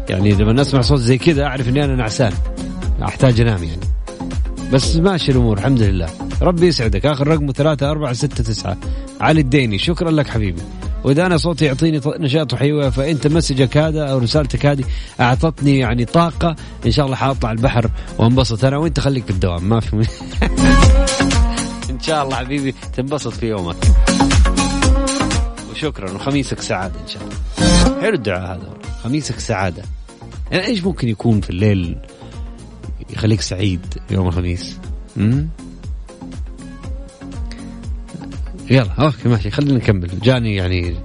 يعني 0.10 0.32
لما 0.32 0.62
اسمع 0.62 0.82
صوت 0.82 1.00
زي 1.00 1.18
كذا 1.18 1.46
أعرف 1.46 1.70
إني 1.70 1.86
أنا 1.86 1.96
نعسان. 1.96 2.34
أحتاج 3.04 3.42
أنام 3.42 3.64
يعني. 3.64 3.82
بس 4.74 4.96
ماشي 4.96 5.32
الأمور 5.32 5.58
الحمد 5.58 5.82
لله. 5.82 6.10
ربي 6.42 6.68
يسعدك. 6.68 7.06
آخر 7.06 7.28
رقمه 7.28 7.54
ثلاثة 7.54 7.92
أربعة 7.92 8.14
ستة 8.14 8.44
تسعة. 8.44 8.78
علي 9.22 9.42
الديني 9.42 9.78
شكرا 9.78 10.12
لك 10.12 10.28
حبيبي. 10.28 10.62
وإذا 11.04 11.26
أنا 11.26 11.38
صوتي 11.38 11.66
يعطيني 11.66 12.02
نشاط 12.20 12.54
وحيوية 12.54 12.90
فانت 12.90 13.28
مسجك 13.28 13.78
هذا 13.78 14.04
أو 14.04 14.18
رسالتك 14.18 14.66
هذه 14.66 14.84
أعطتني 15.20 15.80
يعني 15.80 16.06
طاقة 16.06 16.56
إن 16.86 16.92
شاء 16.92 17.06
الله 17.06 17.16
حأطلع 17.16 17.52
البحر 17.52 17.92
وأنبسط 18.18 18.66
أنا 18.66 18.78
وأنت 18.78 19.00
خليك 19.00 19.24
في 19.24 19.30
الدوام 19.30 19.70
ما 19.70 19.80
في 19.80 19.96
إن 21.90 22.00
شاء 22.00 22.24
الله 22.24 22.36
حبيبي 22.36 22.76
تنبسط 22.96 23.34
في 23.34 23.48
يومك. 23.48 23.76
وشكرا 25.72 26.12
وخميسك 26.12 26.62
سعادة 26.62 27.00
إن 27.02 27.08
شاء 27.08 27.24
الله. 27.24 28.02
حلو 28.02 28.14
الدعاء 28.16 28.56
هذا 28.56 28.74
خميسك 29.04 29.40
سعادة. 29.40 29.84
يعني 30.52 30.66
إيش 30.66 30.84
ممكن 30.84 31.08
يكون 31.08 31.42
في 31.42 31.50
الليل 31.50 31.98
يخليك 33.10 33.42
سعيد 33.42 33.82
يوم 34.12 34.28
الخميس؟ 34.28 34.78
امم 35.18 35.48
يلا 38.70 38.92
أوكي 39.00 39.30
ماشي 39.30 39.52
خلينا 39.52 39.74
نكمل. 39.74 40.20
جاني 40.24 40.56
يعني 40.56 40.96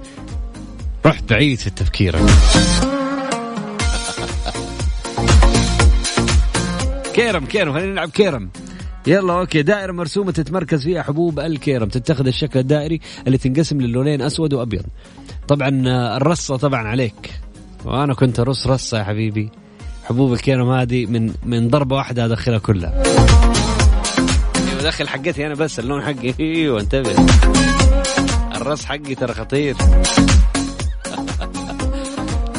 رحت 1.05 1.29
بعيد 1.29 1.59
في 1.59 1.67
التفكير. 1.67 2.15
كيرم 7.13 7.45
كيرم 7.45 7.73
خلينا 7.73 7.91
نلعب 7.91 8.09
كيرم. 8.09 8.49
يلا 9.07 9.33
أوكي 9.33 9.61
دائرة 9.61 9.91
مرسومة 9.91 10.31
تتمركز 10.31 10.83
فيها 10.83 11.03
حبوب 11.03 11.39
الكيرم. 11.39 11.89
تتخذ 11.89 12.27
الشكل 12.27 12.59
الدائري 12.59 12.99
اللي 13.27 13.37
تنقسم 13.37 13.81
للونين 13.81 14.21
أسود 14.21 14.53
وأبيض. 14.53 14.85
طبعا 15.47 15.69
الرصة 16.17 16.57
طبعا 16.57 16.87
عليك. 16.87 17.31
وأنا 17.85 18.13
كنت 18.13 18.39
أرص 18.39 18.67
رصة 18.67 18.99
يا 18.99 19.03
حبيبي. 19.03 19.49
حبوب 20.03 20.33
الكيرم 20.33 20.69
هذه 20.69 21.05
من 21.05 21.33
من 21.45 21.67
ضربة 21.67 21.95
واحدة 21.95 22.25
أدخلها 22.25 22.57
كلها. 22.57 23.03
داخل 24.83 25.07
حقتي 25.07 25.47
أنا 25.47 25.53
بس 25.55 25.79
اللون 25.79 26.01
حقي. 26.01 26.33
إيوه 26.39 26.79
انتبه. 26.79 27.11
الرأس 28.55 28.85
حقي 28.85 29.15
ترى 29.15 29.33
خطير. 29.33 29.75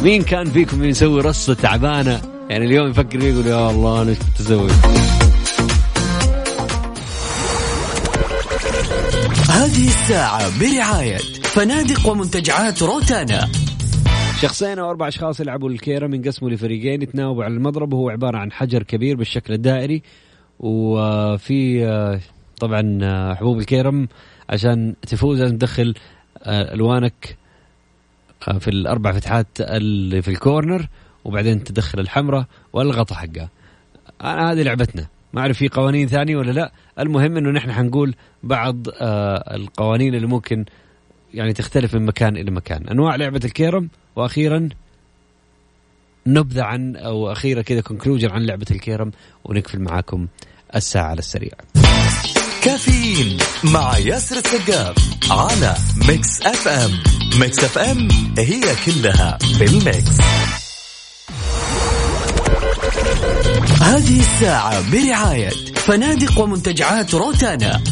مين 0.05 0.23
كان 0.23 0.51
فيكم 0.51 0.85
يسوي 0.85 1.21
رصة 1.21 1.55
تعبانة؟ 1.55 2.21
يعني 2.51 2.65
اليوم 2.65 2.91
يفكر 2.91 3.23
يقول 3.23 3.47
يا 3.47 3.71
الله 3.71 4.03
أنا 4.03 4.11
إيش 4.11 4.19
كنت 4.19 4.41
أسوي؟ 4.41 4.71
هذه 9.51 9.87
الساعة 9.87 10.61
برعاية 10.61 11.17
فنادق 11.43 12.09
ومنتجعات 12.09 12.83
روتانا. 12.83 13.49
شخصين 14.43 14.79
أو 14.79 14.91
أربع 14.91 15.09
أشخاص 15.09 15.41
يلعبوا 15.41 15.71
الكيرم 15.71 16.15
ينقسموا 16.15 16.51
لفريقين 16.51 17.03
يتناوبوا 17.03 17.45
على 17.45 17.55
المضرب 17.55 17.93
وهو 17.93 18.11
عبارة 18.11 18.39
عن 18.39 18.53
حجر 18.53 18.83
كبير 18.83 19.17
بالشكل 19.17 19.55
الدائري. 19.55 20.03
وفي 20.61 21.87
آه، 21.87 22.21
طبعا 22.61 22.99
آه، 23.03 23.35
حبوب 23.35 23.59
الكيرم 23.59 24.09
عشان 24.51 24.95
تفوز 25.03 25.41
لازم 25.41 25.59
تدخل 25.59 25.95
آه، 26.43 26.75
ألوانك 26.75 27.37
في 28.59 28.69
الأربع 28.69 29.13
فتحات 29.13 29.47
اللي 29.61 30.23
في 30.23 30.29
ال 30.29 30.38
corner 30.38 30.89
وبعدين 31.25 31.65
تدخل 31.65 32.01
الحمراء 32.01 32.47
والغطا 32.73 33.15
حقها. 33.15 33.51
أنا 34.23 34.53
هذه 34.53 34.63
لعبتنا. 34.63 35.07
ما 35.33 35.41
أعرف 35.41 35.59
في 35.59 35.69
قوانين 35.69 36.09
ثانية 36.09 36.37
ولا 36.37 36.53
لا. 36.53 36.73
المهم 36.99 37.37
إنه 37.37 37.51
نحن 37.51 37.73
حنقول 37.73 38.15
بعض 38.43 38.77
القوانين 39.55 40.15
اللي 40.15 40.27
ممكن 40.27 40.65
يعني 41.35 41.53
تختلف 41.53 41.95
من 41.95 42.07
مكان 42.07 42.37
إلى 42.37 42.51
مكان. 42.51 42.89
أنواع 42.89 43.17
لعبة 43.17 43.41
الكيرم 43.45 43.89
وأخيرا 44.17 44.69
نبذة 46.27 46.63
عن 46.63 46.97
أو 46.97 47.33
أخيرا 47.33 47.63
كذا 47.63 47.81
conclusion 47.81 48.31
عن 48.31 48.47
لعبة 48.47 48.67
الكيرم 48.71 49.11
ونقفل 49.45 49.81
معاكم 49.81 50.27
الساعة 50.77 51.05
على 51.05 51.19
السريع. 51.19 51.53
كافيين 52.63 53.39
مع 53.65 53.99
ياسر 53.99 54.37
السقاف 54.37 54.97
على 55.31 55.75
Mix 56.09 56.43
FM. 56.43 56.91
Mix 57.41 57.65
FM 57.65 58.09
هي 58.39 58.63
كلها 58.87 59.39
في 59.59 59.65
ال 59.65 59.76
mix. 59.76 60.21
هذه 63.83 64.21
الساعة 64.21 64.93
برعاية 64.93 65.51
فنادق 65.75 66.41
ومنتجعات 66.41 67.15
روتانا. 67.15 67.83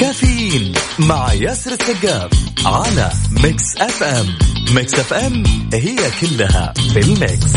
كافيين 0.00 0.72
مع 0.98 1.32
ياسر 1.32 1.72
السقاف 1.72 2.30
على 2.66 3.10
Mix 3.44 3.76
FM. 3.80 4.26
Mix 4.74 4.94
FM 4.94 5.42
هي 5.74 5.96
كلها 6.20 6.72
في 6.92 7.00
ال 7.00 7.10
mix. 7.10 7.52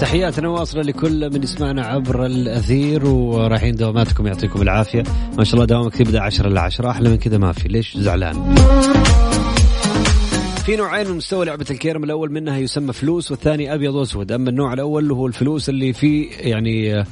تحياتنا 0.00 0.48
واصلة 0.48 0.82
لكل 0.82 1.30
من 1.30 1.42
يسمعنا 1.42 1.86
عبر 1.86 2.26
الأثير 2.26 3.06
ورايحين 3.06 3.74
دواماتكم 3.74 4.26
يعطيكم 4.26 4.62
العافية. 4.62 5.02
ما 5.38 5.44
شاء 5.44 5.54
الله 5.54 5.66
دوامك 5.66 5.96
تبدأ 5.96 6.22
عشرة 6.22 6.48
إلا 6.48 6.60
عشرة 6.60 6.90
أحلى 6.90 7.08
من 7.08 7.16
كذا 7.16 7.38
ما 7.38 7.52
في. 7.52 7.68
ليش؟ 7.68 7.96
زعلان. 7.96 8.54
في 10.64 10.76
نوعين 10.76 11.08
من 11.08 11.16
مستوى 11.16 11.44
لعبة 11.44 11.66
الكيرم. 11.70 12.04
الأول 12.04 12.32
منها 12.32 12.58
يسمى 12.58 12.92
فلوس 12.92 13.30
والثاني 13.30 13.74
أبيض 13.74 13.94
وأسود. 13.94 14.32
أما 14.32 14.50
النوع 14.50 14.72
الأول 14.72 15.12
هو 15.12 15.26
الفلوس 15.26 15.68
اللي 15.68 15.92
فيه 15.92 16.30
يعني 16.38 17.04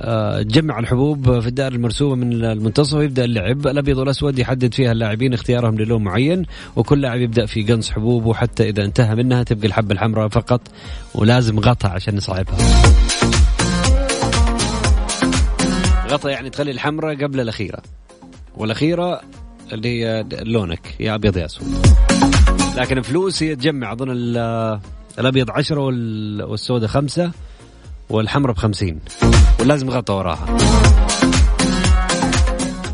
آه، 0.00 0.42
جمع 0.42 0.78
الحبوب 0.78 1.40
في 1.40 1.46
الدائرة 1.46 1.74
المرسومة 1.74 2.14
من 2.14 2.44
المنتصف 2.44 2.94
ويبدأ 2.94 3.24
اللعب. 3.24 3.66
الأبيض 3.66 3.98
والأسود 3.98 4.38
يحدد 4.38 4.74
فيها 4.74 4.92
اللاعبين 4.92 5.34
اختيارهم 5.34 5.78
للون 5.78 6.04
معين 6.04 6.46
وكل 6.76 7.00
لاعب 7.00 7.20
يبدأ 7.20 7.46
في 7.46 7.62
قنص 7.62 7.90
حبوب 7.90 8.26
وحتى 8.26 8.68
إذا 8.68 8.84
انتهى 8.84 9.14
منها 9.14 9.42
تبقى 9.42 9.66
الحبة 9.66 9.92
الحمراء 9.92 10.28
فقط 10.28 10.60
ولازم 11.14 11.58
غطى 11.60 11.88
عشان 11.88 12.16
نصعبها 12.16 12.56
غطى 16.08 16.30
يعني 16.30 16.50
تخلي 16.50 16.70
الحمراء 16.70 17.24
قبل 17.24 17.40
الأخيرة 17.40 17.78
والأخيرة 18.56 19.20
اللي 19.72 19.88
هي 19.88 20.24
لونك 20.32 20.80
يا 21.00 21.14
أبيض 21.14 21.36
يا 21.36 21.44
أسود. 21.44 21.66
لكن 22.76 22.98
الفلوس 22.98 23.42
هي 23.42 23.56
تجمع 23.56 23.92
أظن 23.92 24.10
ال- 24.10 24.80
الأبيض 25.18 25.50
عشرة 25.50 25.80
وال- 25.80 26.42
والسوداء 26.42 26.88
خمسة 26.88 27.30
والحمراء 28.10 28.54
بخمسين. 28.54 28.98
ولازم 29.60 29.90
غطى 29.90 30.12
وراها. 30.12 30.56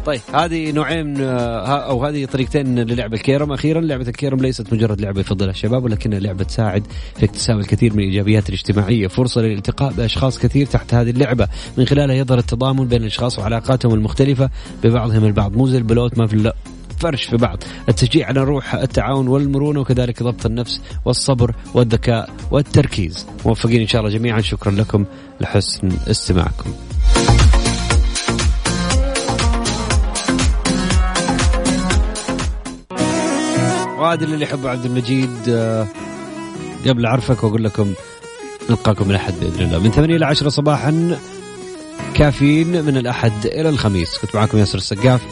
طيب 0.07 0.21
هذه 0.35 0.73
نوعين 0.73 1.21
آه، 1.21 1.67
أو 1.67 2.05
هذه 2.07 2.25
طريقتين 2.25 2.79
للعب 2.79 3.15
الكيرم. 3.15 3.53
أخيرا 3.53 3.81
لعبة 3.81 4.09
الكيرم 4.09 4.39
ليست 4.41 4.73
مجرد 4.73 5.01
لعبة 5.01 5.21
يفضلها 5.21 5.51
الشباب 5.51 5.85
ولكنها 5.85 6.19
لعبة 6.19 6.45
تساعد 6.45 6.87
في 7.17 7.25
اكتساب 7.25 7.59
الكثير 7.59 7.93
من 7.93 7.99
الإيجابيات 7.99 8.49
الاجتماعية. 8.49 9.07
فرصة 9.07 9.41
للالتقاء 9.41 9.93
بأشخاص 9.93 10.39
كثير 10.39 10.67
تحت 10.67 10.95
هذه 10.95 11.11
اللعبة. 11.11 11.49
من 11.79 11.85
خلالها 11.87 12.15
يظهر 12.17 12.39
التضامن 12.39 12.89
بين 12.89 13.01
الأشخاص 13.03 13.39
وعلاقاتهم 13.39 13.95
المختلفة 13.95 14.51
ببعضهم 14.85 15.25
البعض. 15.25 15.57
مو 15.57 15.67
زي 15.69 15.79
البلوت 15.79 16.19
ما 16.19 16.27
في 16.27 16.53
فرش 17.01 17.25
في 17.25 17.37
بعض 17.37 17.59
التشجيع 17.89 18.27
على 18.27 18.45
روح 18.45 18.75
التعاون 18.75 19.29
والمرونة 19.29 19.81
وكذلك 19.81 20.23
ضبط 20.23 20.47
النفس 20.47 20.81
والصبر 21.05 21.55
والذكاء 21.75 22.31
والتركيز. 22.51 23.27
موفقين 23.47 23.81
إن 23.81 23.87
شاء 23.87 24.01
الله 24.01 24.19
جميعا. 24.19 24.41
شكرا 24.41 24.73
لكم 24.73 25.05
لحسن 25.41 25.89
استماعكم. 26.11 26.73
وادي 33.99 34.25
اللي 34.25 34.43
يحب 34.45 34.67
عبد 34.67 34.85
المجيد 34.85 35.31
آه، 35.49 35.87
قبل 36.87 37.07
اعرفك 37.07 37.45
وأقول 37.45 37.65
لكم 37.65 37.93
نلقاكم 38.71 39.11
الأحد 39.11 39.35
بإذن 39.41 39.65
الله. 39.65 39.79
من 39.79 39.91
8 39.91 40.17
إلى 40.17 40.27
10 40.27 40.49
صباحا 40.49 41.19
كافيين 42.15 42.85
من 42.85 42.97
الأحد 42.97 43.47
إلى 43.47 43.69
الخميس. 43.69 44.19
كنت 44.19 44.35
معكم 44.37 44.59
ياسر 44.59 44.79
السقاف. 44.79 45.21